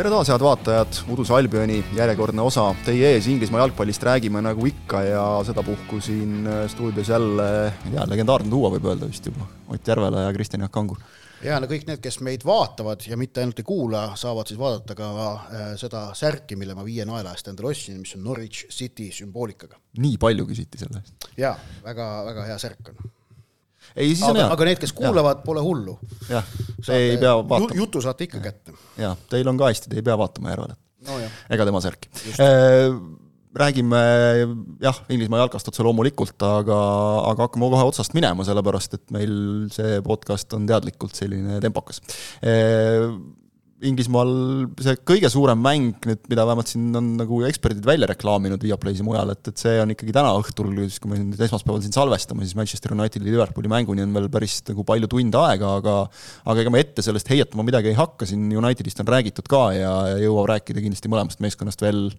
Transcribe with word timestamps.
tere 0.00 0.08
taas, 0.14 0.30
head 0.32 0.40
vaatajad, 0.40 0.98
Uduse 1.12 1.34
Albioni 1.36 1.74
järjekordne 1.92 2.40
osa 2.40 2.62
teie 2.86 3.10
ees, 3.12 3.26
Inglismaa 3.28 3.60
jalgpallist 3.60 4.04
räägime 4.08 4.40
nagu 4.40 4.64
ikka 4.64 5.02
ja 5.04 5.24
sedapuhku 5.44 5.98
siin 6.00 6.48
stuudios 6.72 7.10
jälle, 7.12 7.48
ma 7.74 7.90
ei 7.90 7.92
tea, 7.92 8.06
legendaarne 8.14 8.48
duo 8.48 8.70
võib 8.72 8.88
öelda 8.88 9.10
vist 9.10 9.28
juba, 9.28 9.44
Ott 9.68 9.92
Järvela 9.92 10.24
ja 10.24 10.32
Kristjan 10.32 10.64
Jaak 10.64 10.72
Kangur. 10.72 11.04
ja 11.44 11.60
no 11.60 11.68
kõik 11.68 11.84
need, 11.90 12.00
kes 12.00 12.16
meid 12.24 12.48
vaatavad 12.48 13.04
ja 13.12 13.20
mitte 13.20 13.44
ainult 13.44 13.60
ei 13.60 13.68
kuula, 13.68 14.06
saavad 14.16 14.48
siis 14.48 14.62
vaadata 14.62 14.96
ka 14.96 15.12
äh, 15.12 15.70
seda 15.84 16.06
särki, 16.16 16.56
mille 16.56 16.78
ma 16.78 16.86
viie 16.88 17.04
naela 17.04 17.36
eest 17.36 17.52
endale 17.52 17.74
ostsin, 17.74 18.00
mis 18.00 18.16
on 18.16 18.24
Norwich 18.24 18.72
City 18.72 19.12
sümboolikaga. 19.12 19.76
nii 20.00 20.16
palju 20.16 20.48
küsiti 20.48 20.80
selle 20.80 21.04
eest? 21.04 21.32
jaa, 21.36 21.58
väga, 21.84 22.12
väga 22.32 22.48
hea 22.48 22.60
särk 22.68 22.94
on 22.94 23.10
ei, 23.96 24.12
siis 24.12 24.24
on 24.26 24.34
aga, 24.34 24.44
hea. 24.44 24.50
aga 24.56 24.68
need, 24.70 24.82
kes 24.82 24.92
kuulavad, 24.96 25.42
pole 25.46 25.64
hullu. 25.64 25.96
jah, 26.30 26.52
ei 26.94 27.16
pea 27.20 27.34
vaatama. 27.38 27.78
jutu 27.78 28.02
saate 28.04 28.28
ikka 28.28 28.42
kätte. 28.44 28.76
jaa, 29.00 29.14
teil 29.32 29.50
on 29.50 29.58
ka 29.60 29.72
hästi, 29.72 29.90
te 29.90 30.00
ei 30.00 30.06
pea 30.06 30.18
vaatama 30.20 30.54
Järvelat 30.54 30.78
no,. 31.08 31.18
ega 31.50 31.66
tema 31.68 31.82
särki. 31.84 32.12
räägime 33.60 34.00
jah, 34.82 35.02
Inglismaa 35.10 35.40
jalkast 35.42 35.68
otse 35.72 35.82
loomulikult, 35.82 36.36
aga, 36.46 36.78
aga 37.32 37.48
hakkame 37.48 37.72
kohe 37.72 37.88
otsast 37.90 38.14
minema, 38.14 38.46
sellepärast 38.46 38.94
et 39.00 39.06
meil 39.14 39.34
see 39.74 39.98
podcast 40.06 40.54
on 40.54 40.68
teadlikult 40.70 41.18
selline 41.18 41.58
tempokas 41.64 42.02
Inglismaal 43.80 44.30
see 44.84 44.96
kõige 45.08 45.28
suurem 45.32 45.60
mäng 45.64 46.04
nüüd, 46.04 46.20
mida 46.28 46.44
vähemalt 46.44 46.68
siin 46.68 46.90
on 46.98 47.14
nagu 47.16 47.38
eksperdid 47.48 47.86
välja 47.88 48.08
reklaaminud 48.10 48.60
Viaplays 48.60 49.00
ja 49.00 49.06
mujal, 49.06 49.32
et, 49.32 49.40
et 49.48 49.62
see 49.62 49.78
on 49.80 49.94
ikkagi 49.94 50.12
täna 50.12 50.34
õhtul, 50.36 50.74
siis 50.82 51.00
kui 51.00 51.12
me 51.12 51.20
nüüd 51.22 51.40
esmaspäeval 51.46 51.80
siin 51.84 51.94
salvestame, 51.96 52.44
siis 52.44 52.58
Manchester 52.58 52.92
Unitedi 52.92 53.30
Liverpooli 53.30 53.70
mänguni 53.72 54.04
on 54.04 54.12
veel 54.16 54.28
päris 54.32 54.58
nagu 54.68 54.84
palju 54.84 55.08
tunde 55.14 55.40
aega, 55.40 55.72
aga 55.80 55.94
aga 56.52 56.64
ega 56.64 56.74
me 56.74 56.82
ette 56.84 57.04
sellest 57.06 57.32
heietama 57.32 57.64
midagi 57.64 57.92
ei 57.92 57.96
hakka, 57.96 58.28
siin 58.28 58.50
Unitedist 58.60 59.00
on 59.00 59.08
räägitud 59.14 59.48
ka 59.50 59.62
ja, 59.76 59.94
ja 60.12 60.20
jõuab 60.26 60.50
rääkida 60.52 60.84
kindlasti 60.84 61.12
mõlemast 61.12 61.40
meeskonnast 61.40 61.80
veel 61.86 62.10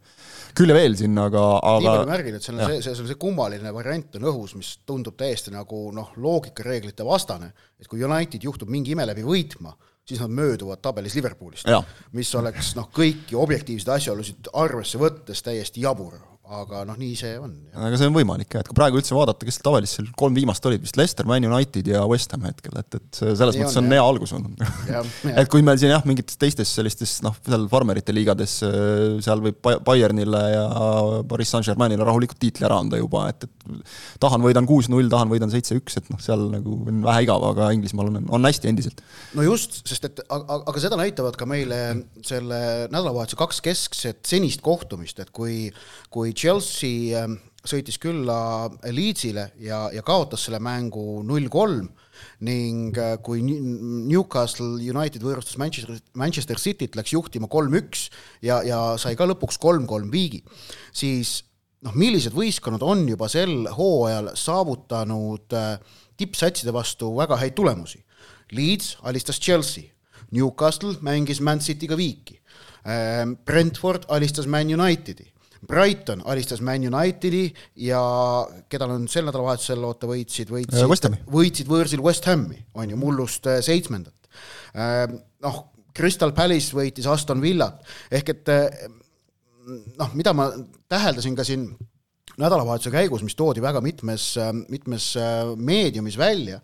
küll 0.57 0.73
ja 0.73 0.79
veel 0.79 0.97
siin, 0.97 1.13
aga, 1.21 1.45
aga 1.61 1.77
nii 1.83 1.91
palju 1.91 2.09
märgin, 2.09 2.39
et 2.39 2.47
see 2.47 2.55
on 2.55 2.63
see, 2.63 2.81
see, 2.81 2.97
see, 2.97 3.11
see 3.11 3.21
kummaline 3.21 3.75
variant 3.75 4.17
on 4.17 4.27
õhus, 4.33 4.57
mis 4.57 4.73
tundub 4.87 5.19
täiesti 5.19 5.53
nagu 5.53 5.85
noh, 5.95 6.11
loogikareeglite 6.17 7.05
vastane, 7.07 7.53
et 7.77 7.89
kui 7.91 8.01
United 8.01 8.49
juhtub 8.49 8.71
mingi 8.73 8.95
ime 8.95 9.05
läbi 9.07 9.25
võitma, 9.27 9.77
siis 10.07 10.19
nad 10.19 10.30
mööduvad 10.30 10.81
tabelis 10.81 11.16
Liverpoolist, 11.16 11.67
mis 12.11 12.35
oleks 12.35 12.75
noh, 12.75 12.89
kõiki 12.94 13.35
objektiivseid 13.38 13.95
asjaolusid 13.95 14.52
arvesse 14.53 14.99
võttes 15.02 15.41
täiesti 15.45 15.81
jabur, 15.85 16.17
aga 16.52 16.81
noh, 16.88 16.97
nii 16.99 17.13
see 17.16 17.35
on. 17.39 17.53
aga 17.71 17.99
see 17.99 18.09
on 18.09 18.16
võimalik 18.16 18.52
jah, 18.52 18.63
et 18.63 18.69
kui 18.69 18.77
praegu 18.77 18.99
üldse 18.99 19.16
vaadata, 19.16 19.47
kes 19.47 19.59
tabelis 19.63 19.95
seal 19.97 20.09
kolm 20.19 20.35
viimast 20.35 20.66
olid, 20.67 20.83
vist 20.83 20.97
Leicester, 20.99 21.27
Man 21.30 21.45
United 21.47 21.88
ja 21.88 22.03
West 22.09 22.33
Ham 22.35 22.44
hetkel, 22.47 22.75
et, 22.81 22.97
et 22.99 23.21
selles 23.21 23.55
nii 23.55 23.63
mõttes 23.63 23.80
on, 23.80 23.88
on 23.88 23.95
hea 23.95 24.03
algus 24.03 24.33
olnud 24.35 24.66
et 25.39 25.52
kui 25.52 25.63
meil 25.66 25.79
siin 25.81 25.94
jah, 25.94 26.03
mingites 26.07 26.39
teistes 26.41 26.73
sellistes 26.75 27.17
noh, 27.25 27.38
seal 27.47 27.67
farmerite 27.72 28.16
liigades, 28.16 28.57
seal 29.23 29.44
võib 29.45 29.61
Bayernile 29.88 30.44
ja 30.52 30.66
Pariis 31.29 31.53
Saint-Germainile 31.55 32.07
rahulikult 32.07 32.41
tiitli 32.41 32.67
ära 32.67 32.81
anda 32.83 32.99
juba, 32.99 33.27
et, 33.31 33.47
et 33.47 34.22
tahan 34.22 34.44
võidan 34.44 34.67
kuus-null, 34.69 35.09
tahan 35.11 35.31
võidan 35.31 35.53
seitse-üks, 35.53 35.99
et 36.02 36.11
noh, 36.11 36.19
seal 36.23 36.47
nagu 36.52 36.81
on 36.91 37.02
vähe 37.05 37.25
igav, 37.27 37.45
aga 37.53 37.72
Inglismaal 37.77 38.11
on, 38.11 38.27
on 38.27 38.49
hästi 38.49 38.72
endiselt. 38.72 39.02
no 39.38 39.45
just, 39.45 39.81
sest 39.88 40.09
et 40.09 40.22
aga, 40.27 40.61
aga 40.73 40.83
seda 40.83 40.99
näitavad 40.99 41.39
ka 41.39 41.47
meile 41.49 41.81
selle 42.27 42.61
nädalavahetuse 42.91 43.39
kaks 43.39 43.63
keskset 43.63 44.22
senist 44.27 44.63
kohtumist, 44.66 45.22
et 45.23 45.31
kui, 45.35 45.69
kui 46.13 46.35
Chelsea 46.41 47.22
sõitis 47.62 48.00
külla 48.02 48.69
Leedsile 48.90 49.52
ja, 49.62 49.84
ja 49.94 50.02
kaotas 50.06 50.47
selle 50.47 50.62
mängu 50.63 51.22
null 51.25 51.50
kolm 51.53 51.90
ning 52.46 52.97
kui 53.25 53.41
Newcastle 53.46 54.81
United 54.81 55.22
võõrustas 55.22 55.59
Manchester, 55.62 56.00
Manchester 56.18 56.57
Cityt, 56.62 56.97
läks 56.97 57.13
juhtima 57.13 57.50
kolm-üks 57.51 58.07
ja, 58.46 58.62
ja 58.66 58.81
sai 59.01 59.13
ka 59.18 59.28
lõpuks 59.30 59.62
kolm-kolm 59.62 60.09
viigi, 60.13 60.41
siis 60.94 61.40
noh, 61.85 61.94
millised 61.97 62.34
võistkonnad 62.34 62.85
on 62.85 63.06
juba 63.09 63.30
sel 63.30 63.68
hooajal 63.78 64.34
saavutanud 64.38 65.57
tippsatside 66.18 66.74
vastu 66.74 67.13
väga 67.18 67.38
häid 67.41 67.57
tulemusi. 67.57 68.01
Leeds 68.53 68.97
alistas 69.07 69.40
Chelsea, 69.41 69.90
Newcastle 70.34 70.97
mängis 71.06 71.41
Man 71.41 71.62
Cityga 71.62 71.97
viiki, 71.97 72.40
Brentford 73.46 74.09
alistas 74.09 74.50
Man 74.50 74.74
Unitedi 74.74 75.31
Brighton 75.67 76.23
alistas 76.25 76.61
Man 76.66 76.85
Unitedi 76.89 77.44
ja 77.85 78.01
keda 78.69 78.88
nad 78.89 79.03
sel 79.11 79.27
nädalavahetusel 79.27 79.83
oota 79.85 80.09
võitsid, 80.09 80.49
võitsid, 80.49 81.19
võitsid 81.29 81.69
võõrsil 81.69 82.01
West 82.01 82.25
Hami, 82.29 82.57
on 82.73 82.89
ju, 82.89 82.97
mullust 82.97 83.49
seitsmendat. 83.66 84.17
noh, 85.45 85.61
Crystal 85.94 86.33
Palace 86.33 86.73
võitis 86.75 87.07
Aston 87.09 87.41
Villat, 87.44 87.81
ehk 88.09 88.33
et 88.33 88.51
noh, 90.00 90.13
mida 90.17 90.33
ma 90.33 90.50
täheldasin 90.89 91.38
ka 91.38 91.45
siin 91.45 91.67
nädalavahetuse 92.41 92.94
käigus, 92.94 93.23
mis 93.25 93.38
toodi 93.38 93.61
väga 93.61 93.81
mitmes, 93.83 94.33
mitmes 94.71 95.11
meediumis 95.59 96.17
välja, 96.17 96.61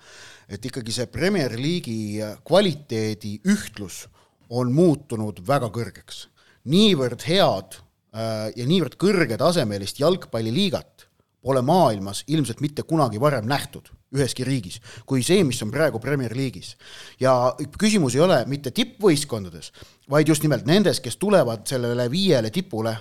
et 0.50 0.64
ikkagi 0.66 0.96
see 0.96 1.10
Premier 1.12 1.54
League'i 1.60 2.24
kvaliteedi 2.48 3.38
ühtlus 3.52 4.06
on 4.50 4.72
muutunud 4.72 5.44
väga 5.48 5.70
kõrgeks. 5.76 6.28
niivõrd 6.68 7.24
head 7.24 7.78
ja 8.18 8.66
niivõrd 8.66 8.96
kõrgetasemelist 8.98 10.00
jalgpalliliigat 10.02 11.08
pole 11.44 11.62
maailmas 11.62 12.24
ilmselt 12.28 12.62
mitte 12.66 12.84
kunagi 12.84 13.20
varem 13.22 13.46
nähtud 13.48 13.92
üheski 14.16 14.46
riigis, 14.48 14.80
kui 15.06 15.24
see, 15.26 15.44
mis 15.44 15.60
on 15.66 15.72
praegu 15.72 16.00
Premier 16.00 16.32
League'is. 16.36 16.76
ja 17.20 17.54
küsimus 17.80 18.16
ei 18.16 18.24
ole 18.24 18.40
mitte 18.48 18.72
tippvõistkondades, 18.72 19.72
vaid 20.10 20.28
just 20.28 20.44
nimelt 20.44 20.66
nendes, 20.66 21.02
kes 21.04 21.18
tulevad 21.20 21.68
sellele 21.68 22.08
viiele 22.12 22.52
tipule, 22.52 22.96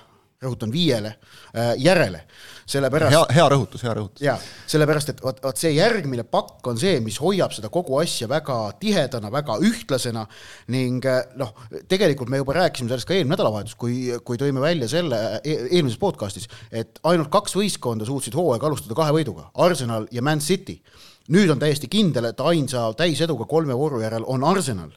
rõhutan 0.47 0.73
viiele, 0.73 1.17
järele. 1.83 2.23
sellepärast 2.67 3.15
hea, 3.15 3.23
hea 3.37 3.45
rõhutus, 3.53 3.83
hea 3.87 3.93
rõhutus. 3.95 4.23
jaa, 4.25 4.37
sellepärast 4.67 5.13
et 5.13 5.21
vot, 5.23 5.39
vot 5.43 5.61
see 5.61 5.71
järgmine 5.77 6.25
pakk 6.27 6.67
on 6.67 6.79
see, 6.81 6.99
mis 7.05 7.19
hoiab 7.23 7.55
seda 7.55 7.71
kogu 7.73 8.01
asja 8.01 8.29
väga 8.31 8.57
tihedana, 8.81 9.31
väga 9.33 9.59
ühtlasena 9.63 10.27
ning 10.75 11.05
noh, 11.39 11.53
tegelikult 11.89 12.33
me 12.33 12.43
juba 12.43 12.57
rääkisime 12.59 12.91
sellest 12.91 13.09
ka 13.09 13.15
eelmine 13.15 13.37
nädalavahetus, 13.37 13.77
kui, 13.79 13.99
kui 14.27 14.41
tõime 14.41 14.63
välja 14.65 14.89
selle 14.91 15.21
e 15.43 15.59
eelmises 15.69 16.01
podcastis, 16.01 16.51
et 16.71 16.99
ainult 17.07 17.31
kaks 17.33 17.55
võistkonda 17.59 18.09
suutsid 18.09 18.35
hooaega 18.35 18.71
alustada 18.71 18.99
kahe 18.99 19.15
võiduga, 19.15 19.51
Arsenal 19.67 20.09
ja 20.15 20.25
Man 20.27 20.43
City 20.43 20.81
nüüd 21.33 21.51
on 21.51 21.59
täiesti 21.59 21.89
kindel, 21.91 22.29
et 22.31 22.41
ainsa 22.41 22.87
täiseduga 22.97 23.47
kolme 23.51 23.75
vooru 23.77 24.01
järel 24.03 24.27
on 24.31 24.45
Arsenal. 24.47 24.91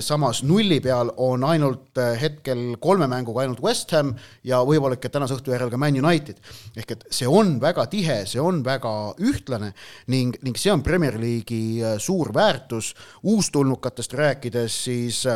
samas 0.00 0.42
nulli 0.42 0.78
peal 0.80 1.10
on 1.16 1.44
ainult 1.44 1.98
hetkel 2.20 2.76
kolme 2.80 3.06
mänguga 3.06 3.42
ainult 3.42 3.60
West 3.60 3.90
Ham 3.92 4.14
ja 4.44 4.62
võimalik, 4.64 5.04
et 5.04 5.12
tänase 5.12 5.36
õhtu 5.36 5.52
järel 5.52 5.70
ka 5.70 5.76
Man 5.76 5.98
United. 5.98 6.36
ehk 6.76 6.90
et 6.90 7.04
see 7.10 7.26
on 7.28 7.60
väga 7.60 7.86
tihe, 7.86 8.24
see 8.26 8.40
on 8.40 8.62
väga 8.64 9.14
ühtlane 9.18 9.72
ning, 10.06 10.36
ning 10.42 10.56
see 10.56 10.72
on 10.72 10.82
Premier 10.82 11.18
League'i 11.18 11.98
suur 11.98 12.32
väärtus. 12.34 12.94
uustulnukatest 13.22 14.14
rääkides, 14.14 14.84
siis 14.84 15.26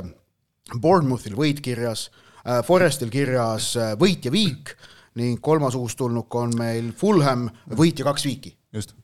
Bournemouthil 0.80 1.34
võit 1.34 1.60
kirjas, 1.60 2.10
Forestil 2.64 3.10
kirjas 3.10 3.74
võit 3.98 4.24
ja 4.24 4.30
viik 4.30 4.76
ning 5.14 5.40
kolmas 5.42 5.74
uustulnuk 5.74 6.34
on 6.34 6.54
meil 6.56 6.92
Fulham 6.96 7.50
võit 7.68 7.98
ja 7.98 8.04
kaks 8.04 8.24
viiki. 8.24 8.56
just 8.72 8.99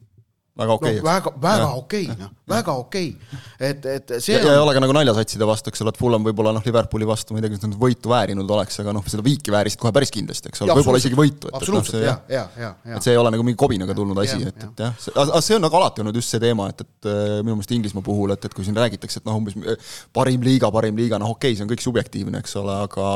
väga 0.56 0.72
okei 0.72 0.90
okay, 0.90 1.00
no,. 1.00 1.06
väga, 1.06 1.32
väga 1.42 1.68
okei 1.76 2.06
noh, 2.08 2.30
väga 2.48 2.74
okei. 2.80 3.08
Okay.. 3.12 3.40
et, 3.68 3.86
et 3.92 4.12
see 4.16 4.34
ja, 4.34 4.40
on... 4.40 4.46
ja 4.48 4.54
ei 4.56 4.62
ole 4.62 4.74
ka 4.76 4.82
nagu 4.84 4.94
naljasatside 4.96 5.48
vastu, 5.48 5.72
eks 5.72 5.84
ole, 5.84 5.92
et 5.92 6.00
Fulham 6.00 6.24
võib-olla 6.24 6.54
noh, 6.56 6.64
Liverpooli 6.64 7.08
vastu, 7.08 7.34
ma 7.34 7.40
ei 7.40 7.44
tea, 7.44 7.52
kas 7.52 7.66
nad 7.66 7.76
võitu 7.80 8.12
väärinud 8.12 8.54
oleks, 8.56 8.80
aga 8.80 8.94
noh, 8.96 9.04
seda 9.10 9.24
viiki 9.26 9.52
väärisid 9.52 9.82
kohe 9.82 9.92
päris 9.96 10.12
kindlasti, 10.14 10.52
eks 10.52 10.64
ole, 10.64 10.78
võib-olla 10.80 11.02
isegi 11.02 11.18
võitu. 11.18 11.52
absoluutselt 11.52 12.00
no,, 12.00 12.06
ja, 12.06 12.16
ja, 12.32 12.46
ja, 12.56 12.72
ja. 12.72 12.96
et 12.96 13.04
see 13.04 13.12
ei 13.12 13.20
ole 13.20 13.34
nagu 13.34 13.44
mingi 13.46 13.60
kobinaga 13.60 13.96
tulnud 13.98 14.22
asi, 14.24 14.40
et, 14.48 14.64
et 14.70 14.84
jah, 14.86 14.96
aga 15.26 15.44
see 15.44 15.58
on 15.58 15.64
nagu 15.66 15.80
alati 15.80 16.04
olnud 16.04 16.20
just 16.22 16.32
see 16.32 16.42
teema, 16.42 16.70
et, 16.72 16.82
et 16.86 17.10
minu 17.44 17.58
meelest 17.58 17.76
Inglismaa 17.76 18.06
puhul, 18.06 18.32
et, 18.32 18.48
et 18.48 18.56
kui 18.56 18.64
siin 18.64 18.78
räägitakse, 18.78 19.20
et 19.20 19.28
noh, 19.28 19.36
umbes 19.36 19.56
parim 20.16 20.44
liiga, 20.46 20.72
parim 20.72 20.96
liiga, 20.96 21.20
noh 21.20 21.36
okei 21.36 21.52
okay,, 21.52 21.58
see 21.58 21.66
on 21.66 21.72
kõik 21.74 21.84
subjektiivne, 21.84 22.40
eks 22.40 22.56
ole, 22.62 22.80
aga 22.86 23.12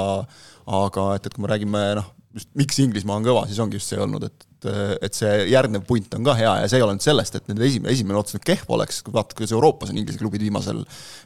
aga 0.70 1.11
et, 1.17 1.26
et 1.26 1.35
kui 1.35 1.44
me 1.47 1.50
räägime 1.50 1.82
noh, 1.99 2.12
just 2.37 2.53
miks 2.59 2.79
Inglismaa 2.85 3.19
on 3.19 3.26
kõva, 3.26 3.49
siis 3.49 3.59
ongi 3.62 3.81
just 3.81 3.91
see 3.91 4.00
olnud, 4.00 4.29
et 4.29 4.50
et 4.67 5.17
see 5.17 5.31
järgnev 5.53 5.87
punt 5.89 6.12
on 6.17 6.27
ka 6.27 6.35
hea 6.39 6.53
ja 6.62 6.69
see 6.71 6.81
ei 6.81 6.85
ole 6.87 6.97
nüüd 6.97 7.05
sellest, 7.05 7.39
et 7.39 7.49
nüüd 7.51 7.62
esimene, 7.67 7.95
esimene 7.95 8.21
ots 8.21 8.37
nüüd 8.37 8.45
kehv 8.47 8.75
oleks, 8.77 9.01
kui 9.07 9.15
vaatad, 9.15 9.37
kuidas 9.39 9.55
Euroopas 9.57 9.93
on 9.93 10.01
Inglise 10.01 10.21
klubid 10.21 10.45
viimasel 10.45 10.83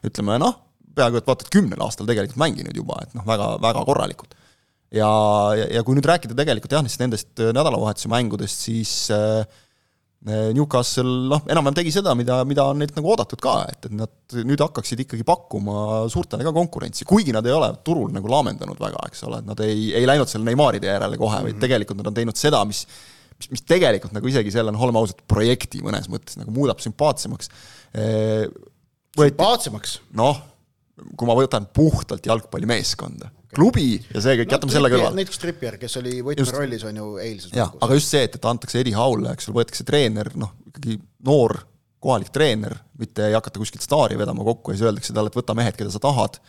ütleme 0.06 0.38
noh, 0.42 0.56
peaaegu 0.94 1.20
et 1.20 1.28
vaatad 1.28 1.50
kümnel 1.52 1.82
aastal 1.84 2.08
tegelikult 2.10 2.40
mänginud 2.40 2.76
juba, 2.78 3.00
et 3.02 3.14
noh, 3.18 3.26
väga, 3.26 3.54
väga 3.62 3.84
korralikult. 3.88 4.38
ja, 4.94 5.10
ja, 5.58 5.68
ja 5.78 5.82
kui 5.86 5.98
nüüd 5.98 6.06
rääkida 6.08 6.36
tegelikult 6.38 6.76
jah, 6.76 6.86
nendest 7.02 7.34
nädalavahetuse 7.42 8.10
mängudest, 8.12 8.66
siis 8.68 8.94
äh, 9.14 9.42
Newcastle 10.24 11.28
noh, 11.28 11.42
enam-vähem 11.52 11.76
tegi 11.76 11.90
seda, 11.92 12.14
mida, 12.16 12.38
mida 12.48 12.64
on 12.72 12.78
neilt 12.80 12.94
nagu 12.96 13.10
oodatud 13.12 13.42
ka, 13.44 13.58
et, 13.68 13.90
et 13.90 13.96
nad 13.98 14.36
nüüd 14.48 14.62
hakkaksid 14.64 15.02
ikkagi 15.04 15.26
pakkuma 15.28 16.06
suurtele 16.08 16.46
ka 16.46 16.52
konkurentsi, 16.56 17.04
kuigi 17.08 17.34
nad 17.36 17.44
ei 17.44 17.52
ole 17.52 17.68
turul 17.84 18.08
nagu 18.14 18.30
laamendanud 18.32 18.80
väga, 18.80 19.02
eks 19.10 19.26
ole, 19.28 19.42
et 19.42 19.50
nad 19.50 19.60
ei, 19.66 19.90
ei 20.00 20.08
läinud 20.08 20.30
selle 20.30 20.48
Neymaride 20.48 20.88
järele 20.88 21.18
kohe, 21.20 21.42
vaid 21.44 21.60
tegelikult 21.60 22.00
nad 22.00 22.08
on 22.08 22.16
teinud 22.16 22.40
seda, 22.40 22.62
mis 22.64 22.86
mis 23.52 23.64
tegelikult 23.68 24.14
nagu 24.16 24.30
isegi 24.30 24.52
selle, 24.54 24.72
oleme 24.74 25.00
ausad, 25.02 25.20
projekti 25.30 25.82
mõnes 25.84 26.08
mõttes 26.12 26.38
nagu 26.40 26.54
muudab 26.54 26.82
sümpaatsemaks. 26.84 27.50
sümpaatsemaks? 29.18 29.98
noh, 30.18 30.42
kui 31.14 31.28
ma 31.28 31.36
võtan 31.38 31.66
puhtalt 31.74 32.26
jalgpallimeeskonda 32.26 33.32
klubi 33.54 33.88
ja 33.96 34.22
see 34.22 34.38
kõik 34.40 34.48
no,, 34.48 34.56
jätame 34.56 34.74
selle 34.74 34.90
kõrvale. 34.92 35.18
näiteks 35.18 35.40
Trippier, 35.42 35.76
kes 35.80 35.98
oli 36.00 36.18
võtmerollis, 36.26 36.84
on 36.88 36.98
ju, 37.00 37.08
eilses 37.22 37.54
jah, 37.54 37.70
aga 37.84 37.98
just 37.98 38.10
see, 38.10 38.24
et, 38.26 38.38
et 38.38 38.48
antakse 38.50 38.80
Eddie 38.80 38.96
Howle, 38.96 39.30
eks 39.32 39.48
ole, 39.48 39.60
võetakse 39.60 39.86
treener, 39.86 40.30
noh, 40.40 40.54
ikkagi 40.70 40.98
noor 41.26 41.60
kohalik 42.04 42.32
treener, 42.34 42.76
mitte 43.00 43.30
ei 43.30 43.36
hakata 43.36 43.60
kuskilt 43.62 43.84
staari 43.84 44.18
vedama 44.20 44.44
kokku 44.46 44.72
ja 44.72 44.78
siis 44.78 44.88
öeldakse 44.88 45.14
talle, 45.16 45.32
et 45.32 45.38
võta 45.38 45.56
mehed, 45.56 45.76
keda 45.78 45.92
sa 45.94 46.02
tahad, 46.02 46.40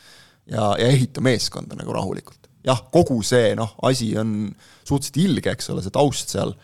ja, 0.51 0.73
ja 0.81 0.89
ehita 0.89 1.23
meeskonda 1.23 1.77
nagu 1.79 1.95
rahulikult. 1.95 2.49
jah, 2.65 2.81
kogu 2.91 3.19
see 3.25 3.53
noh, 3.57 3.75
asi 3.85 4.11
on 4.19 4.49
suhteliselt 4.83 5.21
ilge, 5.21 5.53
eks 5.53 5.69
ole, 5.73 5.85
see 5.85 5.93
taust 5.93 6.33
seal, 6.33 6.55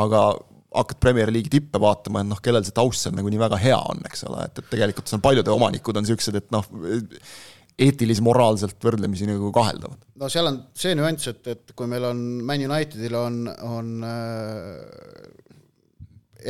aga 0.00 0.26
hakkad 0.74 1.00
Premier 1.00 1.30
League'i 1.30 1.52
tippe 1.52 1.80
vaatama, 1.80 2.24
et 2.24 2.30
noh, 2.30 2.40
kellel 2.42 2.64
see 2.66 2.74
taust 2.74 3.04
seal 3.04 3.14
nagu 3.14 3.30
nii 3.30 3.42
väga 3.42 3.58
hea 3.62 3.78
on, 3.78 4.00
eks 4.08 4.24
ole, 4.28 4.46
et, 4.48 4.58
et 4.58 4.70
tegelikult 4.72 5.10
seal 5.10 5.22
paljude 5.22 5.52
omanikud 5.54 6.00
on 6.00 6.06
niisugused, 6.06 6.38
et 6.40 6.48
noh, 6.54 6.66
eetilis-moraalselt 7.84 8.78
võrdlemisi 8.82 9.28
nagu 9.28 9.50
kaheldavad. 9.54 10.02
no 10.20 10.30
seal 10.30 10.50
on 10.50 10.60
see 10.78 10.94
nüanss, 10.98 11.30
et, 11.30 11.46
et 11.54 11.74
kui 11.78 11.90
meil 11.90 12.06
on 12.10 12.20
Man 12.46 12.66
Unitedil 12.66 13.14
on, 13.18 13.40
on 13.66 13.92
äh, 14.06 15.34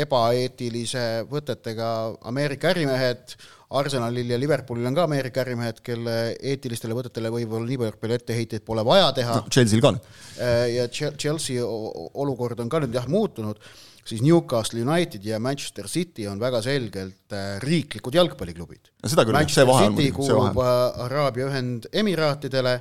ebaeetilise 0.05 1.25
võtetega 1.31 1.89
Ameerika 2.29 2.73
ärimehed, 2.73 3.37
Arsenalil 3.75 4.31
ja 4.31 4.39
Liverpoolil 4.39 4.87
on 4.87 4.97
ka 4.97 5.07
Ameerika 5.09 5.43
ärimehed, 5.43 5.81
kelle 5.85 6.17
eetilistele 6.39 6.95
võtetele 6.97 7.33
võib-olla 7.35 7.67
nii 7.69 7.81
palju 7.81 8.19
etteheiteid 8.19 8.65
pole 8.67 8.85
vaja 8.87 9.11
teha 9.17 9.41
no,. 9.41 9.49
Chelsea'l 9.51 9.83
ka. 9.85 9.95
Äh, 10.39 10.67
ja 10.77 10.87
Chelsea 10.93 11.65
olukord 11.65 12.61
on 12.63 12.71
ka 12.71 12.83
nüüd 12.85 12.95
jah 12.95 13.09
muutunud 13.11 13.59
siis 14.05 14.23
Newcastle 14.23 14.83
United 14.85 15.25
ja 15.25 15.39
Manchester 15.41 15.89
City 15.89 16.27
on 16.29 16.41
väga 16.41 16.61
selgelt 16.63 17.33
äh, 17.33 17.57
riiklikud 17.63 18.15
jalgpalliklubid. 18.15 18.91
seda 19.05 19.25
küll, 19.25 19.39
see 19.53 19.65
vahe 19.69 19.89
on 19.89 19.97
muidugi, 19.97 20.27
see 20.29 20.37
vahe. 20.37 20.53
Äh, 20.53 21.05
Araabia 21.07 21.49
Ühendemiraatidele 21.49 22.75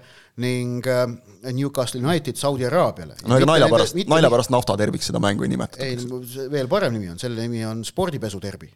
ning 0.44 0.84
äh, 0.90 1.06
Newcastle 1.54 2.02
United 2.04 2.40
Saudi 2.40 2.68
Araabiale. 2.68 3.16
no 3.28 3.38
ega 3.40 3.48
nalja 3.48 3.70
pärast, 3.72 4.00
nalja 4.12 4.32
pärast 4.34 4.52
nafta 4.52 4.76
terviks 4.80 5.08
seda 5.12 5.22
mängu 5.24 5.48
ei 5.48 5.54
nimetatud. 5.54 5.86
ei, 5.88 6.50
veel 6.52 6.72
parem 6.72 6.98
nimi 6.98 7.14
on, 7.14 7.22
selle 7.22 7.48
nimi 7.48 7.64
on 7.70 7.86
spordipesuterbi. 7.88 8.72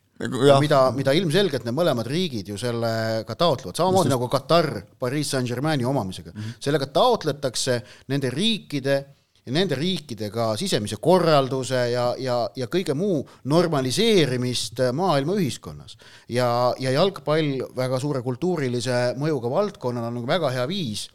mida, 0.63 0.81
mida 0.95 1.17
ilmselgelt 1.19 1.67
need 1.67 1.75
mõlemad 1.75 2.07
riigid 2.07 2.47
ju 2.53 2.61
sellega 2.61 3.35
taotlevad, 3.35 3.75
samamoodi 3.75 4.15
nagu 4.15 4.31
Katar 4.31 4.71
Pariis 4.99 5.35
Saint-Germaini 5.35 5.85
omamisega 5.85 6.31
mm. 6.31 6.39
-hmm. 6.39 6.63
sellega 6.63 6.87
taotletakse 6.95 7.81
nende 8.07 8.31
riikide 8.31 9.16
ja 9.47 9.53
nende 9.55 9.77
riikidega 9.79 10.51
sisemise 10.59 10.99
korralduse 11.01 11.87
ja, 11.93 12.07
ja, 12.19 12.37
ja 12.55 12.67
kõige 12.71 12.95
muu 12.97 13.21
normaliseerimist 13.47 14.81
maailma 14.93 15.37
ühiskonnas. 15.39 15.97
ja, 16.29 16.73
ja 16.79 16.91
jalgpall 16.91 17.63
väga 17.75 17.99
suure 18.03 18.21
kultuurilise 18.21 19.13
mõjuga 19.17 19.51
valdkonnana 19.51 20.11
on 20.11 20.19
nagu 20.19 20.27
väga 20.27 20.51
hea 20.51 20.67
viis 20.67 21.07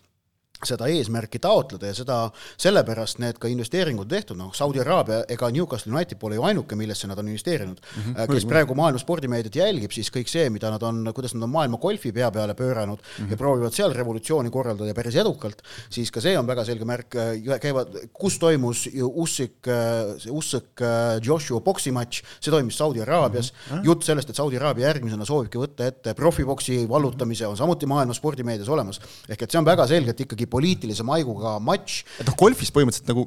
seda 0.69 0.89
eesmärki 0.93 1.41
taotleda 1.43 1.91
ja 1.91 1.97
seda, 1.97 2.19
sellepärast 2.61 3.21
need 3.23 3.39
ka 3.43 3.51
investeeringud 3.51 4.09
tehtud, 4.11 4.39
noh, 4.39 4.53
Saudi 4.57 4.81
Araabia 4.83 5.23
ega 5.33 5.51
Newcastle 5.55 5.93
United 5.93 6.19
pole 6.21 6.39
ju 6.39 6.47
ainuke, 6.47 6.77
millesse 6.79 7.09
nad 7.11 7.19
on 7.19 7.29
investeerinud 7.33 7.81
mm. 7.81 8.03
-hmm. 8.03 8.33
kes 8.33 8.47
praegu 8.49 8.75
maailma 8.79 9.01
spordimeediat 9.03 9.57
jälgib, 9.57 9.93
siis 9.93 10.11
kõik 10.15 10.31
see, 10.31 10.49
mida 10.51 10.71
nad 10.71 10.83
on, 10.83 11.05
kuidas 11.15 11.35
nad 11.35 11.47
on 11.47 11.51
maailma 11.51 11.81
golfi 11.83 12.13
pea 12.13 12.31
peale 12.31 12.55
pööranud 12.55 12.99
mm 12.99 13.25
-hmm. 13.25 13.31
ja 13.31 13.37
proovivad 13.37 13.73
seal 13.73 13.93
revolutsiooni 13.93 14.51
korraldada 14.51 14.89
ja 14.89 14.95
päris 14.95 15.17
edukalt, 15.17 15.63
siis 15.91 16.11
ka 16.11 16.21
see 16.21 16.39
on 16.39 16.47
väga 16.47 16.65
selge 16.65 16.85
märk, 16.85 17.17
äh, 17.17 17.59
käivad, 17.61 17.97
kus 18.13 18.39
toimus 18.39 18.87
ju 18.87 19.13
Usyk, 19.23 19.67
äh, 19.69 20.19
see 20.19 20.33
Usyk 20.33 20.81
Joshua 21.23 21.61
poksimatš, 21.61 22.23
see 22.41 22.51
toimus 22.51 22.77
Saudi 22.79 23.01
Araabias 23.01 23.53
mm, 23.53 23.77
-hmm. 23.77 23.85
jutt 23.85 24.03
sellest, 24.03 24.31
et 24.31 24.37
Saudi 24.37 24.57
Araabia 24.57 24.87
järgmisena 24.87 25.25
soovibki 25.25 25.59
võtta 25.59 25.87
ette 25.87 26.15
profiboksi 26.15 26.89
vallutamise, 26.89 27.47
on 27.47 27.57
samuti 27.57 27.87
maailma 27.87 28.15
spordimeedias 28.15 28.69
olemas, 28.69 29.01
ehk 29.29 29.43
et 29.43 29.51
see 29.51 29.59
on 29.59 29.65
väga 29.65 29.87
selgelt 29.87 30.21
ikkagi 30.21 30.47
poliitilise 30.53 31.07
maiguga 31.07 31.57
matš. 31.65 32.03
et 32.21 32.29
noh, 32.29 32.37
golfis 32.39 32.73
põhimõtteliselt 32.75 33.11
nagu 33.13 33.27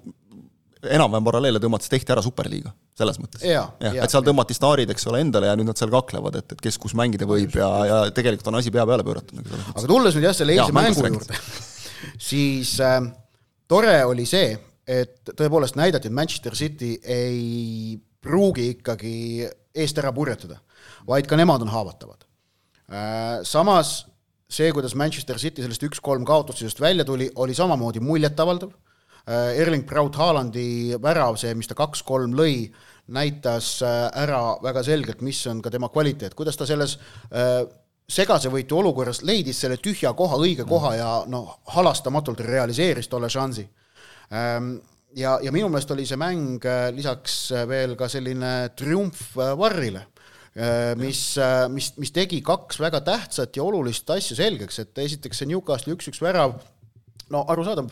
enam-vähem 0.85 1.25
paralleele 1.25 1.61
tõmmates 1.61 1.89
tehti 1.91 2.13
ära 2.13 2.23
superliiga, 2.25 2.71
selles 2.97 3.17
mõttes. 3.21 3.43
jah, 3.47 3.71
et 3.81 4.11
seal 4.11 4.25
tõmmati 4.25 4.57
staarid, 4.57 4.91
eks 4.93 5.07
ole, 5.11 5.21
endale 5.25 5.49
ja 5.49 5.55
nüüd 5.57 5.69
nad 5.69 5.79
seal 5.79 5.91
kaklevad, 5.93 6.39
et, 6.41 6.55
et 6.55 6.63
kes 6.67 6.77
kus 6.81 6.95
mängida 6.97 7.27
võib 7.29 7.55
ja, 7.57 7.69
ja 7.89 7.99
tegelikult 8.15 8.51
on 8.51 8.59
asi 8.59 8.73
pea 8.73 8.85
peale 8.87 9.05
pööratud. 9.07 9.39
Nagu 9.39 9.61
aga 9.73 9.85
tulles 9.89 10.17
nüüd 10.17 10.27
jah, 10.29 10.37
selle 10.37 10.55
eilse 10.57 10.75
mängu 10.75 11.05
juurde, 11.07 11.39
siis 12.29 12.75
äh, 12.83 12.99
tore 13.71 13.97
oli 14.07 14.27
see, 14.29 14.55
et 14.85 15.33
tõepoolest 15.33 15.79
näidati, 15.79 16.11
et 16.11 16.17
Manchester 16.17 16.57
City 16.57 16.93
ei 17.01 17.95
pruugi 18.25 18.71
ikkagi 18.75 19.15
eest 19.75 20.01
ära 20.01 20.13
purjetada, 20.15 20.59
vaid 21.07 21.29
ka 21.29 21.39
nemad 21.39 21.65
on 21.65 21.73
haavatavad 21.73 22.21
äh,. 22.89 23.41
Samas 23.45 24.03
see, 24.49 24.71
kuidas 24.73 24.95
Manchester 24.95 25.39
City 25.41 25.63
sellest 25.63 25.85
üks-kolm 25.87 26.25
kaotusest 26.27 26.81
välja 26.81 27.05
tuli, 27.05 27.29
oli 27.35 27.55
samamoodi 27.57 27.99
muljetavaldav. 28.03 28.73
Äh, 29.25 29.59
Erling 29.61 29.87
Braut 29.89 30.15
Haalandi 30.15 30.95
värav, 31.01 31.39
see, 31.41 31.55
mis 31.57 31.69
ta 31.69 31.77
kaks-kolm 31.77 32.35
lõi, 32.37 32.67
näitas 33.15 33.79
äh, 33.85 34.03
ära 34.21 34.59
väga 34.61 34.83
selgelt, 34.85 35.23
mis 35.25 35.39
on 35.49 35.63
ka 35.65 35.71
tema 35.73 35.89
kvaliteet, 35.89 36.35
kuidas 36.37 36.59
ta 36.59 36.67
selles 36.69 36.99
äh, 37.33 37.63
segase 38.05 38.51
võitu 38.53 38.77
olukorras 38.77 39.23
leidis 39.25 39.63
selle 39.63 39.79
tühja 39.81 40.13
koha, 40.13 40.37
õige 40.37 40.67
koha 40.69 40.93
ja 40.93 41.09
noh, 41.25 41.55
halastamatult 41.73 42.43
realiseeris 42.45 43.09
tolle 43.09 43.31
šansi. 43.33 43.65
Ähm, 44.29 44.75
ja, 45.17 45.39
ja 45.41 45.53
minu 45.53 45.71
meelest 45.73 45.93
oli 45.95 46.05
see 46.05 46.21
mäng 46.21 46.61
lisaks 46.93 47.39
veel 47.65 47.97
ka 47.97 48.09
selline 48.11 48.53
triumf 48.77 49.31
Varrile 49.57 50.05
mis, 50.99 51.23
äh, 51.41 51.65
mis, 51.71 51.91
mis 51.99 52.13
tegi 52.15 52.39
kaks 52.45 52.79
väga 52.79 53.01
tähtsat 53.03 53.57
ja 53.57 53.65
olulist 53.65 54.09
asja 54.09 54.37
selgeks, 54.39 54.79
et 54.85 55.03
esiteks 55.03 55.41
see 55.41 55.51
Newcastli 55.51 55.95
üks-üks 55.97 56.21
värav 56.23 56.55
no 57.33 57.41
arusaadav, 57.49 57.87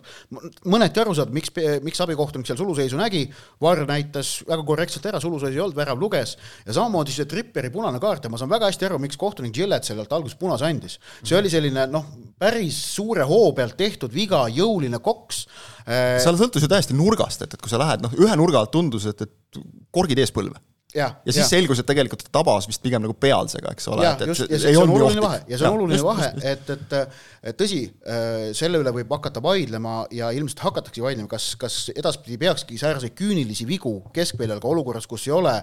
mõneti 0.69 1.01
arusaadav, 1.01 1.33
miks, 1.33 1.51
miks 1.86 2.01
abikohtunik 2.04 2.48
seal 2.48 2.60
suluseisu 2.60 3.00
nägi, 3.00 3.24
Varr 3.63 3.88
näitas 3.89 4.36
väga 4.48 4.65
korrektselt 4.68 5.07
ära, 5.10 5.21
suluseisu 5.24 5.57
ei 5.57 5.63
olnud, 5.63 5.77
värav 5.77 6.01
luges, 6.01 6.36
ja 6.68 6.75
samamoodi 6.77 7.15
see 7.15 7.27
Tripperi 7.30 7.71
punane 7.74 8.01
kaart 8.04 8.27
ja 8.27 8.31
ma 8.31 8.39
saan 8.42 8.51
väga 8.54 8.69
hästi 8.69 8.89
aru, 8.89 9.00
miks 9.01 9.18
kohtunik 9.19 9.56
Gillette 9.56 9.89
sellelt 9.89 10.13
alguses 10.13 10.38
punase 10.39 10.67
andis. 10.70 11.00
see 11.24 11.38
oli 11.38 11.51
selline 11.53 11.88
noh, 11.89 12.05
päris 12.39 12.77
suure 12.93 13.25
hoo 13.29 13.51
pealt 13.58 13.77
tehtud 13.79 14.13
viga, 14.13 14.43
jõuline 14.53 15.01
koks. 15.03 15.48
Äh, 15.88 16.20
seal 16.24 16.38
sõltus 16.39 16.65
ju 16.65 16.70
täiesti 16.70 16.98
nurgast, 16.98 17.41
et, 17.41 17.58
et 17.58 17.62
kui 17.62 17.74
sa 17.74 17.82
lähed, 17.82 18.05
noh, 18.05 18.13
ühe 18.22 18.38
nurga 18.38 18.62
alt 18.62 18.74
tundus, 18.75 19.10
et, 19.10 19.25
et 19.25 19.63
korgid 19.93 20.22
ees 20.22 20.34
põlve 20.36 20.62
ja, 20.93 21.07
ja 21.25 21.33
siis 21.33 21.43
ja. 21.43 21.50
selgus, 21.55 21.79
et 21.81 21.88
tegelikult 21.89 22.21
ta 22.27 22.31
tabas 22.39 22.67
vist 22.69 22.81
pigem 22.83 23.01
nagu 23.03 23.15
pealsega, 23.17 23.73
eks 23.73 23.88
ole. 23.89 24.05
ja, 24.05 24.13
just, 24.29 24.45
ja 24.50 24.59
see, 24.62 24.73
on 24.77 24.91
oluline 24.93 25.23
vahe 25.23 25.39
ja 25.50 25.57
see 25.59 25.67
on 25.69 25.77
oluline 25.79 25.97
just, 25.97 26.05
vahe, 26.05 26.29
et, 26.53 26.69
et, 26.73 27.55
tõsi, 27.59 27.79
äh, 28.05 28.51
selle 28.57 28.81
üle 28.81 28.93
võib 28.95 29.13
hakata 29.15 29.41
vaidlema 29.43 30.03
ja 30.13 30.29
ilmselt 30.35 30.62
hakatakse 30.67 31.03
vaidlema, 31.03 31.29
kas, 31.31 31.53
kas 31.59 31.77
edaspidi 31.95 32.38
peakski 32.41 32.77
sääraseid 32.81 33.15
küünilisi 33.17 33.65
vigu 33.69 33.95
keskväljal 34.15 34.62
ka 34.63 34.69
olukorras, 34.69 35.07
kus 35.09 35.25
ei 35.27 35.35
ole 35.35 35.55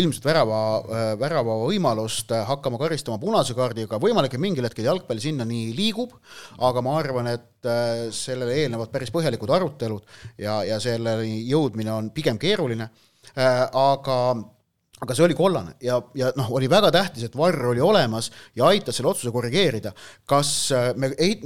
ilmselt 0.00 0.28
värava, 0.30 0.60
äh, 0.80 1.10
värava 1.20 1.58
võimalust 1.66 2.32
äh, 2.36 2.46
hakkama 2.48 2.80
karistama 2.80 3.20
punase 3.22 3.56
kaardiga, 3.58 4.00
võimalik, 4.02 4.36
et 4.36 4.42
mingil 4.42 4.68
hetkel 4.68 4.88
jalgpall 4.88 5.20
sinnani 5.22 5.68
liigub, 5.76 6.16
aga 6.70 6.84
ma 6.84 6.96
arvan, 7.00 7.28
et 7.36 7.46
sellele 8.16 8.54
eelnevad 8.62 8.88
päris 8.88 9.10
põhjalikud 9.12 9.50
arutelud 9.52 10.06
ja, 10.40 10.62
ja 10.64 10.78
selleni 10.80 11.42
jõudmine 11.44 11.92
on 11.92 12.08
pigem 12.16 12.38
keeruline, 12.40 12.86
aga 13.36 14.16
aga 15.00 15.16
see 15.16 15.24
oli 15.24 15.36
kollane 15.36 15.74
ja, 15.84 15.96
ja 16.18 16.28
noh, 16.36 16.50
oli 16.56 16.68
väga 16.70 16.90
tähtis, 16.92 17.24
et 17.28 17.36
Varr 17.36 17.70
oli 17.72 17.80
olemas 17.80 18.28
ja 18.56 18.68
aitas 18.68 18.98
selle 18.98 19.10
otsuse 19.12 19.32
korrigeerida. 19.32 19.92
kas 20.28 20.50
äh, 20.76 20.90
me 20.96 21.12
ei, 21.16 21.38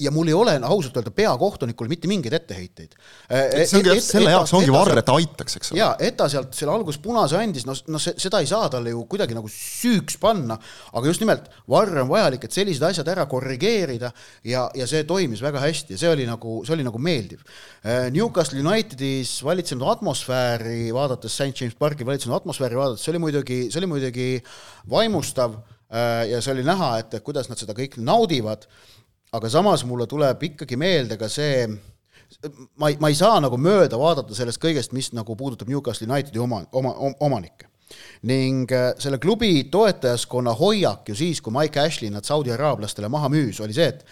ja 0.00 0.12
mul 0.12 0.28
ei 0.28 0.36
ole 0.36 0.58
ausalt 0.68 0.98
öelda 1.00 1.12
peakohtunikul 1.16 1.88
mitte 1.88 2.08
mingeid 2.10 2.36
etteheiteid. 2.36 2.96
Äh, 3.32 3.64
see 3.64 3.80
ongi, 3.80 3.96
selle 4.04 4.34
jaoks 4.34 4.52
ongi 4.58 4.72
Varr, 4.72 5.00
et 5.00 5.08
ta 5.08 5.16
aitaks, 5.16 5.56
eks 5.60 5.72
ole. 5.72 5.80
jaa, 5.80 5.94
et 6.04 6.18
ta 6.18 6.28
sealt 6.28 6.52
selle 6.56 6.74
alguses 6.74 7.00
punase 7.02 7.38
andis, 7.40 7.64
no, 7.68 7.76
no 7.88 8.00
seda 8.02 8.42
ei 8.44 8.50
saa 8.50 8.68
talle 8.72 8.92
ju 8.92 9.06
kuidagi 9.10 9.36
nagu 9.36 9.48
süüks 9.52 10.18
panna, 10.20 10.58
aga 10.92 11.08
just 11.08 11.24
nimelt, 11.24 11.48
Varr 11.70 12.02
on 12.04 12.12
vajalik, 12.12 12.44
et 12.44 12.60
sellised 12.60 12.84
asjad 12.90 13.08
ära 13.08 13.24
korrigeerida 13.30 14.12
ja, 14.44 14.66
ja 14.76 14.88
see 14.90 15.06
toimis 15.08 15.40
väga 15.44 15.62
hästi 15.64 15.96
ja 15.96 16.02
see 16.04 16.12
oli 16.12 16.28
nagu, 16.28 16.60
see 16.66 16.76
oli 16.76 16.86
nagu 16.86 17.00
meeldiv. 17.00 17.40
Äh, 17.80 18.08
Newcastle 18.12 18.60
Unitedis 18.60 19.38
valitsenud 19.44 19.88
atmosfääri 19.96 20.92
vaadates, 20.94 21.32
St 21.38 21.56
James 21.56 21.76
Parki 21.78 22.06
valitsenud 22.06 22.36
atmosfääri 22.36 22.76
vaadates, 22.76 22.97
see 23.00 23.12
oli 23.14 23.22
muidugi, 23.22 23.58
see 23.72 23.80
oli 23.82 23.90
muidugi 23.90 24.28
vaimustav 24.90 25.56
äh, 25.58 26.26
ja 26.32 26.42
see 26.44 26.54
oli 26.56 26.66
näha, 26.66 26.94
et 27.02 27.18
kuidas 27.24 27.50
nad 27.50 27.60
seda 27.60 27.76
kõik 27.76 27.98
naudivad, 28.02 28.66
aga 29.32 29.52
samas 29.52 29.84
mulle 29.88 30.08
tuleb 30.10 30.42
ikkagi 30.50 30.78
meelde 30.80 31.18
ka 31.20 31.30
see, 31.32 31.66
ma 32.80 32.90
ei, 32.90 32.98
ma 33.00 33.12
ei 33.12 33.18
saa 33.18 33.40
nagu 33.44 33.60
mööda 33.60 34.00
vaadata 34.00 34.36
sellest 34.36 34.60
kõigest, 34.62 34.94
mis 34.96 35.12
nagu 35.16 35.36
puudutab 35.36 35.70
Newcastle 35.70 36.08
Unitedi 36.10 36.40
oma, 36.42 36.62
oma, 36.72 36.94
omanikke 37.20 37.67
ning 38.28 38.70
äh, 38.72 38.90
selle 39.00 39.18
klubi 39.22 39.68
toetajaskonna 39.70 40.54
hoiak 40.58 41.08
ju 41.08 41.16
siis, 41.18 41.40
kui 41.44 41.54
Mike 41.54 41.80
Ashley 41.80 42.10
nad 42.12 42.26
Saudi 42.26 42.52
araablastele 42.54 43.10
maha 43.12 43.30
müüs, 43.32 43.60
oli 43.64 43.76
see, 43.76 43.88
et 43.92 44.04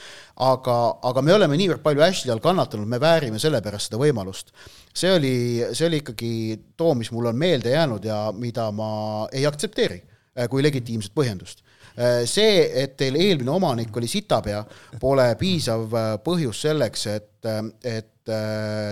aga, 0.46 0.76
aga 1.10 1.24
me 1.24 1.34
oleme 1.34 1.58
niivõrd 1.58 1.82
palju 1.84 2.04
Ashley 2.06 2.32
all 2.32 2.42
kannatanud, 2.44 2.88
me 2.88 3.00
väärime 3.02 3.40
selle 3.42 3.60
pärast 3.64 3.90
seda 3.90 4.00
võimalust. 4.00 4.52
see 4.96 5.12
oli, 5.12 5.36
see 5.72 5.86
oli 5.88 6.02
ikkagi 6.02 6.34
too, 6.76 6.94
mis 6.94 7.10
mul 7.12 7.32
on 7.32 7.38
meelde 7.38 7.74
jäänud 7.74 8.04
ja 8.04 8.20
mida 8.32 8.70
ma 8.72 9.28
ei 9.32 9.46
aktsepteeri 9.46 10.02
äh, 10.02 10.48
kui 10.48 10.62
legitiimset 10.62 11.14
põhjendust 11.14 11.64
äh, 11.98 12.22
see, 12.24 12.62
et 12.82 12.96
teil 12.96 13.18
eelmine 13.18 13.50
omanik 13.50 13.96
oli 13.96 14.08
sitapea, 14.08 14.62
pole 15.00 15.32
piisav 15.40 15.90
põhjus 16.24 16.62
selleks, 16.68 17.06
et, 17.12 17.50
et 17.84 18.12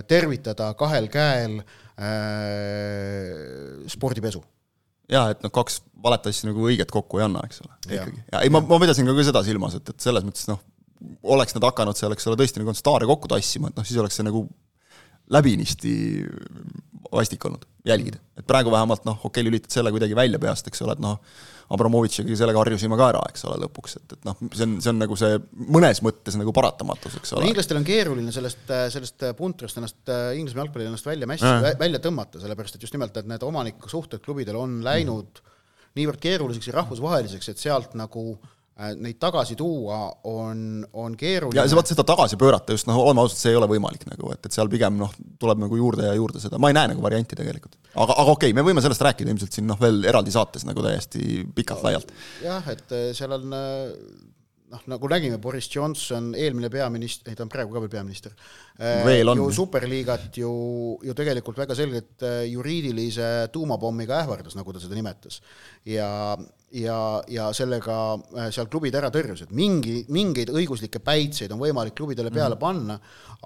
tervitada 0.09 0.69
kahel 0.79 1.09
käel 1.11 1.57
spordipesu 3.91 4.43
jaa, 5.13 5.31
et 5.35 5.43
noh, 5.45 5.53
kaks 5.55 5.81
valet 6.05 6.29
asja 6.31 6.51
nagu 6.51 6.67
õiget 6.69 6.93
kokku 6.93 7.21
ei 7.21 7.27
anna, 7.27 7.43
eks 7.49 7.63
ole, 7.65 7.75
ikkagi. 7.89 8.23
ja 8.33 8.45
ei, 8.45 8.53
ma, 8.53 8.63
ma 8.65 8.79
pidasin 8.83 9.09
ka 9.09 9.17
seda 9.25 9.45
silmas, 9.47 9.77
et, 9.79 9.93
et 9.95 10.07
selles 10.07 10.27
mõttes 10.27 10.49
noh, 10.51 10.61
oleks 11.35 11.57
nad 11.57 11.67
hakanud 11.69 11.99
seal, 11.99 12.15
eks 12.17 12.29
ole, 12.31 12.39
tõesti 12.41 12.63
nagu 12.63 12.75
staare 12.77 13.09
kokku 13.09 13.31
tassima, 13.31 13.71
et 13.71 13.79
noh, 13.79 13.87
siis 13.87 14.01
oleks 14.01 14.21
see 14.21 14.27
nagu 14.27 14.47
läbinisti 15.33 15.95
vastik 17.15 17.45
olnud 17.49 17.65
jälgida. 17.87 18.21
et 18.39 18.47
praegu 18.47 18.73
vähemalt 18.73 19.05
noh, 19.09 19.19
okei 19.29 19.45
lülitad 19.45 19.75
selle 19.75 19.93
kuidagi 19.95 20.17
välja 20.17 20.41
peast, 20.43 20.69
eks 20.71 20.83
ole, 20.85 20.97
et 20.97 21.03
noh, 21.05 21.21
Abramovitšiga 21.75 22.37
sellega 22.37 22.61
harjusime 22.61 22.97
ka 23.01 23.07
ära, 23.15 23.23
eks 23.33 23.47
ole, 23.49 23.57
lõpuks, 23.63 23.97
et, 23.97 24.17
et 24.19 24.27
noh, 24.29 24.37
see 24.53 24.67
on, 24.67 24.75
see 24.85 24.91
on 24.93 24.99
nagu 25.01 25.17
see 25.17 25.39
mõnes 25.77 26.03
mõttes 26.05 26.37
nagu 26.37 26.53
paratamatus, 26.57 27.17
eks 27.21 27.33
ole. 27.37 27.49
inglastel 27.49 27.81
on 27.81 27.87
keeruline 27.89 28.35
sellest, 28.37 28.67
sellest 28.93 29.25
puntrast 29.39 29.81
ennast, 29.81 30.03
Inglismaa 30.37 30.67
jalgpallil 30.67 30.91
ennast 30.91 31.09
välja 31.09 31.29
mässi 31.31 31.49
äh., 31.49 31.71
välja 31.81 32.03
tõmmata, 32.05 32.43
sellepärast 32.43 32.77
et 32.77 32.85
just 32.85 32.97
nimelt, 32.97 33.17
et 33.17 33.31
need 33.31 33.47
omanikusuhted 33.49 34.25
klubidel 34.25 34.61
on 34.61 34.83
läinud 34.85 35.41
mm. 35.41 35.55
niivõrd 36.01 36.21
keeruliseks 36.21 36.69
ja 36.69 36.77
rahvusvaheliseks, 36.83 37.55
et 37.55 37.65
sealt 37.65 37.97
nagu 37.97 38.27
Äh, 38.35 38.64
neid 38.75 39.19
tagasi 39.23 39.55
tuua 39.55 40.01
on, 40.27 40.83
on 40.99 41.15
keeruline. 41.19 41.63
ja 41.63 41.79
vaat 41.79 41.93
seda 41.93 42.05
tagasi 42.07 42.39
pöörata 42.41 42.75
just 42.75 42.89
noh, 42.91 42.99
oleme 42.99 43.23
ausad, 43.23 43.39
see 43.39 43.53
ei 43.53 43.59
ole 43.59 43.69
võimalik 43.71 44.03
nagu, 44.11 44.33
et, 44.35 44.43
et 44.43 44.57
seal 44.57 44.71
pigem 44.73 44.99
noh, 44.99 45.13
tuleb 45.39 45.63
nagu 45.63 45.79
juurde 45.79 46.09
ja 46.09 46.15
juurde 46.19 46.43
seda, 46.43 46.59
ma 46.59 46.73
ei 46.73 46.79
näe 46.79 46.91
nagu 46.91 47.05
varianti 47.05 47.39
tegelikult. 47.39 47.79
aga, 47.95 48.11
aga 48.11 48.35
okei 48.35 48.51
okay,, 48.51 48.57
me 48.59 48.67
võime 48.67 48.83
sellest 48.83 49.05
rääkida 49.07 49.31
ilmselt 49.31 49.55
siin 49.55 49.71
noh, 49.71 49.79
veel 49.81 50.03
eraldi 50.11 50.35
saates 50.35 50.67
nagu 50.67 50.83
täiesti 50.83 51.45
pikalt-laialt. 51.55 52.11
jah, 52.43 52.67
et 52.75 52.97
äh, 52.99 53.13
seal 53.15 53.37
on 53.39 53.55
äh, 53.55 53.95
noh, 54.75 54.83
nagu 54.91 55.13
nägime, 55.13 55.39
Boris 55.39 55.71
Johnson, 55.71 56.33
eelmine 56.35 56.73
peaminister, 56.73 57.31
ei 57.31 57.39
ta 57.39 57.47
on 57.47 57.53
praegu 57.53 57.77
ka 57.77 57.85
veel 57.85 57.95
peaminister, 57.95 58.35
ju 59.39 59.47
superliigat 59.55 60.43
ju, 60.43 60.51
ju 61.05 61.15
tegelikult 61.15 61.63
väga 61.63 61.79
selgelt 61.79 62.27
juriidilise 62.51 63.31
tuumapommiga 63.55 64.19
ähvardas, 64.25 64.59
nagu 64.59 64.75
ta 64.75 64.83
seda 64.83 64.99
nimetas. 64.99 65.39
ja, 65.87 66.09
ja, 66.75 66.99
ja 67.31 67.49
sellega 67.55 67.97
äh, 68.35 68.49
seal 68.55 68.69
klubid 68.73 68.95
ära 68.99 69.11
tõrjusid. 69.15 69.53
mingi, 69.55 70.03
mingeid 70.13 70.51
õiguslikke 70.55 71.01
päitseid 71.05 71.53
on 71.55 71.61
võimalik 71.63 71.95
klubidele 71.97 72.33
peale 72.35 72.57
mm. 72.57 72.61
panna, 72.61 72.99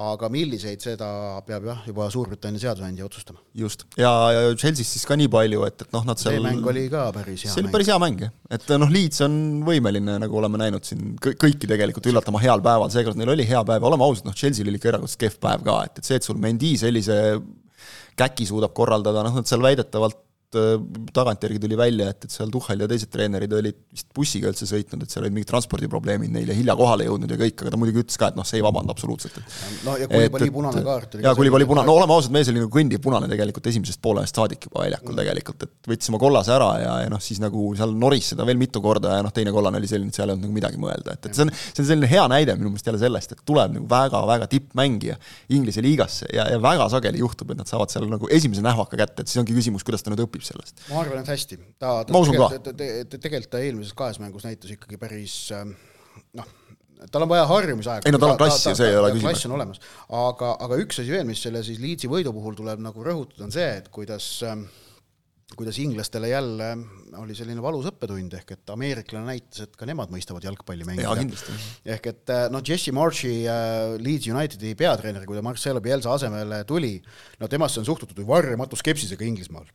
aga 0.08 0.30
milliseid, 0.32 0.80
seda 0.82 1.08
peab 1.46 1.66
jah, 1.68 1.82
juba 1.88 2.08
Suurbritannia 2.12 2.62
seadusandja 2.62 3.06
otsustama. 3.06 3.42
just, 3.58 3.84
ja, 3.98 4.10
ja 4.34 4.44
Chelsea's 4.54 4.92
siis 4.94 5.06
ka 5.08 5.18
nii 5.18 5.30
palju, 5.32 5.64
et, 5.68 5.86
et 5.86 5.96
noh, 5.96 6.06
nad 6.08 6.20
seal 6.20 6.38
see 6.38 6.44
mäng 6.46 6.70
oli 6.72 6.86
ka 6.92 7.08
päris 7.16 7.44
hea 7.46 7.52
see 7.52 7.64
oli 7.64 7.74
päris 7.74 7.92
hea 7.92 7.98
mäng, 8.02 8.24
jah. 8.26 8.34
et 8.58 8.68
noh, 8.80 8.92
Leeds 8.94 9.24
on 9.26 9.38
võimeline, 9.66 10.18
nagu 10.24 10.40
oleme 10.40 10.62
näinud 10.62 10.88
siin, 10.88 11.16
kõiki 11.18 11.68
tegelikult 11.68 12.08
üllatama 12.12 12.42
heal 12.44 12.64
päeval, 12.64 12.92
seekord 12.94 13.20
neil 13.20 13.34
oli 13.34 13.48
hea 13.48 13.64
päev 13.68 13.84
ja 13.84 13.92
oleme 13.92 14.08
ausad, 14.08 14.28
noh, 14.30 14.38
Chelsea'l 14.38 14.70
oli 14.70 14.80
ikka 14.80 14.94
erakordselt 14.94 15.24
kehv 15.26 15.40
päev 15.42 15.66
ka, 15.66 15.80
et, 15.88 16.00
et 16.00 16.12
see, 16.12 16.20
et 16.20 16.30
sul 16.30 16.40
Mendi 16.40 16.76
sellise 16.80 17.18
käki 18.18 18.48
suudab 18.48 18.72
korraldada, 18.74 19.22
noh, 19.26 19.36
nad 19.38 19.50
seal 19.50 19.62
väidetavalt 19.62 20.24
tagantjärgi 20.48 21.60
tuli 21.60 21.76
välja, 21.76 22.08
et, 22.08 22.24
et 22.24 22.32
seal 22.32 22.48
Tuhhel 22.52 22.80
ja 22.80 22.86
teised 22.88 23.10
treenerid 23.12 23.52
olid 23.52 23.76
vist 23.92 24.06
bussiga 24.16 24.48
üldse 24.48 24.64
sõitnud, 24.68 25.02
et 25.04 25.12
seal 25.12 25.26
olid 25.26 25.34
mingid 25.36 25.50
transpordiprobleemid 25.50 26.32
neil 26.32 26.48
ja 26.48 26.56
hilja 26.56 26.76
kohale 26.78 27.04
jõudnud 27.04 27.34
ja 27.34 27.36
kõik, 27.40 27.58
aga 27.60 27.72
ta 27.74 27.80
muidugi 27.80 28.00
ütles 28.00 28.16
ka, 28.20 28.30
et 28.32 28.38
noh, 28.38 28.46
see 28.48 28.56
ei 28.60 28.64
vabanda 28.64 28.94
absoluutselt, 28.94 29.36
et 29.36 29.84
no 29.84 29.96
ja 30.00 30.08
Kulibali 30.08 30.48
punane 30.54 30.84
kaart 30.86 31.16
oli 31.18 31.26
jaa, 31.26 31.34
Kulibali 31.36 31.68
punane, 31.68 31.88
no 31.90 31.96
oleme 32.00 32.16
ausad, 32.16 32.32
mees 32.32 32.48
oli 32.48 32.62
nagu 32.62 32.72
kõndiv 32.72 33.02
punane 33.04 33.28
tegelikult 33.28 33.68
esimesest 33.68 34.00
poolest 34.04 34.40
saadik 34.40 34.64
juba 34.70 34.86
väljakul 34.86 35.12
mm. 35.12 35.20
tegelikult, 35.20 35.66
et 35.68 35.92
võttis 35.92 36.12
oma 36.14 36.22
kollase 36.22 36.54
ära 36.56 36.70
ja, 36.80 36.96
ja 37.04 37.12
noh, 37.12 37.20
siis 37.20 37.42
nagu 37.44 37.68
seal 37.76 37.92
noris 38.00 38.32
seda 38.32 38.48
veel 38.48 38.60
mitu 38.62 38.80
korda 38.84 39.18
ja 39.18 39.26
noh, 39.26 39.34
teine 39.36 39.52
kollane 39.52 39.82
oli 39.82 39.90
selline, 39.90 40.08
et 40.08 40.16
seal 40.16 40.30
ei 40.30 40.36
olnud 40.36 40.48
nagu 40.48 40.56
midagi 40.56 40.80
mõelda, 40.80 41.18
et, 41.18 41.28
et 41.28 41.36
see 41.36 41.44
on, 41.44 41.52
see 41.52 41.84
on 41.84 41.90
selline 41.92 42.08
hea 42.08 42.24
näide 42.32 42.56
minu 42.56 42.72
meelest 42.72 42.88
jälle 42.88 43.02
sellest, 43.04 43.36
et 43.36 43.44
tuleb 43.44 43.76
nagu 43.76 43.90
väga-väga 43.92 44.48
tippmängija 44.48 45.20
Inglise 45.52 45.84
liigasse 45.84 46.32
ja, 46.32 46.48
ja 46.54 46.58
väga 46.62 46.88
sageli 46.92 47.20
juhtub, 47.20 47.52
et 47.52 47.60
nad 47.60 47.68
saavad 47.68 47.92
seal 47.92 48.08
nagu 48.08 48.32
esimese 48.32 48.64
nähvaka 48.64 48.96
kätte, 48.96 49.22
et 49.22 49.30
siis 49.30 49.42
ongi 49.44 49.56
küsimus, 49.56 49.84
kuidas 49.84 50.04
ta 50.04 50.12
nüüd 50.14 50.24
õpib 50.24 50.37
sellest. 50.46 50.84
ma 50.90 51.02
arvan, 51.02 51.22
et 51.22 51.32
hästi. 51.34 51.60
ta, 51.78 51.98
ta 52.04 52.14
tegelikult, 52.14 53.18
tegelikult 53.18 53.52
ta 53.54 53.62
eelmises 53.64 53.96
kahes 53.98 54.20
mängus 54.22 54.46
näitas 54.48 54.74
ikkagi 54.74 55.00
päris 55.00 55.36
ähm, 55.56 55.74
noh, 56.38 56.48
tal 57.12 57.24
on 57.24 57.30
vaja 57.30 57.46
harjumisaega. 57.50 58.08
ei 58.08 58.14
no 58.14 58.20
tal 58.22 58.34
on 58.34 58.40
klass 58.40 58.66
ja 58.66 58.74
see 58.78 58.90
ei 58.90 58.98
ole 58.98 59.12
küsimus. 59.14 59.30
klass 59.30 59.48
on 59.48 59.56
olemas, 59.58 59.80
aga, 60.08 60.52
aga 60.66 60.82
üks 60.82 61.00
asi 61.02 61.14
veel, 61.14 61.26
mis 61.28 61.42
selle 61.44 61.62
siis 61.66 61.80
Leedsi 61.82 62.10
võidu 62.10 62.34
puhul 62.36 62.58
tuleb 62.58 62.82
nagu 62.84 63.06
rõhutada, 63.06 63.46
on 63.46 63.54
see, 63.54 63.70
et 63.80 63.90
kuidas 63.94 64.28
ähm, 64.46 64.66
kuidas 65.56 65.78
inglastele 65.80 66.28
jälle 66.28 66.66
oli 67.16 67.34
selline 67.34 67.62
valus 67.64 67.86
õppetund, 67.88 68.34
ehk 68.36 68.52
et 68.52 68.72
ameeriklane 68.74 69.30
näitas, 69.30 69.62
et 69.64 69.78
ka 69.80 69.88
nemad 69.88 70.12
mõistavad 70.12 70.44
jalgpalli 70.44 70.84
mängida. 70.84 71.54
ehk 71.96 72.10
et 72.10 72.32
noh, 72.52 72.62
Jesse 72.64 72.92
Marchi 72.92 73.32
äh, 73.48 73.96
Leeds 74.02 74.28
Unitedi 74.28 74.74
peatreener, 74.76 75.24
kui 75.24 75.38
ta 75.38 75.44
Marcelo 75.44 75.80
Bielsa 75.80 76.12
asemele 76.18 76.64
tuli, 76.68 76.98
no 77.40 77.48
temasse 77.48 77.80
on 77.80 77.88
suhtutud 77.88 78.20
varjamatu 78.28 78.76
skepsisega 78.76 79.24
Inglismaal 79.24 79.70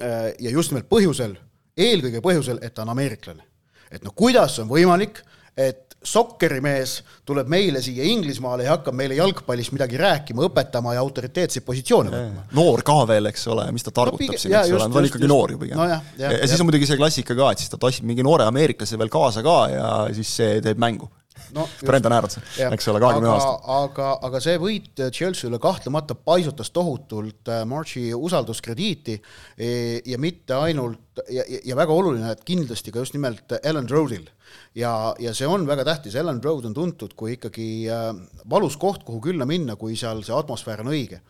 ja 0.00 0.50
just 0.50 0.72
nimelt 0.72 0.88
põhjusel, 0.90 1.36
eelkõige 1.76 2.22
põhjusel, 2.24 2.58
et 2.64 2.74
ta 2.74 2.82
on 2.86 2.94
ameeriklane. 2.94 3.44
et 3.90 4.04
noh, 4.06 4.14
kuidas 4.16 4.58
on 4.62 4.68
võimalik, 4.70 5.22
et 5.58 5.90
sokkerimees 6.00 6.94
tuleb 7.28 7.48
meile 7.52 7.82
siia 7.84 8.06
Inglismaale 8.08 8.64
ja 8.64 8.76
hakkab 8.76 8.96
meile 8.96 9.18
jalgpallist 9.18 9.74
midagi 9.74 9.98
rääkima, 10.00 10.46
õpetama 10.48 10.94
ja 10.96 11.02
autoriteetseid 11.04 11.64
positsioone 11.66 12.12
võtma. 12.14 12.44
noor 12.56 12.82
ka 12.86 12.96
veel, 13.10 13.28
eks 13.28 13.44
ole, 13.52 13.66
mis 13.76 13.84
ta 13.84 13.92
targutab 13.92 14.32
no, 14.32 14.40
siin, 14.40 14.54
eks 14.56 14.72
ole, 14.72 14.86
ta 14.86 15.00
on 15.02 15.08
ikkagi 15.10 15.26
just. 15.26 15.34
noor 15.34 15.52
ju 15.52 15.60
pigem 15.60 15.80
no. 15.80 15.88
ja, 15.90 16.00
ja, 16.16 16.32
ja 16.38 16.48
siis 16.48 16.62
on 16.62 16.70
muidugi 16.70 16.88
see 16.88 17.00
klassika 17.00 17.36
ka, 17.36 17.50
et 17.52 17.60
siis 17.60 17.72
ta 17.72 17.80
tassib 17.82 18.08
mingi 18.08 18.24
noore 18.24 18.48
ameeriklase 18.48 19.00
veel 19.00 19.12
kaasa 19.12 19.44
ka 19.44 19.58
ja 19.74 19.90
siis 20.16 20.32
see 20.40 20.56
teeb 20.64 20.80
mängu 20.80 21.10
no, 21.56 21.66
Brendan 21.88 22.14
Aronson, 22.16 22.44
eks 22.70 22.88
ole, 22.92 23.00
kahekümne 23.02 23.30
aastane. 23.32 23.76
aga, 23.76 24.08
aga 24.28 24.40
see 24.42 24.56
võit 24.62 25.04
Chelsea'le 25.16 25.60
kahtlemata 25.62 26.16
paisutas 26.18 26.72
tohutult 26.74 27.50
äh, 27.50 27.62
Marchi 27.68 28.08
usalduskrediiti 28.14 29.16
e, 29.56 29.70
ja 30.06 30.18
mitte 30.20 30.58
ainult 30.58 31.22
ja, 31.28 31.44
ja 31.44 31.76
väga 31.78 31.94
oluline, 31.94 32.32
et 32.32 32.44
kindlasti 32.46 32.92
ka 32.94 33.04
just 33.04 33.16
nimelt 33.16 33.56
Ellen 33.62 33.88
Roadil. 33.90 34.28
ja, 34.74 35.14
ja 35.18 35.34
see 35.36 35.48
on 35.48 35.66
väga 35.68 35.84
tähtis, 35.86 36.16
Ellen 36.18 36.42
Road 36.44 36.68
on 36.70 36.74
tuntud 36.74 37.14
kui 37.18 37.36
ikkagi 37.36 37.70
äh, 37.90 38.10
valus 38.50 38.78
koht, 38.80 39.04
kuhu 39.06 39.20
külla 39.30 39.46
minna, 39.48 39.76
kui 39.76 39.96
seal 39.96 40.24
see 40.26 40.36
atmosfäär 40.36 40.84
on 40.84 40.92
õige. 40.94 41.20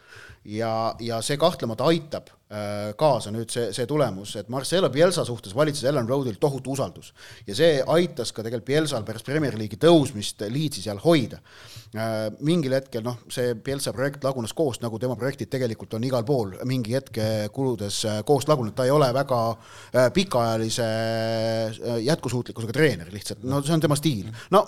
Ja, 0.50 0.74
ja 1.00 1.22
see 1.24 1.38
kahtlemata 1.40 1.86
aitab 1.90 2.30
Äh, 2.50 2.96
kaasa 2.98 3.30
nüüd 3.30 3.52
see, 3.54 3.68
see 3.70 3.84
tulemus, 3.86 4.32
et 4.40 4.48
Marcelo 4.50 4.88
Pielsa 4.90 5.22
suhtes 5.22 5.52
valitses 5.54 5.84
Ellen 5.86 6.08
Roadil 6.10 6.34
tohutu 6.42 6.72
usaldus. 6.74 7.12
ja 7.46 7.54
see 7.54 7.76
aitas 7.94 8.32
ka 8.34 8.42
tegelikult 8.42 8.66
Pielsal 8.66 9.04
pärast 9.06 9.28
Premier 9.28 9.54
League'i 9.54 9.78
tõusmist 9.78 10.42
liitsi 10.50 10.82
seal 10.82 10.98
hoida. 10.98 11.38
Äh, 11.94 12.24
mingil 12.42 12.74
hetkel 12.74 13.04
noh, 13.06 13.20
see 13.30 13.52
Pielsa 13.54 13.92
projekt 13.94 14.26
lagunes 14.26 14.50
koost, 14.58 14.82
nagu 14.82 14.98
tema 14.98 15.14
projektid 15.20 15.46
tegelikult 15.52 15.94
on 15.94 16.08
igal 16.08 16.26
pool 16.26 16.56
mingi 16.66 16.96
hetke 16.98 17.28
kuludes 17.54 18.00
äh, 18.10 18.18
koost 18.26 18.50
lagunenud, 18.50 18.74
ta 18.74 18.88
ei 18.88 18.90
ole 18.96 19.12
väga 19.14 19.40
pikaajalise 20.14 20.88
jätkusuutlikkusega 22.02 22.74
treener 22.74 23.14
lihtsalt, 23.14 23.46
no 23.46 23.62
see 23.62 23.76
on 23.78 23.86
tema 23.86 23.94
stiil. 23.98 24.26
no 24.50 24.64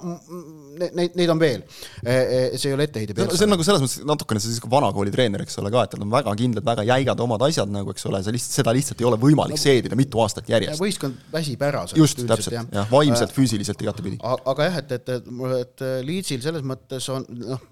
neid, 0.78 1.18
neid 1.18 1.34
on 1.34 1.42
veel, 1.42 1.66
see 2.06 2.70
ei 2.70 2.78
ole 2.78 2.86
etteheide 2.86 3.26
see 3.26 3.48
on 3.48 3.56
nagu 3.56 3.66
selles 3.66 3.82
mõttes 3.82 4.06
natukene 4.06 4.42
siis 4.46 4.62
vanakooli 4.70 5.14
treener, 5.14 5.42
eks 5.42 5.58
ole 5.58 5.71
ka, 5.72 5.84
et 5.86 5.94
tal 5.94 6.04
on 6.04 6.12
väga 6.12 6.34
kindlad, 6.38 6.66
väga 6.66 6.86
jäigad 6.88 7.20
omad 7.24 7.44
asjad, 7.48 7.70
nagu, 7.72 7.92
eks 7.94 8.08
ole, 8.10 8.22
sa 8.24 8.34
lihtsalt, 8.34 8.56
seda 8.60 8.74
lihtsalt 8.76 9.02
ei 9.02 9.08
ole 9.08 9.18
võimalik 9.20 9.58
no, 9.58 9.62
seedida 9.64 9.98
mitu 9.98 10.22
aastat 10.22 10.48
järjest. 10.52 10.80
võistkond 10.82 11.28
väsib 11.32 11.62
ära. 11.66 11.84
just, 11.98 12.22
täpselt, 12.28 12.56
jah, 12.58 12.66
jah, 12.80 12.90
vaimselt, 12.92 13.34
füüsiliselt 13.36 13.84
igatepidi. 13.84 14.18
aga 14.22 14.68
jah, 14.68 14.80
et, 14.82 14.96
et, 14.98 15.14
et, 15.18 15.30
et 15.60 15.86
Leedsil 16.06 16.42
selles 16.44 16.64
mõttes 16.66 17.08
on 17.12 17.26
noh, 17.42 17.62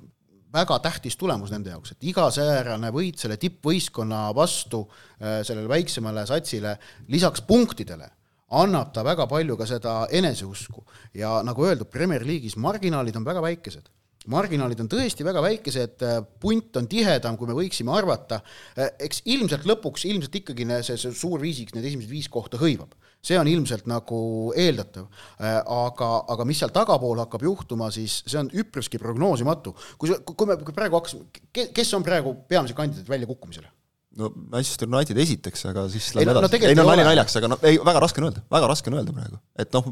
väga 0.53 0.79
tähtis 0.83 1.17
tulemus 1.21 1.53
nende 1.55 1.73
jaoks, 1.75 1.95
et 1.95 2.09
iga 2.11 2.27
säärane 2.35 2.91
võit 2.95 3.21
selle 3.23 3.39
tippvõistkonna 3.41 4.29
vastu, 4.37 4.83
äh, 5.21 5.41
sellele 5.47 5.71
väiksemale 5.71 6.27
satsile, 6.29 6.77
lisaks 7.13 7.45
punktidele, 7.47 8.11
annab 8.59 8.91
ta 8.95 9.05
väga 9.07 9.29
palju 9.31 9.57
ka 9.57 9.67
seda 9.69 9.95
eneseusku 10.11 10.83
ja 11.15 11.39
nagu 11.47 11.67
öeldud, 11.67 11.91
Premier 11.91 12.25
League'is 12.27 12.59
marginaalid 12.59 13.17
on 13.21 13.27
väga 13.29 13.43
väikesed 13.45 13.87
marginaalid 14.29 14.81
on 14.83 14.89
tõesti 14.91 15.25
väga 15.25 15.41
väikesed, 15.45 16.03
äh, 16.05 16.19
punt 16.43 16.77
on 16.77 16.89
tihedam, 16.91 17.39
kui 17.41 17.49
me 17.49 17.57
võiksime 17.57 17.93
arvata. 17.97 18.41
Äh, 18.77 18.93
eks 19.07 19.23
ilmselt 19.33 19.65
lõpuks 19.69 20.05
ilmselt 20.11 20.37
ikkagi 20.43 20.67
see, 20.85 20.99
see 21.01 21.15
suur 21.17 21.41
viisiks 21.41 21.75
need 21.77 21.89
esimesed 21.89 22.11
viis 22.11 22.29
kohta 22.29 22.61
hõivab, 22.61 22.93
see 23.25 23.39
on 23.41 23.49
ilmselt 23.49 23.89
nagu 23.91 24.21
eeldatav. 24.53 25.09
Äh, 25.41 25.57
aga, 25.65 26.13
aga 26.37 26.49
mis 26.49 26.61
seal 26.61 26.75
tagapool 26.75 27.23
hakkab 27.25 27.47
juhtuma, 27.49 27.89
siis 27.95 28.21
see 28.27 28.41
on 28.43 28.53
üpriski 28.53 29.01
prognoosimatu. 29.01 29.75
kui, 29.97 30.13
kui 30.13 30.51
me 30.51 30.59
praegu 30.69 31.01
hakkasime, 31.01 31.29
kes 31.53 31.95
on 31.97 32.05
praegu 32.05 32.37
peamised 32.49 32.77
kandidaadid 32.77 33.09
väljakukkumisele? 33.09 33.73
no 34.21 34.27
Manchester 34.35 34.89
United 34.91 35.17
esiteks, 35.23 35.63
aga 35.71 35.85
siis 35.89 36.09
lähme 36.17 36.35
edasi. 36.35 36.59
ei 36.67 36.75
no 36.75 36.83
nali 36.89 37.05
naljaks, 37.07 37.37
aga 37.39 37.53
noh, 37.53 37.61
ei, 37.63 37.79
väga 37.79 38.01
raske 38.03 38.19
on 38.19 38.27
öelda, 38.27 38.43
väga 38.51 38.71
raske 38.73 38.91
on 38.91 38.97
öelda 38.99 39.15
praegu, 39.15 39.39
et 39.55 39.77
noh 39.77 39.87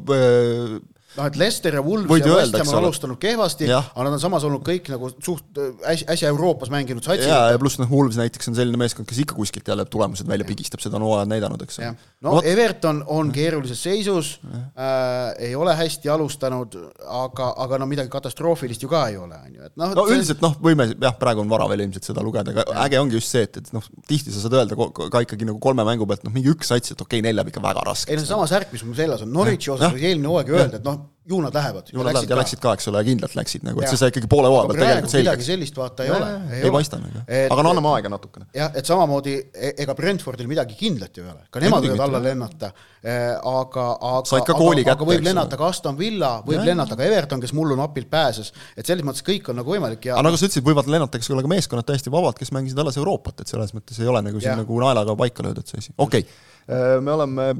noh, 1.17 1.25
et 1.25 1.37
Leicester 1.41 1.79
ja 1.79 1.83
Wolves 1.85 2.21
ja 2.21 2.35
West 2.37 2.57
Ham 2.59 2.71
on 2.73 2.79
alustanud 2.83 3.19
kehvasti, 3.23 3.69
aga 3.73 4.07
nad 4.07 4.17
on 4.17 4.23
samas 4.23 4.45
olnud 4.45 4.63
kõik 4.67 4.91
nagu 4.93 5.09
suht 5.15 5.61
äsja, 5.89 6.09
äsja 6.13 6.33
Euroopas 6.33 6.71
mänginud 6.73 7.05
satsid. 7.05 7.29
ja, 7.31 7.41
ja 7.55 7.61
pluss 7.61 7.81
noh, 7.81 7.89
Wolves 7.91 8.19
näiteks 8.21 8.51
on 8.51 8.59
selline 8.59 8.81
meeskond, 8.81 9.09
kes 9.09 9.23
ikka 9.25 9.37
kuskilt 9.39 9.69
jälle 9.69 9.87
tulemused 9.89 10.29
välja 10.29 10.47
pigistab, 10.49 10.83
seda 10.85 10.99
on 11.01 11.07
hooajad 11.09 11.33
näidanud, 11.33 11.65
eks 11.65 11.81
ole. 11.81 11.95
no 12.27 12.37
What? 12.37 12.49
Everton 12.53 13.01
on 13.07 13.33
keerulises 13.33 13.81
seisus, 13.83 14.35
äh, 14.45 15.49
ei 15.49 15.55
ole 15.57 15.75
hästi 15.79 16.13
alustanud, 16.13 16.77
aga, 17.23 17.53
aga 17.65 17.81
no 17.81 17.89
midagi 17.91 18.13
katastroofilist 18.13 18.85
ju 18.85 18.93
ka 18.93 19.07
ei 19.09 19.17
ole, 19.21 19.41
on 19.49 19.57
ju, 19.57 19.65
et 19.71 19.77
noh. 19.81 19.97
no 19.97 20.07
üldiselt 20.13 20.45
noh, 20.45 20.59
võime 20.63 20.91
jah, 20.93 21.17
praegu 21.19 21.45
on 21.45 21.51
vara 21.51 21.71
veel 21.73 21.87
ilmselt 21.87 22.11
seda 22.11 22.25
lugeda, 22.27 22.53
aga 22.53 22.67
ja. 22.69 22.85
äge 22.87 23.01
ongi 23.01 23.19
just 23.19 23.33
see, 23.33 23.47
et, 23.49 23.61
et 23.63 23.73
noh, 23.77 23.85
tihti 24.11 24.35
sa 24.35 24.45
saad 24.45 24.59
öelda 24.61 24.77
ka 24.77 25.25
ikkagi 25.25 25.49
nagu 25.49 25.61
kolme 25.63 25.87
mängu 25.89 26.07
pealt 26.09 26.27
noh, 26.29 26.35
mingi 26.35 26.53
üks 26.53 26.69
sats, 26.73 26.93
et 26.93 27.01
okei 27.01 27.23
okay,, 27.23 27.27
nelja 27.31 27.47
ikka 27.49 27.65
väga 27.65 27.87
raske. 27.89 28.13
ei 28.13 28.19
no 28.19 28.25
seesama 28.27 28.49
särk, 28.51 28.73
mis 28.75 28.85
mul 28.85 28.99
seljas 28.99 29.25
on, 29.25 29.33
Norwichi 29.33 29.73
osas 29.73 29.95
võis 29.95 30.05
eelmine 30.11 30.31
hooaeg 30.31 30.53
öelda, 30.53 30.81
et 30.81 30.87
noh, 30.87 30.98
ju 31.29 31.41
nad 31.41 31.55
lähevad. 31.55 31.83
ju 31.93 31.99
nad 31.99 32.07
lähevad 32.07 32.31
ja 32.31 32.37
läksid 32.37 32.61
ka, 32.61 32.73
eks 32.77 32.89
ole, 32.89 33.03
kindlalt 33.05 33.35
läksid 33.37 33.65
nagu, 33.67 33.83
et 33.83 33.91
see 33.93 34.01
sai 34.01 34.13
ikkagi 34.13 34.29
poole 34.33 34.49
hooaja 34.49 34.69
pealt 34.71 34.81
tegelikult 34.81 35.13
selgeks. 35.13 35.27
midagi 35.27 35.47
sellist 35.49 35.77
vaata 35.77 36.05
ei 36.05 36.09
ja, 36.09 36.17
ole. 36.17 36.29
ei, 36.57 36.63
ei 36.65 36.73
paista 36.73 37.01
nagu, 37.03 37.25
aga 37.29 37.65
no 37.67 37.73
anname 37.75 37.91
aega 37.97 38.13
natukene. 38.15 38.47
jah, 38.57 38.71
et 38.81 38.89
samamoodi 38.89 39.35
e-, 39.53 39.75
ega 39.85 39.97
Brentfordil 39.99 40.49
midagi 40.49 40.79
kindlat 40.79 41.21
ju 41.21 41.27
ei 41.27 41.33
ole, 41.35 41.45
ka 41.53 41.61
nemad 41.65 41.85
võivad 41.85 42.05
alla 42.07 42.23
lennata, 42.25 42.71
e, 43.03 43.17
aga, 43.53 43.85
aga, 44.13 44.47
aga, 44.55 44.87
aga 44.95 45.09
võib 45.11 45.29
lennata 45.29 45.61
ka 45.61 45.69
Aston 45.69 45.99
Villa, 46.01 46.33
võib 46.47 46.63
ja. 46.63 46.65
lennata 46.71 46.97
ka 46.97 47.05
Everton, 47.11 47.45
kes 47.45 47.53
mullu 47.59 47.77
napilt 47.77 48.09
pääses, 48.13 48.55
et 48.73 48.89
selles 48.89 49.05
mõttes 49.05 49.27
kõik 49.27 49.53
on 49.53 49.61
nagu 49.61 49.77
võimalik 49.77 50.09
ja 50.09 50.17
aga 50.17 50.31
nagu 50.31 50.41
sa 50.41 50.49
ütlesid, 50.49 50.65
võivad 50.65 50.89
lennata, 50.89 51.21
eks 51.21 51.29
ole, 51.35 51.45
ka 51.45 51.53
meeskonnad 51.53 51.91
täiesti 51.93 52.15
vabad, 52.15 52.41
kes 52.41 52.55
mängisid 52.57 52.81
alles 52.81 52.97
Euroopat, 52.97 53.45
et 53.45 53.53
selles 53.53 53.77
mõttes 53.77 54.01
ei 54.01 54.09
ole 54.09 54.25
nagu 54.31 54.41
siin 54.41 54.57
nagu 54.65 54.81
naelaga 54.81 55.19
paika 55.19 55.45
löödud 55.45 55.69
see 55.69 55.85
asi, 55.85 55.93
okei 55.99 56.25
okay. 56.25 57.05
me 57.05 57.13
oleme 57.13 57.53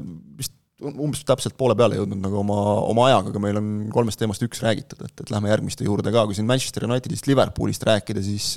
umbes 0.79 1.25
täpselt 1.27 1.57
poole 1.59 1.75
peale 1.79 1.99
jõudnud 1.99 2.21
nagu 2.23 2.39
oma, 2.41 2.59
oma 2.87 3.09
ajaga, 3.09 3.33
aga 3.33 3.43
meil 3.43 3.59
on 3.59 3.69
kolmest 3.93 4.21
teemast 4.21 4.43
üks 4.45 4.63
räägitud, 4.63 5.01
et, 5.03 5.15
et 5.23 5.33
lähme 5.33 5.51
järgmiste 5.51 5.87
juurde 5.87 6.13
ka, 6.15 6.23
kui 6.27 6.37
siin 6.37 6.47
Manchester 6.49 6.87
Unitedist, 6.87 7.27
Liverpoolist 7.27 7.83
rääkida, 7.89 8.23
siis 8.23 8.53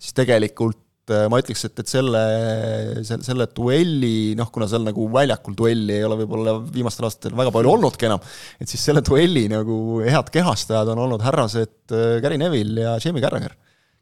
siis 0.00 0.16
tegelikult 0.16 0.80
ma 1.30 1.40
ütleks, 1.40 1.64
et, 1.66 1.80
et 1.82 1.90
selle, 1.90 2.20
selle, 3.02 3.24
selle 3.26 3.46
duelli, 3.56 4.36
noh, 4.38 4.50
kuna 4.54 4.68
seal 4.70 4.84
nagu 4.86 5.08
väljakul 5.10 5.56
duelli 5.58 5.96
ei 5.96 6.04
ole 6.06 6.20
võib-olla 6.20 6.54
viimastel 6.62 7.08
aastatel 7.08 7.34
väga 7.40 7.50
palju 7.56 7.72
olnudki 7.72 8.06
enam, 8.06 8.22
et 8.62 8.70
siis 8.70 8.84
selle 8.86 9.02
duelli 9.06 9.48
nagu 9.50 9.98
head 10.04 10.30
kehastajad 10.30 10.92
on 10.92 11.02
olnud 11.06 11.24
härrased 11.24 11.96
Gary 12.22 12.38
Neville 12.38 12.86
ja 12.86 12.94
Jamie 13.02 13.24
Carragher 13.24 13.56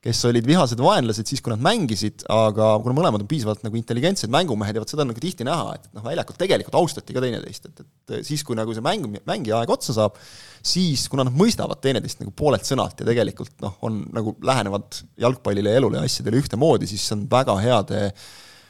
kes 0.05 0.21
olid 0.28 0.47
vihased 0.47 0.78
vaenlased 0.78 1.26
siis, 1.26 1.40
kui 1.43 1.50
nad 1.50 1.62
mängisid, 1.62 2.23
aga 2.31 2.71
kuna 2.85 2.95
mõlemad 2.95 3.25
on 3.25 3.31
piisavalt 3.31 3.64
nagu 3.67 3.78
intelligentsed 3.81 4.31
mängumehed 4.31 4.76
ja 4.76 4.83
vot 4.83 4.93
seda 4.93 5.02
on 5.02 5.11
nagu 5.11 5.23
tihti 5.23 5.47
näha, 5.47 5.75
et 5.75 5.88
noh, 5.90 6.05
väljakul 6.07 6.38
tegelikult 6.38 6.78
austati 6.78 7.17
ka 7.17 7.23
teineteist, 7.25 7.67
et, 7.67 7.83
et 7.83 8.28
siis, 8.28 8.45
kui 8.47 8.59
nagu 8.59 8.75
see 8.76 8.85
mäng, 8.85 9.09
mängija 9.26 9.59
aeg 9.59 9.73
otsa 9.75 9.97
saab, 9.97 10.21
siis 10.62 11.09
kuna 11.11 11.26
nad 11.26 11.35
mõistavad 11.35 11.83
teineteist 11.83 12.23
nagu 12.23 12.31
poolelt 12.38 12.69
sõnalt 12.69 13.02
ja 13.02 13.09
tegelikult 13.11 13.57
noh, 13.64 13.75
on 13.88 14.05
nagu 14.14 14.37
lähenevad 14.38 15.02
jalgpallile 15.19 15.75
ja 15.75 15.83
elule 15.83 15.99
ja 15.99 16.07
asjadele 16.07 16.45
ühtemoodi, 16.45 16.90
siis 16.90 17.02
see 17.02 17.19
on 17.19 17.26
väga 17.31 17.59
heade 17.64 18.05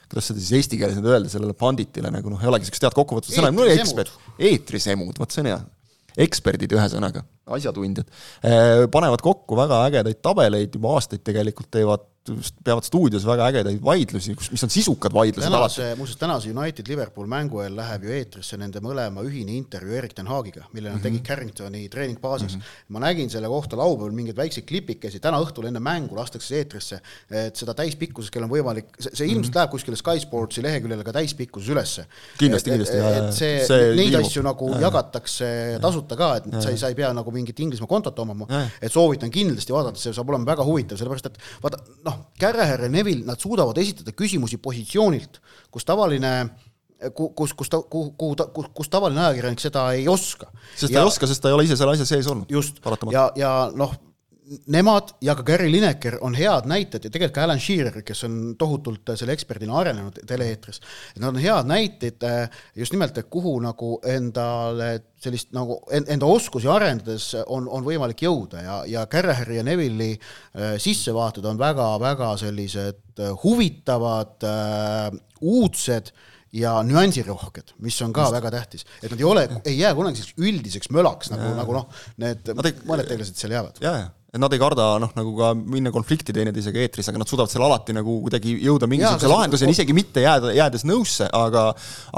kuidas 0.09 0.31
seda 0.31 0.41
siis 0.41 0.55
eesti 0.57 0.79
keeles 0.81 0.97
nüüd 0.97 1.11
öelda, 1.13 1.29
sellele 1.29 1.53
panditile 1.53 2.09
nagu 2.13 2.33
noh, 2.33 2.41
ei 2.41 2.49
olegi 2.49 2.65
niisugust 2.65 2.89
head 2.89 2.97
kokkuvõtvat 2.97 3.37
sõna, 3.37 3.53
no 3.53 3.69
ekspert, 3.69 4.15
eetrisemud, 4.41 5.21
vot 5.21 5.35
see 5.35 5.45
on 5.45 5.53
hea 5.53 5.59
eksperdid 6.19 6.75
ühesõnaga, 6.75 7.23
asjatundjad, 7.57 8.09
eh, 8.43 8.85
panevad 8.93 9.23
kokku 9.25 9.59
väga 9.59 9.85
ägedaid 9.89 10.23
tabeleid, 10.25 10.75
juba 10.75 10.97
aastaid 10.99 11.25
tegelikult 11.27 11.71
teevad 11.75 12.07
peavad 12.65 12.87
stuudios 12.87 13.27
väga 13.27 13.49
ägedaid 13.53 13.81
vaidlusi, 13.85 14.35
kus, 14.39 14.51
mis 14.53 14.65
on 14.65 14.73
sisukad 14.73 15.15
vaidlused 15.15 15.49
tänase, 15.49 15.89
muuseas 15.99 16.21
tänase 16.21 16.53
United-Liverpool 16.53 17.29
mängu 17.31 17.63
eel 17.65 17.77
läheb 17.79 18.07
ju 18.09 18.15
eetrisse 18.17 18.59
nende 18.61 18.83
mõlema 18.85 19.25
ühine 19.27 19.57
intervjuu 19.57 19.99
Erik 19.99 20.15
ten 20.17 20.29
Haagiga, 20.31 20.67
mille 20.73 20.89
nad 20.89 20.97
mm 20.97 21.01
-hmm. 21.01 21.03
tegid 21.03 21.27
Carringtoni 21.27 21.89
treeningbaasis 21.89 22.55
mm. 22.55 22.61
-hmm. 22.61 22.89
ma 22.89 23.01
nägin 23.01 23.31
selle 23.31 23.49
kohta 23.49 23.77
laupäeval 23.77 24.12
mingeid 24.12 24.37
väikseid 24.37 24.67
klipikesi, 24.67 25.21
täna 25.21 25.41
õhtul 25.41 25.67
enne 25.67 25.81
mängu 25.81 26.17
lastakse 26.17 26.57
eetrisse, 26.57 27.01
et 27.31 27.57
seda 27.57 27.75
täispikkuses, 27.75 28.31
kellel 28.31 28.49
on 28.51 28.57
võimalik, 28.57 28.93
see, 29.01 29.11
see 29.14 29.27
ilmselt 29.27 29.47
mm 29.47 29.51
-hmm. 29.51 29.59
läheb 29.59 29.71
kuskile 29.71 29.97
Sky 29.97 30.21
Sportsi 30.21 30.62
leheküljele 30.62 31.05
ka 31.05 31.12
täispikkuses 31.12 31.69
ülesse. 31.69 32.07
kindlasti, 32.38 32.71
kindlasti. 32.71 32.97
et 32.97 33.33
see, 33.35 33.67
see, 33.67 33.95
neid 33.95 34.12
ilmub. 34.12 34.27
asju 34.27 34.43
nagu 34.43 34.73
ja, 34.73 34.81
jagatakse 34.81 35.79
tasuta 35.81 36.17
ka, 36.17 36.37
et 36.37 36.53
ja, 36.53 36.61
sa 36.61 36.71
ei, 36.71 36.79
sa 36.79 36.88
ei 36.88 36.95
pea 36.95 37.12
nagu 37.12 37.31
mingit 37.31 37.61
Inglismaa 37.61 37.88
kontot 37.88 38.19
omama, 38.19 38.47
et 38.83 38.93
soovitan 38.93 39.31
kindlasti 39.31 39.73
vaadata, 39.73 40.01
see 40.01 40.12
saab 40.17 40.29
olema 40.29 40.53
väga 40.53 40.64
huvitav, 40.67 40.99
sellepärast 41.01 41.31
et 41.31 41.38
vaata, 41.62 41.81
noh, 42.05 42.17
Carragher 42.40 42.87
ja 42.87 42.88
Neville, 42.92 43.26
nad 43.26 43.40
suudavad 43.40 43.78
esitada 43.78 44.14
küsimusi 44.16 44.59
positsioonilt, 44.62 45.40
kus 45.70 45.87
tavaline 45.88 46.33
kus, 47.14 47.54
kus 47.54 47.70
ta, 47.70 47.81
kuhu, 47.83 48.12
kuhu 48.18 48.37
ta, 48.38 48.48
kus, 48.54 48.66
kus 48.74 48.90
tavaline 48.90 49.22
ajakirjanik 49.28 49.62
seda 49.62 49.85
ei 49.94 50.09
oska. 50.11 50.50
sest 50.74 50.92
ta 50.92 50.98
ja, 50.98 51.04
ei 51.04 51.12
oska, 51.12 51.28
sest 51.31 51.42
ta 51.42 51.50
ei 51.50 51.57
ole 51.57 51.66
ise 51.68 51.76
selle 51.78 51.94
asja 51.94 52.07
sees 52.09 52.26
olnud. 52.26 52.50
just, 52.50 52.81
ja, 53.12 53.28
ja 53.38 53.52
noh, 53.74 53.94
nemad 54.73 55.13
ja 55.25 55.35
ka 55.37 55.45
Gary 55.47 55.69
Lineker 55.73 56.19
on 56.25 56.37
head 56.39 56.69
näited 56.71 57.05
ja 57.05 57.13
tegelikult 57.13 57.37
ka 57.37 57.45
Alan 57.45 57.61
Shearer, 57.61 58.01
kes 58.07 58.25
on 58.29 58.39
tohutult 58.59 59.13
selle 59.19 59.35
eksperdina 59.37 59.77
arenenud 59.81 60.21
tele-eetris, 60.29 60.81
et 61.15 61.21
nad 61.23 61.35
on 61.35 61.43
head 61.43 61.69
näited 61.69 62.25
eh, 62.27 62.61
just 62.79 62.95
nimelt, 62.95 63.19
et 63.19 63.29
kuhu 63.33 63.57
nagu 63.65 63.99
endale 64.09 64.91
sellist 65.21 65.53
nagu 65.57 65.81
enda 65.91 66.31
oskusi 66.31 66.71
arendades 66.71 67.33
on, 67.47 67.67
on 67.67 67.85
võimalik 67.87 68.23
jõuda 68.25 68.63
ja, 68.63 68.79
ja 68.89 69.05
Carraheri 69.11 69.59
ja 69.59 69.67
Neville'i 69.67 70.15
äh, 70.15 70.77
sissevaated 70.81 71.47
on 71.49 71.61
väga-väga 71.61 72.33
sellised 72.41 73.19
äh, 73.19 73.33
huvitavad 73.43 74.47
äh,, 74.47 75.09
uudsed 75.41 76.13
ja 76.55 76.79
nüansirohked, 76.87 77.75
mis 77.85 77.99
on 78.07 78.15
ka 78.17 78.31
väga 78.33 78.53
tähtis, 78.55 78.87
et 79.03 79.11
nad 79.13 79.21
ei 79.21 79.27
ole, 79.29 79.43
ei 79.69 79.75
jää 79.83 79.93
kunagi 79.99 80.23
selliseks 80.23 80.47
üldiseks 80.49 80.93
mölaks 80.97 81.35
nagu, 81.35 81.51
nagu 81.59 81.77
noh, 81.77 81.91
need 82.23 82.55
mõned 82.89 83.11
tegelased 83.11 83.37
seal 83.37 83.53
jäävad. 83.53 83.83
ja, 83.85 83.93
ja 83.99 84.07
et 84.29 84.37
nad 84.37 84.53
ei 84.53 84.61
karda 84.61 84.87
noh, 85.01 85.12
nagu 85.17 85.31
ka 85.38 85.55
minna 85.57 85.88
konflikti 85.93 86.35
teineteisega 86.37 86.83
eetris, 86.85 87.07
aga 87.09 87.21
nad 87.23 87.31
suudavad 87.31 87.49
seal 87.49 87.64
alati 87.64 87.95
nagu 87.97 88.19
kuidagi 88.27 88.59
jõuda 88.61 88.88
mingisuguse 88.91 89.31
lahenduseni, 89.31 89.73
isegi 89.73 89.97
mitte 89.97 90.21
jääda, 90.21 90.51
jäädes 90.53 90.85
nõusse, 90.88 91.31
aga 91.33 91.71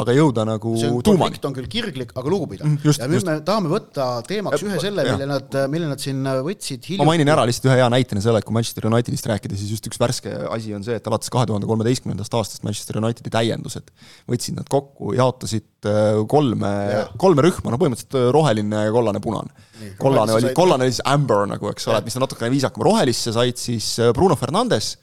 aga 0.02 0.16
jõuda 0.16 0.44
nagu 0.48 0.74
tuumani. 1.06 1.38
on 1.46 1.54
küll 1.54 1.70
kirglik, 1.70 2.10
aga 2.16 2.34
lugupidav 2.34 2.66
mm,. 2.66 2.82
ja 2.98 3.06
nüüd 3.06 3.20
just. 3.20 3.30
me 3.30 3.38
tahame 3.46 3.70
võtta 3.70 4.08
teemaks 4.26 4.66
ühe 4.66 4.82
selle, 4.82 5.06
mille 5.06 5.30
nad, 5.30 5.58
mille 5.70 5.92
nad 5.92 6.02
siin 6.02 6.26
võtsid 6.26 6.90
hiljuti. 6.90 7.04
ma 7.04 7.12
mainin 7.12 7.30
ära 7.30 7.46
lihtsalt 7.46 7.70
ühe 7.70 7.78
hea 7.78 7.88
näitena 7.94 8.24
selle, 8.26 8.42
et 8.42 8.48
kui 8.48 8.58
Manchester 8.58 8.90
Unitedist 8.90 9.30
rääkida, 9.30 9.60
siis 9.60 9.76
just 9.76 9.86
üks 9.86 10.02
värske 10.02 10.34
asi 10.50 10.74
on 10.74 10.86
see, 10.86 10.98
et 10.98 11.10
alates 11.10 11.30
kahe 11.30 11.46
tuhande 11.46 11.70
kolmeteistkümnendast 11.70 12.34
aastast 12.40 12.66
Manchester 12.66 12.98
Unitedi 12.98 13.30
täiendused 13.38 13.94
võtsid 14.26 14.58
nad 14.58 14.66
kokku, 14.70 15.14
jaotasid 15.14 15.69
äh, 15.88 16.20
kolme, 16.30 16.70
kolme 17.20 17.44
rühma, 17.46 17.72
no 17.72 17.78
põhimõtteliselt 17.80 18.16
äh, 18.18 18.30
roheline, 18.34 18.86
kollane, 18.94 19.22
punane. 19.24 19.68
Kollane 20.00 20.36
oli, 20.36 20.54
kollane 20.56 20.86
oli 20.86 20.94
siis 20.94 21.04
amber 21.08 21.46
nagu, 21.48 21.70
eks 21.72 21.88
ole, 21.88 22.00
et 22.02 22.08
mis 22.08 22.18
on 22.18 22.26
natukene 22.26 22.52
viisakam, 22.52 22.84
rohelisse 22.84 23.32
said 23.36 23.60
siis 23.60 23.94
äh, 24.02 24.12
Bruno 24.16 24.36
Fernandes 24.38 24.94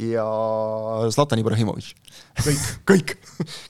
ja 0.00 0.24
Zlatan 1.14 1.38
Ibrahimovic. 1.38 1.92
kõik. 2.42 2.64
Kõik. 2.90 3.14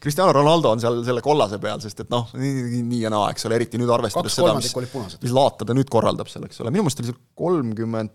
Cristiano 0.00 0.32
Ronaldo 0.32 0.72
on 0.72 0.80
seal 0.80 1.02
selle 1.04 1.22
kollase 1.24 1.58
peal, 1.60 1.80
sest 1.84 2.04
et 2.04 2.12
noh, 2.12 2.30
nii, 2.38 2.80
nii 2.84 3.04
ja 3.04 3.12
naa, 3.12 3.28
eks 3.34 3.48
ole, 3.48 3.58
eriti 3.60 3.80
nüüd 3.80 3.92
arvestades 3.92 4.36
seda, 4.38 4.54
mis, 4.56 4.72
mis 5.20 5.34
laata 5.34 5.68
ta 5.68 5.76
nüüd 5.76 5.90
korraldab 5.92 6.30
seal, 6.32 6.46
eks 6.48 6.62
ole, 6.64 6.72
minu 6.72 6.86
meelest 6.86 7.02
oli 7.02 7.10
seal 7.10 7.20
kolmkümmend 7.38 8.14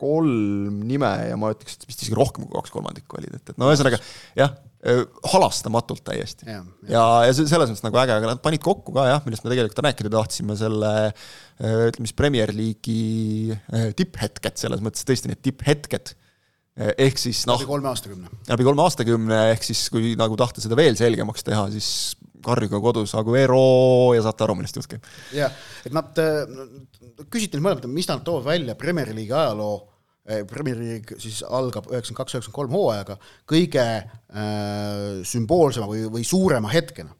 kolm 0.00 0.82
nime 0.86 1.10
ja 1.30 1.36
ma 1.40 1.52
ütleks, 1.54 1.78
et 1.78 1.88
vist 1.88 2.04
isegi 2.04 2.16
rohkem 2.18 2.46
kui 2.46 2.56
kaks 2.56 2.74
kolmandikku 2.74 3.20
olid, 3.20 3.36
et, 3.38 3.52
et 3.52 3.60
no 3.60 3.70
ühesõnaga 3.70 4.00
jah, 4.38 4.54
halastamatult 5.32 6.04
täiesti. 6.06 6.46
ja, 6.46 6.60
ja, 6.86 6.90
ja, 6.92 7.06
ja 7.26 7.32
selles 7.36 7.70
mõttes 7.70 7.84
nagu 7.84 7.98
äge, 8.02 8.14
aga 8.14 8.34
nad 8.34 8.42
panid 8.44 8.62
kokku 8.64 8.94
ka 8.94 9.06
jah, 9.08 9.24
millest 9.26 9.46
me 9.46 9.52
tegelikult 9.52 9.82
rääkida 9.86 10.12
tahtsime, 10.12 10.56
selle 10.58 10.92
ütleme 11.56 12.06
siis 12.06 12.16
Premier 12.18 12.52
League'i 12.54 13.56
tipphetked, 13.98 14.60
selles 14.60 14.84
mõttes 14.84 15.06
tõesti 15.08 15.32
need 15.32 15.42
tipphetked, 15.44 16.12
ehk 16.76 17.18
siis 17.18 17.42
noh 17.48 17.58
läbi 17.58 17.70
kolme 17.72 17.90
aastakümne. 17.90 18.30
läbi 18.50 18.68
kolme 18.68 18.84
aastakümne, 18.84 19.40
ehk 19.54 19.66
siis 19.66 19.86
kui 19.92 20.14
nagu 20.20 20.38
tahta 20.38 20.62
seda 20.62 20.78
veel 20.78 20.98
selgemaks 20.98 21.46
teha, 21.46 21.66
siis 21.74 21.90
karjuge 22.46 22.80
kodus 22.82 23.16
Aguero 23.18 24.14
ja 24.16 24.22
saate 24.24 24.46
aru, 24.46 24.56
millest 24.60 24.78
jutt 24.78 24.94
käib. 24.94 25.10
jah, 25.34 25.52
et 25.84 25.92
nad, 25.96 26.22
küsiti 27.26 27.58
nüüd 27.58 27.66
mõlemad, 27.66 27.90
mis 27.90 28.08
nad 28.08 28.24
toovad 28.26 28.48
välja 28.54 28.78
Premier 28.78 29.10
League'i 29.12 29.36
ajaloo 29.42 29.76
Eh, 30.26 30.42
Premier 30.42 30.74
League 30.74 31.20
siis 31.22 31.38
algab 31.46 31.86
üheksakümmend 31.86 32.18
kaks, 32.18 32.34
üheksakümmend 32.34 32.56
kolm 32.56 32.72
hooajaga 32.74 33.14
kõige 33.46 33.82
äh, 33.86 35.20
sümboolsema 35.22 35.86
või, 35.86 36.00
või 36.10 36.24
suurema 36.26 36.72
hetkena 36.72 37.12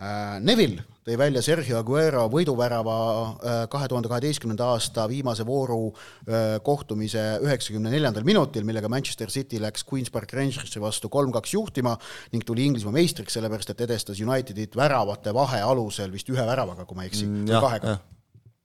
äh,. 0.00 0.38
Neville 0.40 0.86
tõi 1.06 1.14
välja 1.20 1.42
Sergio 1.44 1.78
Aguero 1.78 2.24
võiduvärava 2.32 2.96
äh, 2.98 3.60
kahe 3.70 3.86
tuhande 3.90 4.10
kaheteistkümnenda 4.10 4.72
aasta 4.74 5.04
viimase 5.10 5.46
vooru 5.46 5.92
äh, 5.92 6.56
kohtumise 6.66 7.22
üheksakümne 7.46 7.92
neljandal 7.94 8.26
minutil, 8.26 8.66
millega 8.66 8.90
Manchester 8.90 9.30
City 9.30 9.60
läks 9.62 9.86
Queen's 9.86 10.10
Park 10.10 10.34
Rangersi 10.34 10.82
vastu 10.82 11.10
kolm-kaks 11.12 11.54
juhtima 11.54 11.94
ning 12.34 12.42
tuli 12.46 12.66
Inglismaa 12.66 12.96
meistriks, 12.98 13.38
sellepärast 13.38 13.70
et 13.76 13.86
edestas 13.86 14.20
Unitedit 14.24 14.74
väravate 14.76 15.34
vahe 15.36 15.62
alusel 15.62 16.10
vist 16.10 16.34
ühe 16.34 16.50
väravaga, 16.50 16.88
kui 16.88 16.98
ma 16.98 17.06
ei 17.06 17.14
eksi 17.14 17.26
mm,, 17.28 17.54
kahega 17.62 17.98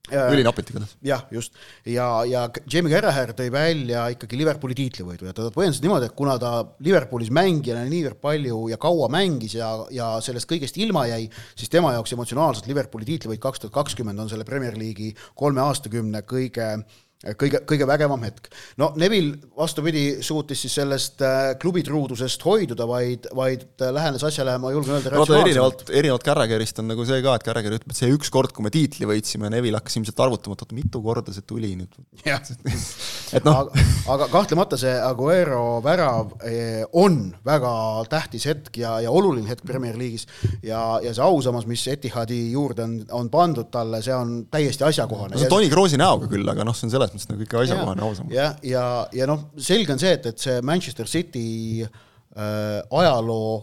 ülinapilt 0.10 0.72
igatahes. 0.72 0.96
jah, 1.06 1.22
just. 1.32 1.54
ja, 1.86 2.08
ja 2.26 2.48
Jamie 2.66 2.92
Carragher 2.94 3.34
tõi 3.38 3.52
välja 3.54 4.08
ikkagi 4.16 4.40
Liverpooli 4.40 4.76
tiitlivõidu 4.78 5.28
ja 5.30 5.36
ta 5.38 5.50
põhjendas 5.54 5.82
niimoodi, 5.84 6.10
et 6.10 6.18
kuna 6.18 6.38
ta 6.42 6.54
Liverpoolis 6.84 7.30
mängijana 7.34 7.86
niivõrd 7.90 8.20
palju 8.24 8.64
ja 8.72 8.80
kaua 8.82 9.12
mängis 9.14 9.56
ja, 9.60 9.70
ja 9.94 10.14
sellest 10.24 10.50
kõigest 10.50 10.80
ilma 10.82 11.06
jäi, 11.12 11.30
siis 11.56 11.70
tema 11.72 11.94
jaoks 11.96 12.16
emotsionaalselt 12.18 12.68
Liverpooli 12.72 13.08
tiitlivõit 13.08 13.44
kaks 13.44 13.64
tuhat 13.64 13.78
kakskümmend 13.78 14.26
on 14.26 14.32
selle 14.32 14.48
Premier 14.48 14.78
League'i 14.80 15.14
kolme 15.38 15.64
aastakümne 15.64 16.26
kõige 16.28 16.74
kõige, 17.22 17.62
kõige 17.70 17.86
vägevam 17.88 18.24
hetk. 18.26 18.50
no 18.82 18.92
Neville 19.00 19.38
vastupidi, 19.58 20.04
suutis 20.26 20.64
siis 20.66 20.76
sellest 20.80 21.22
äh, 21.26 21.54
klubi 21.62 21.84
truudusest 21.86 22.44
hoiduda, 22.46 22.88
vaid, 22.90 23.28
vaid 23.38 23.66
äh, 23.82 23.92
lähenes 23.94 24.24
asjale, 24.26 24.58
ma 24.62 24.72
julgen 24.74 24.98
öelda, 24.98 25.14
vaata 25.14 25.38
erinevalt, 25.42 25.84
erinevalt 25.90 26.26
Carragherist 26.26 26.82
on 26.82 26.90
nagu 26.92 27.06
see 27.08 27.22
ka, 27.24 27.36
et 27.38 27.46
Carragher 27.46 27.78
ütleb, 27.78 27.94
et 27.94 28.02
see 28.02 28.10
üks 28.14 28.32
kord, 28.34 28.54
kui 28.56 28.66
me 28.66 28.74
tiitli 28.74 29.10
võitsime, 29.10 29.52
Neville 29.54 29.78
hakkas 29.78 30.00
ilmselt 30.00 30.24
arvutama, 30.26 30.58
et 30.58 30.66
oota, 30.66 30.78
mitu 30.78 31.04
korda 31.06 31.36
see 31.36 31.46
tuli 31.46 31.74
nüüd. 31.78 32.00
et 33.38 33.46
noh. 33.46 33.70
aga, 34.10 34.30
kahtlemata 34.32 34.80
see 34.82 34.94
Aguero 35.02 35.80
värav 35.86 36.34
eh, 36.48 36.82
on 36.98 37.22
väga 37.46 37.74
tähtis 38.10 38.48
hetk 38.50 38.82
ja, 38.82 38.98
ja 39.06 39.14
oluline 39.14 39.50
hetk 39.52 39.66
Premier 39.68 39.98
League'is 40.00 40.26
ja, 40.66 40.98
ja 41.04 41.14
see 41.14 41.26
ausammas, 41.26 41.70
mis 41.70 41.86
Etihadi 41.92 42.42
juurde 42.56 42.86
on, 42.88 42.98
on 43.22 43.30
pandud 43.34 43.70
talle, 43.74 44.02
see 44.02 44.16
on 44.16 44.34
täiesti 44.52 44.88
asjakohane. 44.90 45.38
see 45.38 45.46
on 45.46 45.56
Toni 45.58 45.70
Kroosi 45.70 46.02
näoga 46.02 46.30
küll, 46.32 46.48
aga 46.50 46.66
noh, 46.66 46.76
see 46.78 46.90
on 46.90 46.96
selles 46.98 47.11
selles 47.12 47.26
mõttes 47.28 47.32
nagu 47.32 47.46
ikka 47.46 47.64
asjakohane, 47.66 48.06
ausam. 48.08 48.30
ja, 48.34 48.52
ja, 48.64 48.74
ja, 48.74 48.84
ja 49.22 49.30
noh, 49.30 49.48
selge 49.62 49.96
on 49.96 50.02
see, 50.02 50.14
et, 50.18 50.30
et 50.32 50.44
see 50.44 50.60
Manchester 50.66 51.10
City 51.10 51.48
äh, 51.84 52.78
ajaloo 53.02 53.62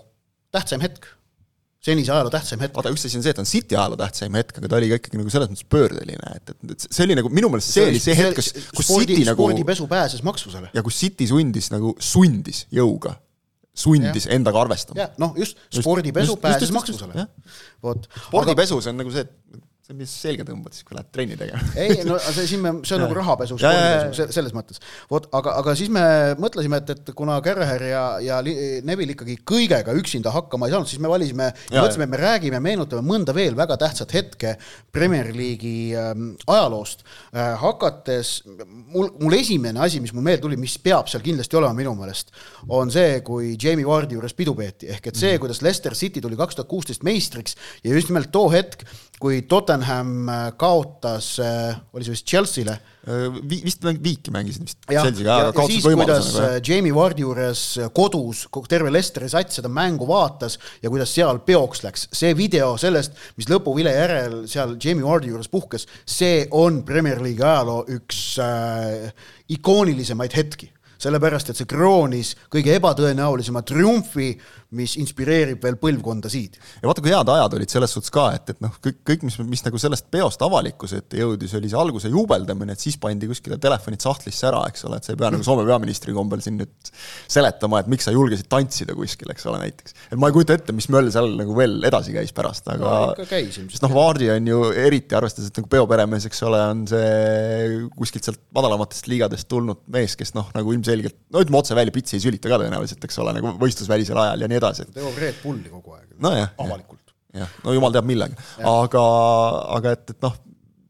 tähtsaim 0.55 0.85
hetk, 0.85 1.09
senise 1.85 2.13
ajaloo 2.15 2.33
tähtsaim 2.35 2.65
hetk. 2.65 2.77
vaata, 2.77 2.93
üks 2.95 3.07
asi 3.09 3.21
on 3.21 3.25
see, 3.27 3.35
et 3.35 3.43
on 3.43 3.49
City 3.49 3.79
ajaloo 3.79 4.01
tähtsaim 4.01 4.37
hetk, 4.39 4.59
aga 4.61 4.73
ta 4.73 4.81
oli 4.81 4.91
ka 4.93 4.99
ikkagi 5.01 5.21
nagu 5.21 5.33
selles 5.33 5.53
mõttes 5.53 5.69
pöördeline, 5.73 6.35
et, 6.37 6.53
et, 6.55 6.75
et 6.75 6.89
see 6.89 7.07
oli 7.07 7.17
nagu 7.19 7.33
minu 7.33 7.53
meelest 7.53 7.73
see, 7.73 7.85
see 7.85 7.95
oli 7.95 8.03
see 8.03 8.19
hetk, 8.19 8.41
kus, 8.41 8.53
kus 8.75 8.91
spordi, 8.91 9.15
City 9.15 9.31
nagu 9.31 9.49
spordipesu 9.49 9.89
pääses 9.91 10.27
maksusele. 10.27 10.73
ja 10.75 10.85
kus 10.87 11.01
City 11.01 11.31
sundis 11.31 11.73
nagu, 11.75 11.95
sundis 12.03 12.67
jõuga 12.75 13.17
sundis 13.79 14.27
ja. 14.27 14.35
endaga 14.35 14.61
arvestama. 14.65 15.09
noh 15.23 15.37
just, 15.39 15.61
spordipesu 15.71 16.37
pääses 16.43 16.73
maksusele. 16.75 17.27
vot. 17.83 18.09
spordipesu, 18.27 18.81
see 18.83 18.93
on 18.93 19.03
nagu 19.05 19.15
see, 19.15 19.23
et 19.23 19.63
on 19.89 19.97
lihtsalt 20.03 20.21
selga 20.21 20.45
tõmbad 20.45 20.75
siis, 20.77 20.85
kui 20.85 20.97
lähed 20.99 21.09
trenni 21.17 21.37
tegema. 21.41 21.63
ei, 21.81 22.03
no 22.05 22.19
see 22.21 22.45
siin 22.51 22.61
me, 22.61 22.73
see 22.85 22.97
on 22.99 23.03
nagu 23.07 23.15
rahapesu, 23.17 23.57
selles 23.57 24.53
mõttes. 24.53 24.83
vot, 25.09 25.29
aga, 25.39 25.55
aga 25.63 25.73
siis 25.79 25.89
me 25.93 26.03
mõtlesime, 26.37 26.83
et, 26.83 26.93
et 26.93 27.13
kuna 27.17 27.39
Kerrer 27.45 27.85
ja, 27.89 28.03
ja 28.21 28.41
Neville 28.45 29.15
ikkagi 29.15 29.39
kõigega 29.49 29.95
üksinda 29.97 30.33
hakkama 30.35 30.69
ei 30.69 30.75
saanud, 30.75 30.91
siis 30.91 31.01
me 31.01 31.09
valisime, 31.09 31.47
mõtlesime, 31.71 32.05
et 32.05 32.13
me 32.13 32.21
räägime, 32.21 32.61
meenutame 32.67 33.01
mõnda 33.07 33.33
veel 33.37 33.57
väga 33.57 33.79
tähtsat 33.81 34.13
hetke 34.19 34.55
Premier 34.93 35.33
League'i 35.33 35.97
ähm, 35.97 36.29
ajaloost 36.45 37.07
äh,. 37.33 37.57
hakates, 37.63 38.35
mul, 38.93 39.09
mul 39.23 39.39
esimene 39.41 39.81
asi, 39.87 40.03
mis 40.05 40.13
mul 40.13 40.27
meelde 40.29 40.45
tuli, 40.45 40.61
mis 40.61 40.77
peab 40.85 41.09
seal 41.09 41.25
kindlasti 41.25 41.57
olema 41.57 41.73
minu 41.79 41.97
meelest, 41.97 42.35
on 42.69 42.93
see, 42.93 43.23
kui 43.25 43.55
Jamie 43.57 43.89
Wardi 43.89 44.21
juures 44.21 44.37
pidu 44.37 44.53
peeti, 44.59 44.93
ehk 44.93 45.09
et 45.09 45.17
see, 45.17 45.33
mhm. 45.33 45.47
kuidas 45.47 45.65
Leicester 45.65 45.97
City 45.97 46.21
tuli 46.21 46.37
kaks 46.37 46.61
tuhat 46.61 46.69
kuusteist 46.69 47.09
meistriks 47.09 47.57
ja 47.81 47.97
just 47.97 48.13
nimelt 48.13 48.29
too 48.37 48.53
hetk, 48.53 48.85
kui 49.19 49.43
Tottenham 49.51 50.29
äh, 50.31 50.45
kaotas, 50.59 51.33
äh, 51.43 51.75
oli 51.93 52.07
see 52.07 52.15
vist 52.15 52.29
Chelsea'le 52.31 52.77
äh, 52.77 53.39
Vi,? 53.43 53.61
vist 53.67 53.83
viiki 53.85 54.33
mängisid 54.35 54.67
vist 54.69 54.79
Chelsea'ga, 54.87 55.39
aga 55.43 55.55
kaotas 55.57 55.89
võimaluse. 55.89 56.45
Nagu, 56.45 56.63
Jamie 56.69 56.95
Wardi 56.95 57.27
juures 57.27 57.65
kodus 57.97 58.45
terve 58.71 58.93
Leicesteri 58.95 59.31
sats 59.33 59.59
seda 59.59 59.71
mängu 59.73 60.07
vaatas 60.09 60.59
ja 60.83 60.93
kuidas 60.93 61.13
seal 61.15 61.43
peoks 61.47 61.83
läks, 61.87 62.07
see 62.15 62.33
video 62.39 62.73
sellest, 62.81 63.19
mis 63.41 63.51
lõpuvile 63.51 63.95
järel 63.97 64.41
seal 64.51 64.77
Jamie 64.79 65.07
Wardi 65.07 65.33
juures 65.33 65.51
puhkes, 65.51 65.89
see 66.07 66.47
on 66.55 66.83
Premier 66.87 67.23
League'i 67.25 67.47
ajaloo 67.49 67.85
üks 67.99 68.23
äh, 68.45 69.09
ikoonilisemaid 69.59 70.39
hetki 70.39 70.71
sellepärast 70.99 71.53
et 71.53 71.59
see 71.59 71.69
kroonis 71.71 72.33
kõige 72.51 72.75
ebatõenäolisema 72.75 73.63
triumfi 73.67 74.33
mis 74.77 74.99
inspireerib 75.01 75.63
veel 75.65 75.79
põlvkondasid. 75.81 76.59
ja 76.83 76.89
vaata, 76.89 77.01
kui 77.05 77.13
head 77.13 77.31
ajad 77.33 77.55
olid 77.57 77.73
selles 77.73 77.95
suhtes 77.95 78.13
ka, 78.13 78.27
et, 78.37 78.51
et 78.53 78.59
noh, 78.61 78.75
kõik, 78.85 78.99
kõik, 79.07 79.23
mis, 79.25 79.39
mis 79.49 79.63
nagu 79.65 79.81
sellest 79.81 80.11
peost 80.13 80.43
avalikkuse 80.45 81.01
ette 81.01 81.21
jõudis, 81.23 81.55
oli 81.57 81.71
see 81.73 81.79
alguse 81.81 82.11
juubeldamine, 82.13 82.77
et 82.77 82.83
siis 82.83 82.99
pandi 83.01 83.31
kuskile 83.31 83.57
telefonid 83.63 84.05
sahtlisse 84.05 84.45
ära, 84.51 84.61
eks 84.69 84.85
ole, 84.85 84.99
et 85.01 85.09
sa 85.09 85.15
ei 85.15 85.21
pea 85.21 85.31
nagu 85.33 85.47
Soome 85.47 85.65
peaministri 85.65 86.13
kombel 86.13 86.43
siin 86.45 86.59
nüüd 86.61 86.93
seletama, 87.31 87.81
et 87.81 87.89
miks 87.89 88.05
sa 88.09 88.13
julgesid 88.13 88.51
tantsida 88.53 88.97
kuskil, 88.99 89.33
eks 89.33 89.49
ole, 89.49 89.63
näiteks. 89.63 89.97
et 90.11 90.21
ma 90.21 90.29
ei 90.29 90.37
kujuta 90.37 90.59
ette, 90.59 90.77
mis 90.77 90.91
möll 90.93 91.09
seal 91.15 91.33
nagu 91.39 91.57
veel 91.57 91.79
edasi 91.89 92.13
käis 92.13 92.35
pärast, 92.37 92.69
aga 92.69 92.93
no, 93.17 93.29
käis, 93.31 93.57
sest 93.57 93.87
noh, 93.87 93.97
Vaardi 93.97 94.29
on 94.35 94.53
ju 94.53 94.61
eriti, 94.85 95.17
arvestades, 95.17 95.49
et 95.49 95.63
nagu 95.63 95.73
peoperemees, 95.73 96.29
eks 96.29 96.45
ole, 96.45 96.61
on 96.75 96.85
see 96.93 97.89
kuskilt 97.97 98.29
sealt 98.29 98.45
madalamatest 98.53 99.09
liigadest 99.09 99.49
tulnud 99.49 99.81
mees, 99.97 100.13
kes 100.19 100.37
noh, 100.37 100.53
nagu 100.53 100.77
ilmselgelt, 100.77 101.17
no 101.33 101.41
ütleme 101.41 101.63
otse 101.63 101.79
välja, 101.79 101.95
pitsi 101.95 102.19
ei 102.19 102.27
sülita 102.29 102.53
ka 102.53 102.61
tõenäoliselt, 102.61 103.09
eks 103.09 103.21
ole, 103.25 103.33
nagu 103.39 103.57
võistlusvälisel 103.63 104.21
ajal 104.27 104.45
ja 104.45 104.51
nii 104.51 104.58
edasi. 104.61 104.87
teeb 104.95 105.23
Red 105.23 105.41
Bulli 105.43 105.73
kogu 105.73 105.97
aeg 105.97 106.13
no. 106.19 106.35
avalikult. 106.65 107.15
jah, 107.37 107.57
no 107.65 107.75
jumal 107.77 107.95
teab 107.95 108.09
millega, 108.09 108.47
aga, 108.67 109.03
aga 109.79 109.97
et, 109.97 110.15
et 110.15 110.29
noh, 110.29 110.39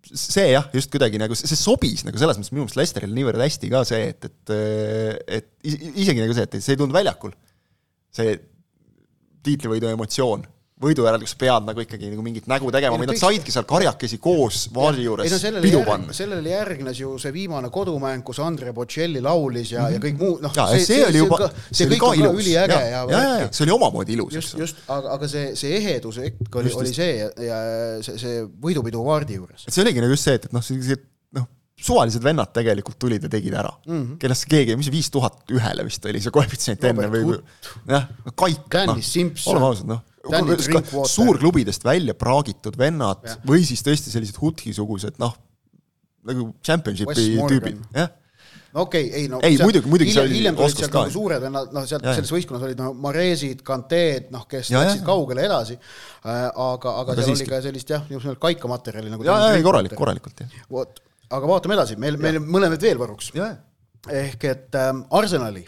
see 0.08 0.46
jah, 0.52 0.68
just 0.74 0.92
kuidagi 0.92 1.20
nagu 1.20 1.36
see 1.36 1.58
sobis 1.58 2.04
nagu 2.06 2.20
selles 2.20 2.38
mõttes 2.38 2.52
minu 2.54 2.64
meelest 2.64 2.80
Lesterile 2.80 3.16
niivõrd 3.16 3.42
hästi 3.44 3.72
ka 3.72 3.82
see, 3.88 4.12
et, 4.12 4.28
et, 4.28 4.54
et 5.40 5.50
isegi 5.68 6.22
nagu 6.22 6.36
see, 6.36 6.46
et 6.48 6.60
see 6.60 6.76
ei 6.76 6.80
tulnud 6.80 6.96
väljakul. 6.96 7.34
see 8.14 8.38
tiitlivõidu 9.44 9.90
emotsioon 9.92 10.46
võidu 10.78 11.06
järel, 11.06 11.22
kus 11.24 11.34
pead 11.38 11.66
nagu 11.66 11.82
ikkagi 11.82 12.10
nagu 12.12 12.22
mingit 12.22 12.46
nägu 12.50 12.70
tegema 12.74 12.98
või 13.00 13.08
nad 13.10 13.18
saidki 13.18 13.52
seal 13.54 13.66
karjakesi 13.68 14.18
koos 14.22 14.66
vaali 14.74 15.06
juures 15.06 15.34
no, 15.34 15.62
pidu 15.64 15.80
panna. 15.86 16.14
sellele 16.14 16.52
järgnes 16.52 17.00
ju 17.02 17.16
see 17.22 17.34
viimane 17.34 17.70
kodumäng, 17.74 18.22
kus 18.26 18.38
Andre 18.44 18.72
Bocelli 18.76 19.22
laulis 19.24 19.72
ja 19.74 19.82
mm, 19.82 19.88
-hmm. 19.88 19.96
ja 19.96 20.04
kõik 20.04 20.22
muu, 20.22 20.38
noh, 20.44 20.54
see, 20.54 20.78
see, 20.78 20.86
see 20.92 21.08
oli 21.08 21.22
juba, 21.22 21.50
see 21.70 21.90
kõik 21.90 22.06
on 22.06 22.22
ka 22.22 22.32
üliäge 22.42 22.78
ja, 22.78 22.88
ja, 22.94 23.04
ja, 23.10 23.22
ja 23.42 23.50
see 23.50 23.66
oli 23.66 23.74
omamoodi 23.74 24.14
ilus. 24.14 24.38
just, 24.38 24.58
just, 24.58 24.82
aga, 24.86 25.16
aga 25.18 25.30
see, 25.30 25.52
see 25.58 25.76
ehedus 25.80 26.20
hetk 26.22 26.58
oli, 26.62 26.74
oli 26.82 26.94
see 26.94 27.12
ja, 27.24 27.30
ja 27.42 27.60
see, 28.06 28.18
see 28.22 28.42
võidupidu 28.62 29.02
Vaardi 29.04 29.38
juures. 29.40 29.66
et 29.66 29.74
see 29.74 29.82
oligi 29.82 30.04
nagu 30.04 30.14
just 30.14 30.30
see, 30.30 30.38
et, 30.38 30.46
et 30.46 30.54
noh, 30.54 30.62
sellised 30.62 31.02
noh, 31.34 31.48
suvalised 31.88 32.22
vennad 32.22 32.54
tegelikult 32.54 33.00
tulid 33.02 33.26
ja 33.26 33.32
tegid 33.32 33.54
ära. 33.54 33.72
Mm 33.86 33.96
-hmm.. 33.96 34.18
kellest 34.22 34.46
keegi, 34.50 34.78
mis 34.78 34.86
see 34.86 34.94
viis 34.94 35.10
tuhat 35.10 35.42
ühele 35.50 35.86
vist 35.90 36.06
oli 36.06 36.22
see 36.22 36.34
koefitsient 36.34 36.86
enne 36.92 37.10
või 37.10 37.40
jah, 37.90 38.06
Kaik, 38.38 38.78
noh, 38.86 39.02
oleme 39.02 39.66
ausad, 39.72 39.90
noh 39.90 40.06
suurklubidest 41.08 41.84
välja 41.84 42.14
praagitud 42.18 42.78
vennad 42.78 43.24
ja. 43.26 43.36
või 43.48 43.64
siis 43.66 43.84
tõesti 43.86 44.12
sellised 44.12 44.38
Hutki-sugused 44.40 45.20
noh, 45.22 45.34
nagu 46.28 46.50
championship'i 46.64 47.28
tüübid, 47.48 47.84
jah 47.96 48.14
no 48.74 48.84
okei 48.84 49.06
okay,, 49.06 49.20
ei 49.20 49.28
no 49.28 49.40
ei 49.42 49.56
muidugi, 49.62 49.88
muidugi 49.88 50.14
oli 50.20 50.38
hiljem 50.38 50.56
tulid 50.58 50.76
sealt 50.76 50.96
nagu 50.96 51.12
suured 51.12 51.44
vennad, 51.44 51.70
noh 51.74 51.86
sealt 51.88 52.04
selles 52.04 52.32
võistkonnas 52.34 52.66
olid 52.68 52.80
noh, 52.80 52.92
Mareesid, 53.06 53.62
Kanteed, 53.66 54.28
noh, 54.34 54.44
kes 54.50 54.72
ja, 54.72 54.82
läksid 54.84 55.02
ja. 55.02 55.06
kaugele 55.08 55.46
edasi 55.48 55.78
äh,, 55.78 56.44
aga, 56.52 56.68
aga, 56.74 56.94
aga 57.00 57.16
seal 57.16 57.30
siiski. 57.30 57.48
oli 57.48 57.54
ka 57.54 57.62
sellist 57.64 57.94
jah, 57.94 58.04
nimelt 58.10 58.42
kaikamaterjali 58.42 59.12
nagu 59.14 59.26
jaa, 59.26 59.38
jaa, 59.46 59.64
korralik, 59.64 59.96
korralikult, 59.98 60.44
jah. 60.44 60.68
vot, 60.72 61.00
aga 61.30 61.50
vaatame 61.54 61.78
edasi, 61.78 61.96
meil, 62.00 62.20
meil 62.20 62.40
mõlemad 62.44 62.84
veel 62.84 63.00
varuks. 63.00 63.32
ehk 64.08 64.48
et 64.52 64.78
ähm, 64.78 65.04
Arsenali 65.16 65.64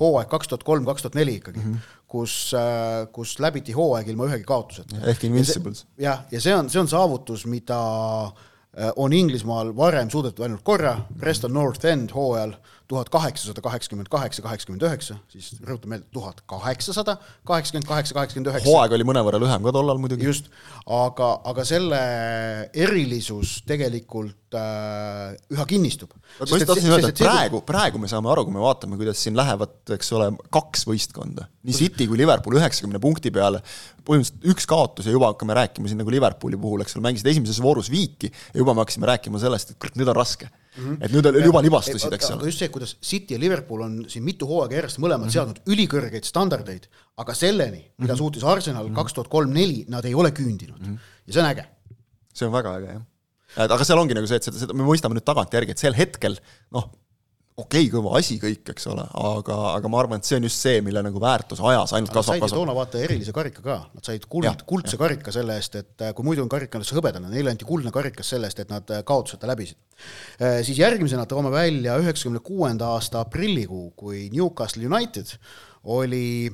hooaeg 0.00 0.30
kaks 0.30 0.50
tuhat 0.50 0.64
kolm, 0.66 0.86
kaks 0.88 1.04
tuhat 1.04 1.18
neli 1.18 1.38
ikkagi 1.42 1.60
mm, 1.60 1.72
-hmm. 1.74 1.96
Kus, 2.08 2.34
äh, 2.56 3.06
kus 3.12 3.36
läbiti 3.42 3.74
hooaeg 3.76 4.08
ilma 4.08 4.28
ühegi 4.30 4.46
kaotuseta. 4.48 5.02
ehk 5.12 5.24
Invincibles. 5.28 5.84
jah, 6.00 6.24
ja 6.32 6.40
see 6.40 6.54
on, 6.56 6.70
see 6.72 6.80
on 6.80 6.88
saavutus, 6.88 7.44
mida 7.46 7.80
äh, 8.24 8.90
on 8.96 9.12
Inglismaal 9.12 9.74
varem 9.76 10.10
suudetud 10.10 10.46
ainult 10.46 10.64
korra, 10.64 10.96
Preston 11.20 11.52
North 11.52 11.86
End 11.86 12.14
hooajal 12.16 12.56
tuhat 12.88 13.10
kaheksasada 13.12 13.60
kaheksakümmend 13.60 14.08
kaheksa, 14.08 14.42
kaheksakümmend 14.44 14.84
üheksa, 14.88 15.18
siis 15.28 15.58
rõhutan 15.60 15.92
meelde, 15.92 16.06
tuhat 16.14 16.40
kaheksasada 16.48 17.18
kaheksakümmend 17.48 17.88
kaheksa, 17.88 18.14
kaheksakümmend 18.16 18.48
üheksa. 18.48 18.64
hooaeg 18.64 18.94
oli 18.96 19.06
mõnevõrra 19.10 19.40
lühem 19.42 19.66
ka 19.66 19.72
tollal 19.76 20.00
muidugi. 20.00 20.24
just, 20.24 20.48
aga, 20.86 21.28
aga 21.50 21.66
selle 21.68 21.98
erilisus 22.72 23.58
tegelikult 23.68 24.56
äh, 24.56 25.36
üha 25.52 25.66
kinnistub. 25.68 26.14
ma 26.38 26.48
just 26.48 26.64
tahtsin 26.70 26.94
öelda, 26.94 27.10
et 27.12 27.20
praegu, 27.20 27.60
praegu 27.68 28.00
me 28.00 28.08
saame 28.08 28.32
aru, 28.32 28.46
kui 28.48 28.56
me 28.56 28.62
vaatame, 28.64 28.96
kuidas 29.00 29.20
siin 29.20 29.36
lähevad, 29.36 29.76
eks 29.98 30.12
ole, 30.16 30.30
kaks 30.54 30.86
võistkonda, 30.88 31.44
nii 31.68 31.76
City 31.76 32.06
kui 32.08 32.16
Liverpool 32.22 32.56
üheksakümne 32.56 33.02
punkti 33.04 33.34
peale, 33.34 33.60
põhimõtteliselt 34.00 34.48
üks 34.54 34.68
kaotus 34.70 35.10
ja 35.10 35.12
juba 35.12 35.34
hakkame 35.34 35.58
rääkima 35.60 35.92
siin 35.92 36.00
nagu 36.00 36.16
Liverpooli 36.16 36.56
puhul, 36.56 36.86
eks 36.86 36.96
ole, 36.96 37.04
mängisid 37.10 37.28
esimeses 37.34 37.60
voorus 37.60 37.92
viiki 37.92 38.32
ja 38.32 38.62
juba 38.62 38.72
me 38.72 38.86
hakkasime 38.86 39.12
rääkima 39.12 39.44
sellest, 39.44 39.74
et 39.74 39.80
kurat, 39.82 40.00
nüüd 40.00 40.08
on 40.08 40.16
raske 40.16 40.48
mm. 40.78 40.84
-hmm. 40.86 41.04
et 41.04 41.12
nüüd 41.12 41.44
juba 41.44 41.62
libastusid, 41.64 42.12
eks 42.16 42.30
ole. 42.30 42.38
aga 42.38 42.50
just 42.50 42.62
see, 42.62 42.70
kuidas 42.74 42.94
City 43.02 43.34
ja 43.34 43.40
Liverpool 43.40 43.84
on 43.86 43.98
siin 44.08 44.24
mitu 44.24 44.48
hooaega 44.50 44.78
järjest 44.80 45.00
mõlemad 45.02 45.26
mm 45.26 45.28
-hmm. 45.28 45.36
seadnud 45.36 45.74
ülikõrgeid 45.74 46.28
standardeid, 46.28 46.88
aga 47.16 47.34
selleni, 47.34 47.82
mida 47.82 48.12
mm 48.12 48.14
-hmm. 48.14 48.18
suutis 48.18 48.44
Arsenal 48.44 48.86
mhm. 48.86 48.94
kaks 48.94 49.12
tuhat 49.18 49.28
kolm-neli, 49.28 49.84
nad 49.88 50.04
ei 50.04 50.14
ole 50.14 50.30
küündinud 50.30 50.78
mm. 50.78 50.86
-hmm. 50.86 50.98
ja 51.26 51.32
see 51.32 51.42
on 51.42 51.50
äge. 51.50 51.66
see 52.34 52.46
on 52.46 52.52
väga 52.52 52.76
äge, 52.78 52.92
jah. 52.92 53.02
et 53.64 53.70
aga 53.70 53.84
seal 53.84 53.98
ongi 53.98 54.14
nagu 54.14 54.26
see, 54.26 54.36
et 54.36 54.48
seda, 54.50 54.58
seda 54.58 54.72
me 54.72 54.84
mõistame 54.84 55.18
nüüd 55.18 55.26
tagantjärgi, 55.26 55.70
et 55.70 55.78
sel 55.78 55.94
hetkel 55.94 56.38
noh, 56.70 56.90
okei 57.58 57.86
okay,, 57.86 57.90
kõva 57.90 58.12
asi 58.18 58.36
kõik, 58.38 58.62
eks 58.72 58.86
ole, 58.92 59.04
aga, 59.18 59.56
aga 59.72 59.90
ma 59.90 59.98
arvan, 60.02 60.22
et 60.22 60.28
see 60.28 60.38
on 60.38 60.46
just 60.46 60.62
see, 60.62 60.82
mille 60.84 61.02
nagu 61.04 61.22
väärtus 61.22 61.62
ajas 61.64 61.94
ainult 61.96 62.12
kasvab, 62.14 62.38
kasvab. 62.44 62.60
toona 62.60 62.76
vaata 62.76 63.00
erilise 63.02 63.34
karika 63.34 63.64
ka, 63.64 63.78
nad 63.96 64.06
said 64.06 64.28
kuld, 64.30 64.62
kuldse 64.68 65.00
karika 65.00 65.34
selle 65.34 65.56
eest, 65.58 65.78
et 65.80 66.06
kui 66.14 66.26
muidu 66.26 66.44
on 66.44 66.52
karikas 66.52 66.92
hõbedane, 66.94 67.30
neile 67.32 67.54
anti 67.54 67.66
kuldne 67.68 67.92
karikas 67.94 68.30
selle 68.34 68.50
eest, 68.50 68.62
et 68.62 68.70
nad 68.70 68.94
kaotuseta 69.08 69.50
läbisid. 69.50 69.80
siis 70.66 70.78
järgmisena 70.78 71.26
toome 71.26 71.50
välja 71.54 71.98
üheksakümne 71.98 72.44
kuuenda 72.46 72.94
aasta 72.94 73.24
aprillikuu, 73.26 73.90
kui 73.98 74.28
Newcastle 74.34 74.86
United 74.86 75.34
oli 75.84 76.48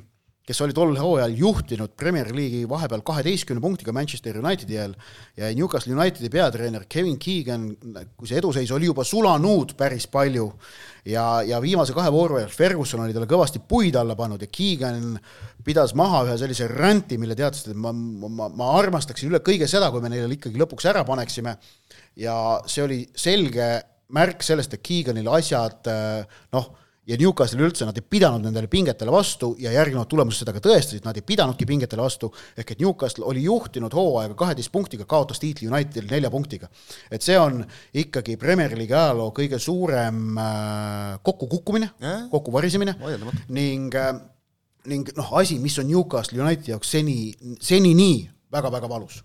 kes 0.45 0.61
oli 0.61 0.75
tol 0.77 0.93
hooajal 0.99 1.33
juhtinud 1.39 1.95
Premier 1.97 2.29
League'i 2.37 2.67
vahepeal 2.69 3.01
kaheteistkümne 3.07 3.63
punktiga 3.65 3.95
Manchester 3.97 4.37
Unitedi 4.41 4.77
ajal 4.77 4.93
ja 5.41 5.49
Newcastle 5.57 5.95
Unitedi 5.97 6.29
peatreener 6.33 6.85
Kevin 6.89 7.17
Keegan, 7.19 7.71
kui 8.17 8.29
see 8.29 8.41
eduseis 8.43 8.73
oli 8.77 8.91
juba 8.91 9.07
sulanud 9.09 9.73
päris 9.79 10.07
palju 10.13 10.51
ja, 11.09 11.25
ja 11.49 11.63
viimase 11.65 11.97
kahe 11.97 12.13
vooru 12.13 12.43
ajal 12.43 12.53
Ferguson 12.53 13.07
oli 13.07 13.17
talle 13.17 13.31
kõvasti 13.31 13.65
puid 13.69 13.97
alla 13.97 14.17
pannud 14.19 14.45
ja 14.45 14.51
Keegan 14.53 15.17
pidas 15.65 15.97
maha 15.97 16.27
ühe 16.29 16.37
sellise 16.41 16.69
ränti, 16.69 17.17
mille 17.17 17.37
teadsid, 17.39 17.73
et 17.73 17.81
ma, 17.81 17.95
ma, 17.95 18.51
ma 18.53 18.71
armastaksin 18.77 19.33
üle 19.33 19.41
kõige 19.45 19.69
seda, 19.71 19.89
kui 19.91 20.05
me 20.05 20.13
neile 20.13 20.29
ikkagi 20.37 20.61
lõpuks 20.61 20.91
ära 20.93 21.07
paneksime. 21.09 21.57
Ja 22.21 22.37
see 22.69 22.85
oli 22.85 22.99
selge 23.17 23.69
märk 24.13 24.45
sellest, 24.45 24.77
et 24.77 24.85
Keeganil 24.85 25.31
asjad 25.33 25.89
noh 26.53 26.69
ja 27.07 27.19
Newcastle 27.21 27.65
üldse, 27.67 27.87
nad 27.89 27.97
ei 27.99 28.05
pidanud 28.15 28.45
nendele 28.47 28.69
pingetele 28.71 29.13
vastu 29.13 29.53
ja 29.61 29.73
järgnevad 29.75 30.09
tulemused 30.11 30.43
seda 30.43 30.55
ka 30.57 30.63
tõestasid, 30.65 31.05
nad 31.05 31.17
ei 31.19 31.25
pidanudki 31.27 31.67
pingetele 31.69 32.05
vastu, 32.05 32.31
ehk 32.57 32.75
et 32.75 32.81
Newcastle 32.81 33.27
oli 33.29 33.45
juhtinud 33.45 33.93
hooaega 33.95 34.37
kaheteist 34.39 34.73
punktiga, 34.73 35.07
kaotas 35.09 35.43
tiitli 35.43 35.69
Unitedil 35.69 36.09
nelja 36.11 36.31
punktiga. 36.33 36.69
et 37.11 37.23
see 37.23 37.39
on 37.39 37.65
ikkagi 37.93 38.37
Premier 38.37 38.73
League'i 38.77 38.97
ajaloo 38.97 39.33
kõige 39.37 39.59
suurem 39.59 40.39
äh, 40.39 41.19
kokkukukkumine, 41.23 41.91
kokkuvarisemine. 42.31 42.97
Ning 43.49 43.95
äh, 43.95 44.15
ning 44.87 45.09
noh, 45.17 45.31
asi, 45.39 45.59
mis 45.59 45.79
on 45.79 45.89
Newcastle 45.89 46.43
Unitedi 46.43 46.73
jaoks 46.73 46.91
seni, 46.97 47.35
senini 47.61 48.29
väga-väga 48.53 48.89
valus 48.89 49.23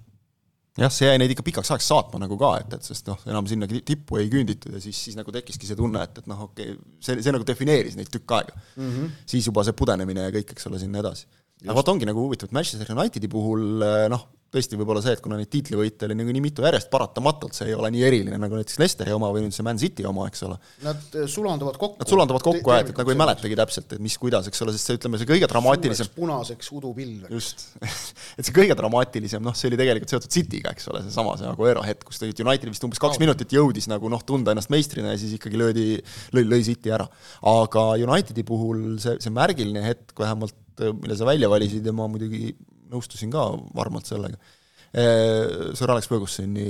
jah, 0.78 0.92
see 0.94 1.10
jäi 1.10 1.18
neid 1.22 1.34
ikka 1.34 1.46
pikaks 1.48 1.72
ajaks 1.74 1.90
saatma 1.92 2.22
nagu 2.24 2.38
ka, 2.40 2.52
et, 2.62 2.76
et 2.78 2.86
sest 2.86 3.10
noh, 3.10 3.20
enam 3.30 3.48
sinna 3.50 3.68
tippu 3.68 4.20
ei 4.22 4.30
küünditud 4.32 4.76
ja 4.76 4.82
siis, 4.84 5.00
siis 5.08 5.18
nagu 5.18 5.34
tekkiski 5.34 5.70
see 5.70 5.80
tunne, 5.80 6.04
et, 6.06 6.22
et 6.22 6.30
noh, 6.30 6.46
okei 6.50 6.74
okay,, 6.76 6.96
see, 7.04 7.20
see 7.26 7.36
nagu 7.36 7.48
defineeris 7.48 7.98
neid 8.00 8.12
tükk 8.14 8.36
aega 8.38 8.56
mm. 8.56 8.90
-hmm. 8.90 9.12
siis 9.34 9.50
juba 9.50 9.66
see 9.68 9.78
pudenemine 9.82 10.28
ja 10.28 10.36
kõik, 10.36 10.54
eks 10.56 10.70
ole, 10.70 10.80
sinna 10.82 11.02
edasi. 11.04 11.28
Aga 11.66 11.78
vot 11.80 11.94
ongi 11.94 12.10
nagu 12.10 12.28
huvitav, 12.28 12.50
et 12.50 12.56
Manchester 12.56 12.94
Unitedi 12.96 13.32
puhul 13.32 13.86
noh, 14.12 14.28
tõesti 14.54 14.78
võib-olla 14.80 15.02
see, 15.04 15.14
et 15.14 15.22
kuna 15.22 15.38
neid 15.38 15.50
tiitlivõite 15.54 16.08
oli 16.08 16.16
nagu 16.18 16.34
nii 16.34 16.42
mitu 16.42 16.64
järjest, 16.66 16.90
paratamatult 16.90 17.54
see 17.58 17.70
ei 17.70 17.76
ole 17.78 17.92
nii 17.94 18.02
eriline 18.08 18.40
nagu 18.42 18.58
näiteks 18.58 18.80
Leicesteri 18.82 19.14
oma 19.14 19.30
või 19.34 19.44
nüüd 19.46 19.54
see 19.54 19.66
Man 19.66 19.78
City 19.82 20.06
oma, 20.10 20.26
eks 20.30 20.42
ole. 20.48 20.58
Nad 20.86 21.18
eh, 21.20 21.28
sulanduvad 21.30 21.78
kokku. 21.78 22.02
Nad 22.02 22.10
sulanduvad 22.10 22.46
kokku 22.46 22.74
jah, 22.74 22.82
et, 22.82 22.90
et 22.94 23.02
nagu 23.02 23.14
ei 23.14 23.20
mäletagi 23.20 23.58
täpselt, 23.60 23.94
et 23.94 24.02
mis, 24.02 24.16
kuidas, 24.22 24.50
eks 24.50 24.66
ole, 24.66 24.74
sest 24.74 24.90
see, 24.90 24.98
ütleme, 24.98 25.20
see 25.22 25.30
kõige 25.30 25.50
dramaatilisem 25.52 26.10
punaseks 26.16 26.72
udupilveks. 26.80 27.34
just 27.36 27.66
et 28.40 28.48
see 28.48 28.56
kõige 28.56 28.78
dramaatilisem, 28.80 29.44
noh, 29.46 29.58
see 29.58 29.70
oli 29.70 29.80
tegelikult 29.82 30.16
seotud 30.16 30.34
City'ga, 30.34 30.74
eks 30.74 30.90
ole, 30.94 31.04
seesama 31.06 31.38
see 31.38 31.50
Aguero 31.52 31.86
hetk, 31.86 32.08
kus 32.10 32.22
tegelikult 32.24 32.48
United 32.48 32.74
vist 32.74 32.90
umbes 32.90 33.04
kaks 33.06 33.20
no. 33.20 33.26
minutit 33.28 33.54
jõudis 33.54 33.90
nagu 33.92 34.10
noh, 34.10 34.26
tunda 34.26 34.58
ennast 34.58 34.74
meistrina 34.74 35.14
ja 35.14 35.22
siis 35.22 35.38
ikkagi 35.38 35.62
löödi, 35.62 35.88
lõi, 36.34 36.48
lõi 36.56 36.62
City 36.66 36.96
ära. 36.96 37.06
aga 37.54 37.86
Unitedi 38.02 38.48
puhul 38.48 38.98
see, 39.04 39.20
see 39.22 39.36
märgiline 39.36 39.86
hetk 39.86 40.18
vähemalt, 40.18 40.58
mille 40.80 41.18
sa 41.20 41.28
välja 41.30 41.50
valisid 41.52 41.86
ja 41.86 41.96
ma 41.96 42.08
muidugi 42.12 42.54
nõustusin 42.90 43.34
ka 43.34 43.52
varmalt 43.76 44.10
sellega. 44.10 44.40
Äh, 44.90 45.76
Sir 45.78 45.92
Alex 45.94 46.08
Fergusoni 46.10 46.64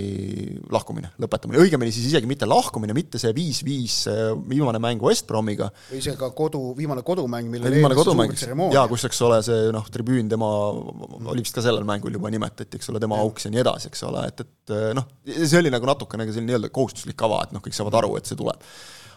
lahkumine, 0.73 1.13
lõpetamine, 1.23 1.61
õigemini 1.63 1.93
siis 1.95 2.09
isegi 2.09 2.27
mitte 2.27 2.43
lahkumine, 2.49 2.91
mitte 2.91 3.15
see 3.21 3.31
viis-viis 3.31 3.95
äh, 4.11 4.33
viimane 4.49 4.81
mäng 4.83 4.99
West 5.07 5.23
Bromiga. 5.29 5.69
või 5.87 6.01
see 6.03 6.17
ka 6.19 6.27
kodu, 6.35 6.73
viimane 6.75 7.05
kodumäng, 7.07 7.47
millel 7.47 7.77
viimane 7.77 7.95
kodumäng, 7.95 8.35
jaa, 8.75 8.83
kus, 8.91 9.07
eks 9.07 9.23
ole, 9.23 9.39
see 9.47 9.71
noh, 9.71 9.87
tribüün 9.87 10.27
tema 10.27 10.51
oli 10.51 11.45
vist 11.45 11.55
ka 11.55 11.63
sellel 11.63 11.87
mängul 11.87 12.19
juba 12.19 12.27
nimetati, 12.33 12.75
eks 12.75 12.91
ole, 12.91 12.99
tema 12.99 13.21
auks 13.23 13.47
ja 13.47 13.55
nii 13.55 13.63
edasi, 13.63 13.87
eks 13.87 14.03
ole, 14.11 14.27
et, 14.33 14.43
et 14.43 14.77
noh, 14.99 15.07
see 15.39 15.63
oli 15.63 15.71
nagu 15.71 15.87
natukene 15.87 16.27
ka 16.27 16.35
selline 16.35 16.51
nii-öelda 16.51 16.75
kohustuslik 16.75 17.15
kava, 17.23 17.45
et 17.47 17.55
noh, 17.55 17.63
kõik 17.63 17.79
saavad 17.79 18.01
aru, 18.01 18.17
et 18.19 18.27
see 18.27 18.35
tuleb 18.35 18.67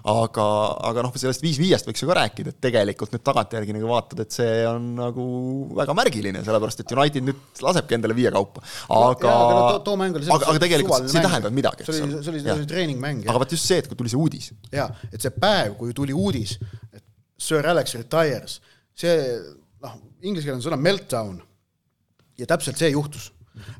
aga, 0.02 0.44
aga 0.88 1.02
noh, 1.06 1.12
sellest 1.14 1.42
viis-viiest 1.44 1.86
võiks 1.86 2.02
ju 2.02 2.08
ka 2.08 2.16
rääkida, 2.18 2.52
et 2.52 2.58
tegelikult 2.64 3.12
nüüd 3.14 3.22
tagantjärgi 3.26 3.74
nagu 3.76 3.90
vaatad, 3.90 4.22
et 4.24 4.34
see 4.34 4.62
on 4.66 4.88
nagu 4.98 5.26
väga 5.78 5.94
märgiline, 5.94 6.42
sellepärast 6.46 6.82
et 6.82 6.94
United 6.96 7.26
nüüd 7.28 7.62
lasebki 7.62 7.96
endale 7.98 8.16
viie 8.18 8.32
kaupa. 8.34 8.64
aga, 8.96 9.34
no, 9.54 9.76
too 9.86 9.98
mäng 10.00 10.18
oli 10.18 10.26
aga, 10.26 10.48
aga 10.50 10.62
tegelikult 10.64 11.06
see 11.06 11.20
ei 11.20 11.26
tähendanud 11.28 11.58
midagi, 11.58 11.84
eks 11.84 11.92
ole. 11.92 12.00
see 12.18 12.32
oli, 12.34 12.42
see 12.42 12.56
oli 12.56 12.70
treeningmäng. 12.72 13.22
aga 13.28 13.42
vot 13.44 13.54
just 13.54 13.68
see, 13.68 13.78
et 13.82 13.90
kui 13.90 13.98
tuli 14.00 14.10
see 14.10 14.22
uudis. 14.22 14.50
jaa, 14.74 14.88
et 15.12 15.22
see 15.22 15.34
päev, 15.44 15.76
kui 15.78 15.94
tuli 15.96 16.16
uudis, 16.16 16.56
et 16.90 17.04
Sir 17.42 17.66
Alex 17.70 17.94
retires, 17.98 18.58
see 18.98 19.20
noh, 19.84 20.00
inglise 20.22 20.48
keeles 20.48 20.58
on 20.58 20.66
sõna 20.66 20.80
meltdown 20.82 21.38
ja 22.38 22.48
täpselt 22.50 22.80
see 22.80 22.90
juhtus. 22.90 23.30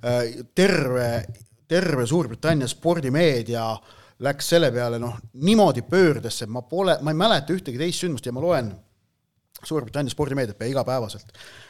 Äh, 0.05 0.43
terve, 0.55 1.25
terve 1.71 2.05
Suurbritannia 2.07 2.67
spordimeedia 2.69 3.65
äh, 3.73 4.01
läks 4.23 4.53
selle 4.55 4.71
peale 4.75 5.01
noh, 5.03 5.19
niimoodi 5.43 5.85
pöördesse, 5.89 6.47
ma 6.47 6.63
pole, 6.63 6.99
ma 7.03 7.13
ei 7.13 7.19
mäleta 7.19 7.55
ühtegi 7.55 7.81
teist 7.81 8.05
sündmust 8.05 8.27
ja 8.27 8.35
ma 8.35 8.45
loen 8.45 8.73
Suurbritannia 9.63 10.11
spordimeediat 10.11 10.59
pea 10.59 10.73
igapäevaselt. 10.73 11.29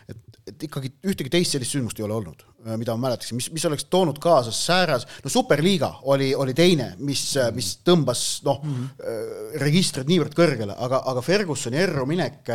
et, 0.09 0.17
et 0.49 0.63
ikkagi 0.65 0.89
ühtegi 1.11 1.29
teist 1.31 1.53
sellist 1.53 1.75
sündmust 1.75 1.99
ei 2.01 2.07
ole 2.07 2.15
olnud, 2.17 2.45
äh, 2.65 2.77
mida 2.81 2.95
ma 2.97 3.09
mäletaksin, 3.09 3.37
mis, 3.37 3.51
mis 3.53 3.67
oleks 3.69 3.85
toonud 3.93 4.17
kaasa 4.23 4.53
sääras, 4.57 5.05
no 5.25 5.31
Superliiga 5.31 5.91
oli, 6.09 6.31
oli 6.35 6.55
teine, 6.57 6.93
mis, 7.05 7.27
äh, 7.37 7.51
mis 7.53 7.75
tõmbas 7.85 8.23
noh 8.47 8.63
mm 8.63 8.79
-hmm. 8.79 9.59
registrid 9.61 10.09
niivõrd 10.09 10.33
kõrgele, 10.39 10.77
aga, 10.79 11.03
aga 11.13 11.23
Fergusoni 11.23 11.77
erruminek, 11.77 12.49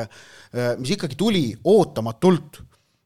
mis 0.79 0.95
ikkagi 0.95 1.15
tuli 1.15 1.45
ootamatult, 1.63 2.61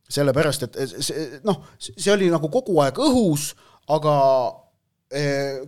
sellepärast 0.09 0.63
et 0.63 0.79
see 0.99 1.27
noh, 1.43 1.65
see 1.79 2.13
oli 2.13 2.29
nagu 2.31 2.49
kogu 2.49 2.79
aeg 2.79 2.99
õhus, 2.99 3.51
aga 3.91 4.15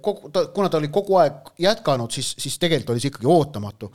kogu, 0.01 0.29
ta, 0.31 0.45
kuna 0.55 0.69
ta 0.69 0.79
oli 0.79 0.87
kogu 0.93 1.17
aeg 1.19 1.49
jätkanud, 1.59 2.11
siis, 2.15 2.33
siis 2.39 2.55
tegelikult 2.61 2.93
oli 2.93 3.03
see 3.03 3.11
ikkagi 3.11 3.27
ootamatu 3.27 3.89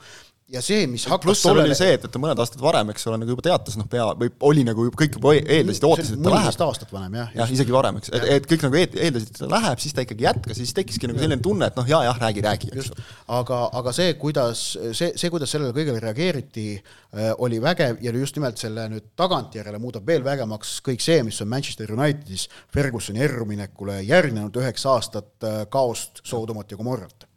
ja 0.49 0.61
see, 0.65 0.85
mis 0.89 1.05
hakkas 1.09 1.25
pluss 1.25 1.43
seal 1.43 1.53
tollele... 1.53 1.69
oli 1.69 1.77
see, 1.77 1.91
et, 1.95 2.05
et 2.05 2.13
ta 2.13 2.21
mõned 2.21 2.39
aastad 2.41 2.61
varem, 2.63 2.89
eks 2.93 3.05
ole, 3.09 3.19
nagu 3.21 3.33
juba 3.35 3.43
teatas, 3.45 3.75
noh, 3.77 3.85
pea, 3.89 4.05
või 4.17 4.31
oli 4.49 4.63
nagu 4.65 4.87
kõik 4.97 5.17
juba 5.19 5.33
e-, 5.37 5.43
eeldasid, 5.57 5.85
ootasid, 5.85 6.17
et 6.17 6.25
ta 6.25 6.33
läheb. 6.33 6.63
aastat 6.65 6.93
vanem, 6.93 7.17
jah. 7.19 7.29
jah, 7.37 7.53
isegi 7.53 7.75
varem, 7.75 7.99
eks, 8.01 8.11
et, 8.17 8.25
et 8.35 8.49
kõik 8.49 8.65
nagu 8.65 8.79
eeldasid, 8.79 9.29
et 9.29 9.41
ta 9.43 9.49
läheb, 9.51 9.83
siis 9.83 9.95
ta 9.95 10.05
ikkagi 10.05 10.25
jätkas 10.25 10.55
ja 10.55 10.59
siis 10.63 10.73
tekkiski 10.79 11.11
nagu 11.11 11.21
selline 11.21 11.39
tunne, 11.45 11.69
et 11.69 11.77
noh, 11.77 11.91
jaa, 11.93 12.01
jah, 12.07 12.19
räägi, 12.25 12.45
räägi, 12.47 12.71
eks 12.73 12.89
ole. 12.95 13.05
aga, 13.37 13.61
aga 13.81 13.95
see, 13.99 14.17
kuidas, 14.21 14.65
see, 14.89 15.11
see, 15.13 15.31
kuidas 15.33 15.53
sellele 15.53 15.75
kõigele 15.77 16.01
reageeriti, 16.07 16.67
äh, 16.79 17.31
oli 17.37 17.61
vägev 17.61 18.01
ja 18.05 18.15
just 18.17 18.39
nimelt 18.39 18.61
selle 18.61 18.89
nüüd 18.89 19.13
tagantjärele 19.19 19.81
muudab 19.81 20.09
veel 20.09 20.25
vägevamaks 20.25 20.79
kõik 20.85 21.05
see, 21.05 21.21
mis 21.27 21.39
on 21.45 21.53
Manchester 21.53 21.93
Unitedis 21.93 22.49
Fergusoni 22.73 23.21
erruminekule 23.25 24.01
järgnenud 24.01 24.61
üheksa 24.63 24.97
aastat 24.97 25.45
äh, 25.45 25.63
kaost, 25.69 26.23
Sodomat 26.25 26.73
ja 26.73 26.79
Gomorrat 26.79 27.28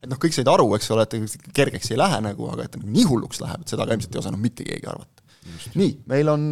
et 0.00 0.10
noh, 0.10 0.20
kõik 0.20 0.36
said 0.36 0.48
aru, 0.50 0.68
eks 0.76 0.92
ole, 0.94 1.06
et 1.06 1.40
kergeks 1.56 1.92
ei 1.92 1.98
lähe 2.00 2.20
nagu, 2.24 2.50
aga 2.52 2.66
et 2.66 2.76
nii 2.82 3.06
hulluks 3.08 3.42
läheb, 3.42 3.64
et 3.64 3.72
seda 3.72 3.86
ka 3.86 3.96
ilmselt 3.96 4.14
ei 4.16 4.22
osanud 4.22 4.40
mitte 4.42 4.66
keegi 4.66 4.88
arvata. 4.90 5.24
nii, 5.74 5.92
meil 6.10 6.28
on, 6.30 6.42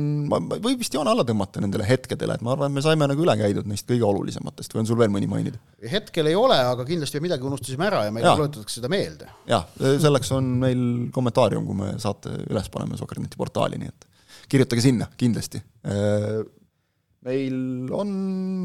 võib 0.51 0.81
vist 0.81 0.95
joone 0.97 1.13
alla 1.13 1.25
tõmmata 1.29 1.63
nendele 1.63 1.87
hetkedele, 1.87 2.39
et 2.39 2.45
ma 2.45 2.55
arvan, 2.55 2.73
et 2.73 2.79
me 2.79 2.85
saime 2.85 3.09
nagu 3.09 3.25
üle 3.25 3.37
käidud 3.39 3.69
neist 3.69 3.87
kõige 3.89 4.07
olulisematest 4.09 4.75
või 4.75 4.83
on 4.83 4.91
sul 4.91 5.01
veel 5.01 5.13
mõni 5.15 5.29
mainida? 5.31 5.61
hetkel 5.93 6.29
ei 6.31 6.37
ole, 6.39 6.57
aga 6.73 6.87
kindlasti 6.89 7.23
midagi 7.25 7.47
unustasime 7.49 7.89
ära 7.89 8.05
ja 8.09 8.15
meile 8.15 8.35
tuletatakse 8.41 8.81
seda 8.81 8.93
meelde. 8.93 9.31
jah, 9.49 9.69
selleks 9.79 10.33
on 10.37 10.53
meil 10.65 10.85
kommentaarium, 11.15 11.69
kui 11.69 11.81
me 11.85 11.95
saate 12.03 12.33
üles 12.49 12.73
paneme 12.75 13.01
Sokkerneti 13.01 13.41
portaali, 13.41 13.81
nii 13.81 13.93
et 13.93 14.09
kirjutage 14.49 14.85
sinna 14.85 15.09
kindlasti 15.21 15.61
meil 17.29 17.93
on 17.95 18.11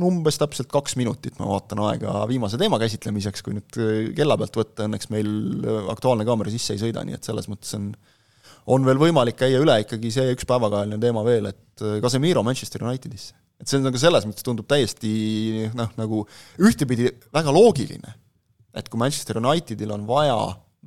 umbes 0.08 0.40
täpselt 0.40 0.72
kaks 0.72 0.98
minutit, 1.00 1.36
ma 1.40 1.50
vaatan 1.52 1.82
aega 1.90 2.24
viimase 2.30 2.60
teema 2.62 2.80
käsitlemiseks, 2.82 3.44
kui 3.46 3.58
nüüd 3.58 3.78
äh, 3.82 3.94
kella 4.18 4.38
pealt 4.40 4.58
võtta, 4.60 4.88
õnneks 4.88 5.12
meil 5.14 5.30
äh, 5.64 5.92
Aktuaalne 5.94 6.26
kaamera 6.28 6.54
sisse 6.54 6.76
ei 6.76 6.82
sõida, 6.82 7.04
nii 7.06 7.18
et 7.18 7.30
selles 7.30 7.50
mõttes 7.52 7.74
on 7.80 7.94
on 8.72 8.86
veel 8.88 8.96
võimalik 8.96 9.36
käia 9.36 9.60
üle 9.60 9.74
ikkagi 9.84 10.08
see 10.16 10.30
üks 10.32 10.46
päevakajaline 10.48 10.96
teema 11.02 11.24
veel, 11.28 11.50
et 11.52 11.84
äh, 11.84 11.98
Casemiro 12.04 12.46
Manchester 12.48 12.86
Unitedisse. 12.88 13.36
et 13.60 13.68
see 13.70 13.80
on 13.80 13.88
nagu 13.88 14.00
selles 14.00 14.28
mõttes 14.28 14.46
tundub 14.46 14.68
täiesti 14.72 15.14
noh, 15.76 15.92
nagu 16.00 16.24
ühtepidi 16.64 17.12
väga 17.36 17.52
loogiline, 17.56 18.16
et 18.76 18.88
kui 18.90 19.02
Manchester 19.02 19.42
Unitedil 19.42 19.92
on 19.92 20.08
vaja, 20.08 20.38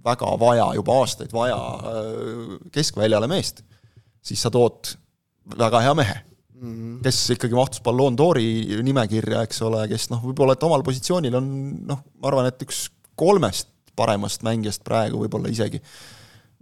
väga 0.04 0.32
vaja, 0.40 0.70
juba 0.78 1.00
aastaid 1.02 1.34
vaja 1.36 1.58
keskväljale 2.72 3.28
meest, 3.30 3.60
siis 4.24 4.40
sa 4.42 4.52
tood 4.52 4.96
väga 5.56 5.84
hea 5.84 5.94
mehe. 5.98 6.16
Kes 7.04 7.22
ikkagi 7.36 7.56
mahtus 7.56 7.82
Ballon 7.84 8.16
d'Ori 8.16 8.80
nimekirja, 8.86 9.44
eks 9.46 9.62
ole, 9.66 9.84
kes 9.90 10.08
noh, 10.12 10.22
võib-olla 10.24 10.56
et 10.56 10.66
omal 10.66 10.84
positsioonil 10.86 11.36
on 11.36 11.48
noh, 11.88 12.04
ma 12.16 12.30
arvan, 12.30 12.48
et 12.50 12.62
üks 12.64 12.86
kolmest 13.18 13.72
paremast 13.96 14.44
mängijast 14.44 14.84
praegu 14.84 15.20
võib-olla 15.22 15.52
isegi 15.52 15.80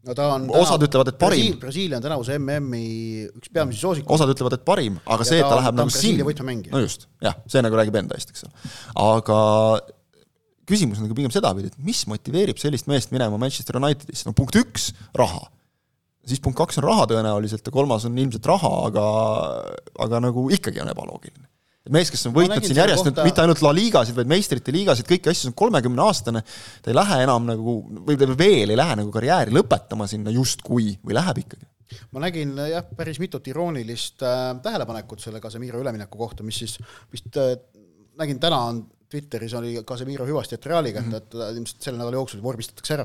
no 0.04 0.14
ta 0.16 0.28
on 0.36 0.46
osad 0.52 0.78
täna, 0.78 0.88
ütlevad, 0.88 1.10
et 1.12 1.18
parim. 1.20 1.58
Brasiilia 1.62 1.98
on 1.98 2.04
tänavuse 2.04 2.36
MM-i 2.38 3.24
üks 3.30 3.52
peamisi 3.54 3.80
soosikuid. 3.80 4.12
osad 4.16 4.32
ütlevad, 4.34 4.58
et 4.58 4.64
parim, 4.66 4.98
aga 5.04 5.24
ja 5.24 5.30
see, 5.30 5.40
et 5.40 5.46
ta, 5.46 5.54
ta 5.54 5.60
läheb 5.62 5.78
nagu 5.80 5.94
sinna, 5.94 6.28
no 6.74 6.82
just, 6.84 7.08
jah, 7.24 7.38
see 7.50 7.64
nagu 7.64 7.78
räägib 7.80 7.98
enda 8.02 8.18
eest, 8.18 8.34
eks 8.34 8.46
ole. 8.46 8.72
aga 9.06 9.38
küsimus 10.68 11.00
on 11.00 11.08
nagu 11.08 11.16
pigem 11.16 11.32
sedapidi, 11.34 11.72
et 11.72 11.80
mis 11.86 12.04
motiveerib 12.10 12.60
sellist 12.60 12.88
meest 12.90 13.14
minema 13.14 13.40
Manchester 13.40 13.80
Unitedisse, 13.80 14.28
no 14.28 14.36
punkt 14.36 14.56
üks, 14.60 14.90
raha. 15.16 15.46
Siis 16.26 16.42
punkt 16.44 16.58
kaks 16.58 16.80
on 16.80 16.88
raha 16.88 17.08
tõenäoliselt 17.10 17.66
ja 17.66 17.74
kolmas 17.74 18.06
on 18.08 18.18
ilmselt 18.18 18.46
raha, 18.48 18.72
aga, 18.90 19.08
aga 20.06 20.22
nagu 20.28 20.46
ikkagi 20.54 20.82
on 20.84 20.92
ebaloogiline 20.94 21.48
mees, 21.92 22.08
kes 22.08 22.22
on 22.30 22.32
võitnud 22.32 22.64
siin 22.64 22.78
järjest 22.80 23.02
kohta... 23.02 23.20
nüüd 23.20 23.28
mitte 23.28 23.42
ainult 23.42 23.60
La 23.64 23.72
Ligasid, 23.76 24.16
vaid 24.16 24.30
meistrite 24.30 24.72
liigasid, 24.72 25.04
kõiki 25.08 25.28
asju, 25.28 25.42
see 25.42 25.52
on 25.52 25.58
kolmekümne 25.58 26.00
aastane, 26.00 26.40
ta 26.80 26.92
ei 26.92 26.96
lähe 26.96 27.18
enam 27.26 27.44
nagu, 27.50 27.76
või 28.06 28.16
ta 28.20 28.28
veel 28.30 28.72
ei 28.72 28.78
lähe 28.78 28.96
nagu 29.02 29.12
karjääri 29.12 29.52
lõpetama 29.52 30.08
sinna 30.08 30.32
justkui, 30.32 30.94
või 31.04 31.18
läheb 31.18 31.44
ikkagi? 31.44 31.68
ma 32.10 32.24
nägin 32.24 32.56
jah, 32.70 32.86
päris 32.96 33.20
mitut 33.22 33.44
iroonilist 33.46 34.24
äh, 34.24 34.46
tähelepanekut 34.64 35.20
selle 35.22 35.38
Casemiro 35.44 35.78
ülemineku 35.82 36.18
kohta, 36.18 36.42
mis 36.42 36.56
siis 36.64 36.78
vist 37.12 37.36
äh, 37.38 37.52
nägin 38.18 38.40
täna 38.42 38.62
on 38.70 38.80
Twitteris 39.14 39.54
oli 39.54 39.74
Casemiro 39.86 40.26
hüvasti, 40.26 40.58
et 40.58 40.66
Reali 40.66 40.90
kätte, 40.94 41.20
et 41.20 41.28
ta 41.30 41.50
ilmselt 41.54 41.86
selle 41.86 42.00
nädala 42.00 42.18
jooksul 42.18 42.42
vormistatakse 42.42 42.96
ära. 42.96 43.04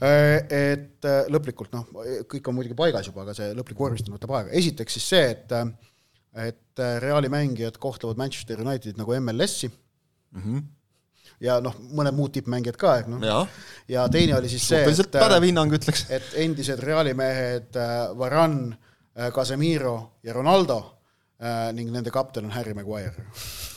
Äh, 0.00 0.36
et 0.48 1.08
äh, 1.08 1.26
lõplikult 1.32 1.74
noh, 1.76 1.90
kõik 2.30 2.48
on 2.48 2.56
muidugi 2.56 2.76
paigas 2.78 3.10
juba, 3.10 3.26
aga 3.26 3.34
see 3.36 3.50
lõplik 3.56 3.80
vormistamine 3.80 4.16
võtab 4.16 4.32
aega. 4.38 4.54
esiteks 4.56 4.96
siis 4.96 5.10
see, 5.12 5.26
et 5.34 5.52
äh, 5.52 5.68
et 6.48 6.80
Reali 6.98 7.28
mängijad 7.30 7.76
kohtlevad 7.78 8.18
Manchester 8.18 8.58
Unitedit 8.64 8.96
nagu 8.98 9.14
MLS-i 9.20 9.68
mm. 9.68 10.40
-hmm. 10.40 10.62
ja 11.46 11.60
noh, 11.62 11.76
mõned 11.94 12.16
muud 12.16 12.32
tippmängijad 12.34 12.78
ka, 12.80 12.96
et 13.04 13.12
noh. 13.12 13.46
ja 13.88 14.08
teine 14.08 14.34
oli 14.40 14.48
siis 14.50 14.66
see, 14.68 14.80
et 14.82 15.12
pädev 15.14 15.46
hinnang 15.46 15.76
ütleks. 15.78 16.06
et 16.10 16.34
endised 16.42 16.82
Reali 16.82 17.14
mehed 17.14 17.78
Varane, 18.18 18.74
äh, 19.14 19.30
Casemiro 19.30 20.18
ja 20.22 20.32
Ronaldo 20.32 20.80
ning 21.76 21.90
nende 21.92 22.12
kapten 22.14 22.46
on 22.48 22.54
Harry 22.54 22.74
Maguire. 22.76 23.12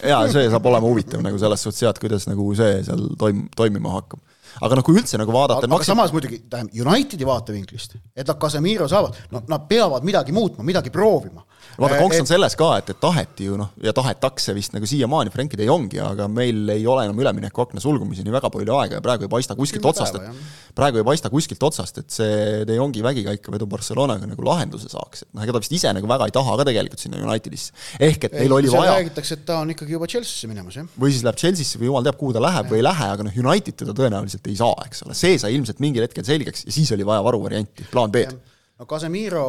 jaa, 0.03 0.23
see 0.31 0.47
saab 0.53 0.65
olema 0.71 0.87
huvitav 0.87 1.23
nagu 1.25 1.39
selles 1.41 1.65
suhtes 1.65 1.83
jah, 1.83 1.95
et 1.95 1.99
kuidas 2.03 2.27
nagu 2.29 2.47
see 2.55 2.81
seal 2.87 3.09
toim-, 3.19 3.47
toimima 3.59 3.95
hakkab 3.97 4.21
aga 4.61 4.79
noh, 4.79 4.85
kui 4.85 4.97
üldse 4.99 5.19
nagu 5.21 5.33
vaadata 5.33 5.63
aga, 5.63 5.71
maksid... 5.73 5.91
aga 5.91 5.95
samas 5.95 6.15
muidugi, 6.15 6.41
tähendab, 6.49 6.79
Unitedi 6.87 7.27
vaatevinklist, 7.27 7.97
et 8.15 8.27
nad 8.27 8.39
Casemiro 8.41 8.87
saavad, 8.91 9.17
no 9.33 9.43
nad 9.47 9.67
peavad 9.69 10.07
midagi 10.07 10.35
muutma, 10.35 10.65
midagi 10.67 10.93
proovima 10.93 11.43
vaata, 11.77 11.97
konks 12.01 12.21
on 12.21 12.29
selles 12.29 12.55
ka, 12.57 12.69
et, 12.81 12.91
et 12.93 12.99
taheti 13.01 13.47
ju 13.49 13.57
noh, 13.59 13.71
ja 13.83 13.93
tahetakse 13.95 14.53
vist 14.57 14.73
nagu 14.75 14.87
siiamaani, 14.89 15.31
Frenkie 15.33 15.59
de 15.59 15.67
Jongi, 15.67 15.99
aga 16.03 16.27
meil 16.31 16.69
ei 16.73 16.85
ole 16.89 17.05
enam 17.07 17.19
üleminekuakna 17.21 17.81
sulgumiseni 17.83 18.33
väga 18.33 18.49
palju 18.53 18.77
aega 18.79 18.99
ja 18.99 19.03
praegu 19.03 19.27
ei 19.27 19.31
paista 19.31 19.55
kuskilt 19.57 19.85
otsast, 19.89 20.17
et 20.17 20.75
praegu 20.77 21.01
ei 21.01 21.07
paista 21.07 21.31
kuskilt 21.33 21.63
otsast, 21.67 22.01
et 22.01 22.13
see 22.13 22.63
de 22.67 22.77
Jongi 22.77 23.03
vägikaikavedu 23.05 23.67
Barcelonaga 23.69 24.29
nagu 24.29 24.47
lahenduse 24.47 24.89
saaks, 24.93 25.25
et 25.25 25.31
noh, 25.33 25.45
ega 25.45 25.55
ta 25.55 25.63
vist 25.63 25.77
ise 25.77 25.93
nagu 25.95 26.09
väga 26.09 26.29
ei 26.29 26.35
taha 26.35 26.57
ka 26.61 26.67
tegelikult 26.71 27.03
sinna 27.03 27.21
Unitedisse. 27.25 27.75
ehk 27.99 28.29
et 28.29 28.37
neil 28.39 28.57
oli 28.57 28.73
vaja 28.73 28.97
räägitakse, 28.97 29.39
et 29.39 29.45
ta 29.47 29.61
on 29.63 29.73
ikkagi 29.75 29.97
juba 29.97 30.09
Chelsea'sse 30.09 30.49
minemas, 30.49 30.79
jah. 30.79 30.89
või 30.97 31.13
siis 31.13 31.25
läheb 31.27 31.39
Chelsea'sse 31.41 31.81
või 31.81 31.91
jumal 31.91 32.07
teab, 32.07 32.19
kuhu 32.19 32.35
ta 32.35 32.43
läheb 32.43 32.65
ja. 32.65 32.71
või 32.73 32.81
ei 32.81 32.87
lähe, 32.87 33.11
aga 33.17 33.27
noh, 33.27 33.39
United 33.45 33.79
teda 33.83 33.97
tõenäoliselt 33.97 34.46
ei 34.49 34.59
saa, 34.59 34.75
eks 34.87 35.05
ole, 35.05 35.17
see 35.17 35.37
sai 35.41 35.55
ilmselt 35.57 35.81
mingil 35.83 36.05
hetkel 36.05 36.25
selgeks 36.27 36.67
ja 36.67 36.75
siis 36.75 36.91
oli 36.95 37.05
vaja 37.07 37.23
varuvarianti, 37.25 37.87
plaan 37.91 38.13
B-d. 38.13 38.37
no 38.79 38.89
Casemiro 38.89 39.45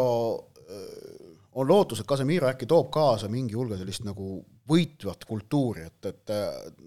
on 1.58 1.68
lootus, 1.68 2.00
et 2.00 2.06
Casemiro 2.06 2.48
äkki 2.48 2.68
toob 2.70 2.90
kaasa 2.94 3.28
mingi 3.30 3.56
hulga 3.58 3.78
sellist 3.80 4.04
nagu 4.06 4.38
võitvat 4.68 5.24
kultuuri, 5.26 5.86
et, 5.88 6.08
et 6.10 6.32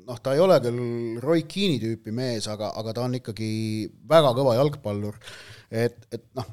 noh, 0.05 0.19
ta 0.21 0.35
ei 0.35 0.41
ole 0.43 0.59
küll 0.63 1.19
Roy 1.23 1.43
Keane'i 1.49 1.81
tüüpi 1.81 2.13
mees, 2.15 2.47
aga, 2.51 2.71
aga 2.79 2.93
ta 2.95 3.05
on 3.07 3.17
ikkagi 3.17 3.51
väga 4.09 4.33
kõva 4.37 4.55
jalgpallur, 4.59 5.17
et, 5.67 6.05
et 6.13 6.27
noh, 6.37 6.47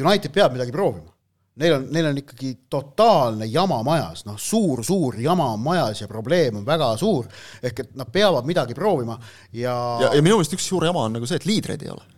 United 0.00 0.32
peab 0.34 0.56
midagi 0.56 0.72
proovima. 0.74 1.11
Neil 1.60 1.74
on, 1.76 1.82
neil 1.92 2.06
on 2.08 2.16
ikkagi 2.16 2.54
totaalne 2.72 3.44
jama 3.52 3.82
majas, 3.84 4.22
noh, 4.24 4.38
suur-suur 4.40 5.18
jama 5.20 5.50
on 5.52 5.60
majas 5.60 6.00
ja 6.00 6.08
probleem 6.08 6.62
on 6.62 6.64
väga 6.64 6.94
suur, 6.96 7.26
ehk 7.60 7.82
et 7.84 7.90
nad 8.00 8.08
peavad 8.08 8.48
midagi 8.48 8.72
proovima 8.78 9.18
ja 9.52 9.74
ja, 10.00 10.14
ja 10.16 10.22
minu 10.24 10.38
meelest 10.38 10.56
üks 10.56 10.64
suur 10.70 10.86
jama 10.88 11.04
on 11.10 11.18
nagu 11.18 11.28
see, 11.28 11.36
et 11.36 11.48
liidreid 11.48 11.84
ei 11.84 11.92
ole. 11.92 12.08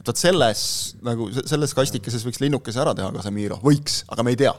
Et 0.00 0.10
vot 0.10 0.18
selles 0.18 0.64
nagu 1.06 1.28
selles 1.38 1.76
kastikeses 1.76 2.26
võiks 2.26 2.42
linnukese 2.42 2.82
ära 2.82 2.96
teha 2.98 3.12
Casemiro, 3.14 3.60
võiks, 3.62 4.02
aga 4.10 4.26
me 4.26 4.34
ei 4.34 4.42
tea 4.42 4.56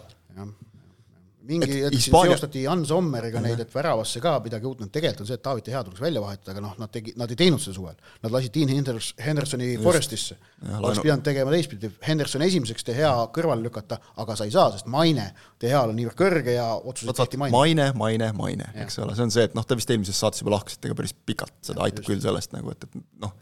mingi 1.52 1.82
hetk 1.84 1.96
Hispaania... 1.96 2.36
seostati 2.36 2.64
Jan 2.66 2.84
Sommeriga 2.88 3.42
neid, 3.44 3.60
et 3.64 3.74
väravasse 3.76 4.22
ka 4.24 4.38
midagi 4.44 4.68
uut, 4.70 4.82
no 4.82 4.90
tegelikult 4.94 5.26
on 5.26 5.30
see, 5.30 5.38
et 5.38 5.44
David 5.46 5.68
De 5.68 5.74
Gea 5.74 5.84
tuleks 5.88 6.04
välja 6.04 6.24
vahetada, 6.24 6.56
aga 6.56 6.64
noh, 6.66 6.78
nad 6.82 6.94
tegi, 6.94 7.14
nad 7.20 7.34
ei 7.34 7.40
teinud 7.40 7.64
seda 7.64 7.76
suvel. 7.78 8.00
Nad 8.24 8.36
lasid 8.36 8.56
Dean 8.56 8.74
Henders, 8.74 9.12
Hendersoni 9.22 9.70
Just. 9.74 9.84
Forestisse. 9.86 10.38
oleks 10.80 11.04
pidanud 11.04 11.26
tegema 11.26 11.54
teistpidi, 11.54 11.92
Henderson 12.08 12.46
esimeseks 12.48 12.88
De 12.88 12.98
Gea 12.98 13.14
kõrvale 13.36 13.66
lükata, 13.66 14.00
aga 14.24 14.38
sa 14.40 14.48
ei 14.48 14.56
saa, 14.56 14.72
sest 14.76 14.90
maine 14.92 15.32
De 15.62 15.72
Geal 15.72 15.94
on 15.94 15.98
niivõrd 16.00 16.20
kõrge 16.20 16.58
ja 16.58 16.68
otsused 16.78 17.18
tehti 17.18 17.42
maine. 17.42 17.56
maine, 17.58 17.92
maine, 17.98 18.32
maine, 18.38 18.72
eks 18.86 19.00
ole, 19.04 19.18
see 19.18 19.28
on 19.28 19.34
see, 19.34 19.48
et 19.50 19.58
noh, 19.58 19.68
te 19.68 19.78
vist 19.80 19.94
eelmises 19.94 20.18
saates 20.18 20.44
juba 20.44 20.56
lahkasite 20.58 20.92
ka 20.92 20.98
päris 20.98 21.14
pikalt, 21.14 21.56
seda 21.66 21.86
aitab 21.88 22.06
Just. 22.06 22.14
küll 22.14 22.24
sellest 22.24 22.56
nagu, 22.56 22.76
et, 22.76 22.90
et 22.90 23.02
noh 23.24 23.36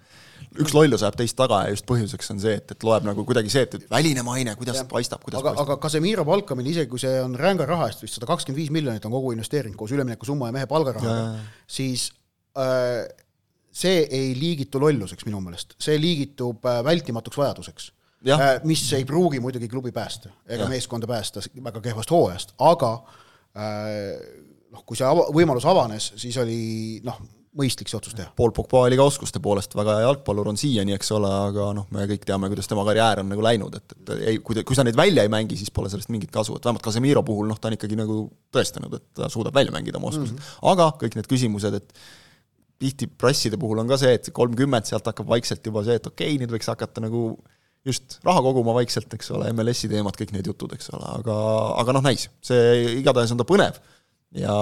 üks 0.58 0.74
lollus 0.74 1.04
ajab 1.04 1.17
teist 1.19 1.38
taga 1.38 1.62
ja 1.65 1.74
just 1.74 1.86
põhjuseks 1.89 2.32
on 2.34 2.39
see, 2.41 2.56
et, 2.60 2.74
et 2.74 2.86
loeb 2.86 3.06
nagu 3.06 3.24
kuidagi 3.28 3.52
see, 3.54 3.65
et 3.67 3.89
väline 3.91 4.24
maine, 4.26 4.56
kuidas 4.60 4.80
ja. 4.82 4.86
paistab, 4.89 5.22
kuidas 5.26 5.41
aga, 5.41 5.54
paistab. 5.54 5.76
aga 5.76 5.78
Casemiro 5.84 6.26
palkamine, 6.28 6.72
isegi 6.74 6.89
kui 6.89 7.02
see 7.02 7.19
on 7.22 7.36
ränga 7.39 7.67
raha 7.69 7.89
eest, 7.89 7.99
vist 8.04 8.18
sada 8.18 8.30
kakskümmend 8.30 8.62
viis 8.62 8.74
miljonit 8.74 9.06
on 9.06 9.14
kogu 9.14 9.34
investeering 9.36 9.76
koos 9.78 9.94
üleminekusumma 9.96 10.50
ja 10.50 10.56
mehe 10.56 10.70
palgarahaga, 10.70 11.40
siis 11.70 12.10
äh, 12.58 13.06
see 13.72 14.04
ei 14.10 14.34
liigitu 14.38 14.82
lolluseks 14.82 15.26
minu 15.28 15.42
meelest, 15.44 15.76
see 15.82 15.98
liigitub 16.02 16.66
äh, 16.66 16.84
vältimatuks 16.86 17.40
vajaduseks. 17.40 17.90
Äh, 18.28 18.60
mis 18.68 18.84
ei 18.98 19.06
pruugi 19.08 19.40
muidugi 19.40 19.70
klubi 19.72 19.94
päästa 19.96 20.34
ega 20.44 20.66
ja. 20.66 20.70
meeskonda 20.70 21.08
päästa 21.08 21.40
väga 21.64 21.82
kehvast 21.82 22.12
hooajast, 22.12 22.56
aga 22.60 22.94
äh, 23.56 24.18
noh, 24.74 24.84
kui 24.86 25.00
see 25.00 25.08
ava-, 25.08 25.30
võimalus 25.36 25.68
avanes, 25.70 26.12
siis 26.20 26.36
oli 26.42 26.60
noh, 27.06 27.22
mõistlik 27.60 27.91
see 27.91 27.98
otsus 28.00 28.15
teha. 28.17 28.30
Paul 28.38 28.54
Pogba 28.56 28.86
oli 28.88 28.98
ka 29.00 29.06
oskuste 29.10 29.41
poolest 29.43 29.76
väga 29.78 29.98
hea 29.98 30.06
jalgpallur, 30.08 30.50
on 30.52 30.60
siiani, 30.60 30.95
eks 30.98 31.12
ole, 31.15 31.32
aga 31.50 31.69
noh, 31.78 31.89
me 31.95 32.06
kõik 32.10 32.24
teame, 32.28 32.50
kuidas 32.52 32.69
tema 32.72 32.86
karjäär 32.88 33.24
on 33.24 33.30
nagu 33.34 33.43
läinud, 33.45 33.76
et, 33.80 33.98
et 33.98 34.13
ei, 34.17 34.39
kui 34.45 34.58
ta, 34.58 34.63
kui 34.67 34.78
sa 34.78 34.86
neid 34.88 34.98
välja 35.00 35.26
ei 35.26 35.32
mängi, 35.32 35.60
siis 35.60 35.74
pole 35.76 35.91
sellest 35.91 36.12
mingit 36.13 36.32
kasu, 36.34 36.56
et 36.58 36.65
vähemalt 36.65 36.86
Casemiro 36.86 37.24
puhul 37.28 37.50
noh, 37.52 37.60
ta 37.60 37.72
on 37.72 37.78
ikkagi 37.78 38.00
nagu 38.00 38.22
tõestanud, 38.56 38.95
et 39.00 39.06
ta 39.19 39.30
suudab 39.34 39.56
välja 39.60 39.76
mängida 39.76 40.02
oma 40.02 40.12
oskused 40.13 40.36
mm. 40.36 40.41
-hmm. 40.41 40.72
aga 40.74 40.89
kõik 41.04 41.19
need 41.19 41.30
küsimused, 41.32 41.80
et 41.82 41.93
tihti 42.80 43.10
prasside 43.12 43.60
puhul 43.60 43.84
on 43.84 43.89
ka 43.91 44.00
see, 44.00 44.15
et 44.15 44.32
kolmkümmend, 44.34 44.88
sealt 44.88 45.08
hakkab 45.12 45.28
vaikselt 45.28 45.65
juba 45.65 45.84
see, 45.88 46.00
et 46.00 46.08
okei 46.08 46.34
okay,, 46.34 46.41
nüüd 46.41 46.54
võiks 46.56 46.72
hakata 46.72 47.04
nagu 47.04 47.38
just 47.88 48.19
raha 48.28 48.41
koguma 48.43 48.74
vaikselt, 48.76 49.12
eks 49.15 49.32
ole, 49.36 49.52
MLS-i 49.56 49.89
teemad, 49.91 50.17
kõik 50.19 50.34
need 50.36 50.48
jutud, 50.52 50.74
eks 50.76 50.91
ole, 50.95 51.08
aga, 51.19 51.38
aga 51.84 51.95
noh, 51.95 52.04
näis, 52.04 52.28
see 52.43 53.00
igatahes 53.00 53.32
on 53.36 53.39
ta 53.39 53.48
põnev 53.48 53.80
ja, 54.38 54.56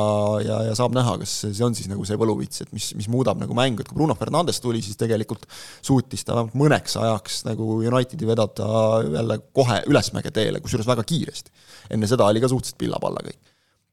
ja, 0.43 0.57
ja 0.69 0.75
saab 0.77 0.95
näha, 0.95 1.17
kas 1.21 1.33
see 1.43 1.65
on 1.65 1.75
siis 1.75 1.89
nagu 1.91 2.05
see 2.07 2.17
võluvits, 2.19 2.63
et 2.63 2.71
mis, 2.75 2.89
mis 2.99 3.09
muudab 3.11 3.39
nagu 3.41 3.55
mängu, 3.57 3.83
et 3.83 3.89
kui 3.89 3.97
Bruno 3.97 4.15
Fernandes 4.15 4.61
tuli, 4.63 4.81
siis 4.83 4.99
tegelikult 4.99 5.43
suutis 5.81 6.23
ta 6.23 6.37
vähemalt 6.37 6.55
mõneks 6.59 6.95
ajaks 7.01 7.41
nagu 7.49 7.79
Unitedi 7.81 8.29
vedada 8.29 8.69
jälle 9.03 9.39
kohe 9.55 9.81
ülesmäge 9.91 10.31
teele, 10.35 10.61
kusjuures 10.63 10.87
väga 10.87 11.03
kiiresti. 11.07 11.51
enne 11.95 12.07
seda 12.07 12.29
oli 12.29 12.43
ka 12.43 12.51
suhteliselt 12.51 12.79
pillapalla 12.79 13.25
kõik. 13.25 13.41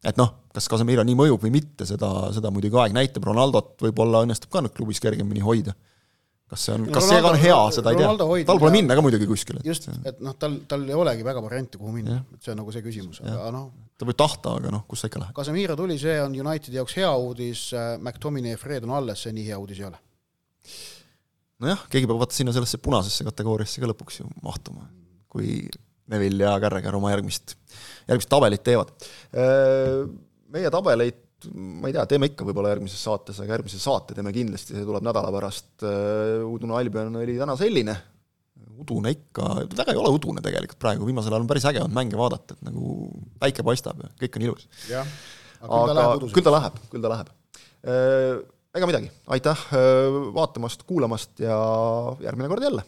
et 0.04 0.20
noh, 0.20 0.30
kas 0.54 0.68
Casemiro 0.70 1.02
nii 1.02 1.18
mõjub 1.18 1.42
või 1.42 1.56
mitte, 1.58 1.88
seda, 1.88 2.12
seda 2.36 2.52
muidugi 2.54 2.78
aeg 2.78 2.94
näitab, 2.94 3.26
Ronaldot 3.26 3.74
võib-olla 3.82 4.22
õnnestub 4.26 4.52
ka 4.52 4.62
nüüd 4.62 4.76
klubis 4.76 5.02
kergemini 5.02 5.42
hoida 5.42 5.74
kas 6.54 6.66
see 6.68 6.74
on, 6.76 6.84
kas 6.92 7.08
Ronaldo, 7.08 7.14
see 7.14 7.30
on 7.30 7.40
hea, 7.40 7.60
seda 7.74 7.94
ei 7.94 7.98
tea. 7.98 8.44
tal 8.46 8.60
pole 8.62 8.74
minna 8.74 8.94
ka 8.94 9.02
muidugi 9.02 9.26
kuskile. 9.26 9.64
just, 9.66 9.88
et 10.04 10.20
noh, 10.22 10.36
tal, 10.38 10.60
tal 10.68 10.84
ei 10.86 10.94
olegi 10.94 11.26
väga 11.26 11.42
variante, 11.42 11.80
kuhu 11.80 11.94
minna, 11.96 12.20
et 12.36 12.44
see 12.44 12.52
on 12.54 12.60
nagu 12.62 12.74
see 12.74 12.84
küsimus, 12.84 13.22
aga 13.24 13.50
noh. 13.54 13.72
Ta 13.98 14.08
võib 14.08 14.18
tahta, 14.18 14.56
aga 14.58 14.72
noh, 14.74 14.84
kus 14.90 15.04
sa 15.04 15.10
ikka 15.10 15.22
lähed. 15.22 15.36
Casemiro 15.36 15.76
tuli, 15.78 15.96
see 16.00 16.16
on 16.22 16.34
Unitedi 16.34 16.80
jaoks 16.80 16.96
hea 16.98 17.10
uudis, 17.14 17.68
McTominay 18.00 18.56
ja 18.56 18.60
Fred 18.60 18.86
on 18.88 18.94
alles, 18.98 19.22
see 19.24 19.34
nii 19.36 19.48
hea 19.50 19.58
uudis 19.60 19.80
ei 19.82 19.88
ole. 19.88 20.00
nojah, 21.64 21.84
keegi 21.92 22.10
peab 22.10 22.20
vaata 22.20 22.36
sinna 22.36 22.54
sellesse 22.54 22.80
punasesse 22.82 23.26
kategooriasse 23.26 23.82
ka 23.82 23.90
lõpuks 23.92 24.20
ju 24.20 24.30
mahtuma, 24.44 24.88
kui 25.30 25.62
Neville 26.12 26.44
ja 26.44 26.56
Carragher 26.60 26.96
oma 26.98 27.12
järgmist, 27.14 27.54
järgmist 28.08 28.28
tabelit 28.32 28.64
teevad. 28.66 28.90
Äh, 29.32 30.02
meie 30.52 30.72
tabeleid 30.74 31.22
ma 31.52 31.88
ei 31.88 31.94
tea, 31.94 32.04
teeme 32.08 32.30
ikka 32.30 32.46
võib-olla 32.46 32.70
järgmises 32.72 33.02
saates, 33.04 33.38
aga 33.42 33.56
järgmise 33.58 33.80
saate 33.80 34.16
teeme 34.16 34.32
kindlasti, 34.34 34.76
see 34.76 34.86
tuleb 34.86 35.04
nädala 35.04 35.32
pärast. 35.34 35.70
Äh, 35.84 36.42
udune 36.48 36.76
Albion 36.78 37.20
oli 37.20 37.36
täna 37.38 37.56
selline, 37.60 37.96
udune 38.82 39.12
ikka, 39.14 39.50
väga 39.74 39.94
ei 39.94 40.00
ole 40.00 40.14
udune 40.16 40.42
tegelikult 40.44 40.80
praegu, 40.82 41.06
viimasel 41.08 41.34
ajal 41.34 41.44
on 41.44 41.50
päris 41.50 41.66
äge 41.70 41.82
olnud 41.82 41.96
mänge 41.96 42.18
vaadata, 42.18 42.56
et 42.56 42.66
nagu 42.70 43.10
päike 43.42 43.66
paistab 43.66 44.02
ja 44.04 44.10
kõik 44.22 44.38
on 44.38 44.48
ilus. 44.48 44.66
aga 45.64 46.08
küll 46.24 46.46
ta 46.46 46.56
läheb, 46.56 46.82
küll 46.92 47.04
ta 47.04 47.12
läheb. 47.12 47.30
Äh, 47.84 48.42
ega 48.74 48.90
midagi, 48.90 49.12
aitäh 49.36 49.68
äh, 49.76 50.18
vaatamast, 50.34 50.86
kuulamast 50.88 51.44
ja 51.44 51.58
järgmine 52.24 52.50
kord 52.52 52.66
jälle 52.66 52.86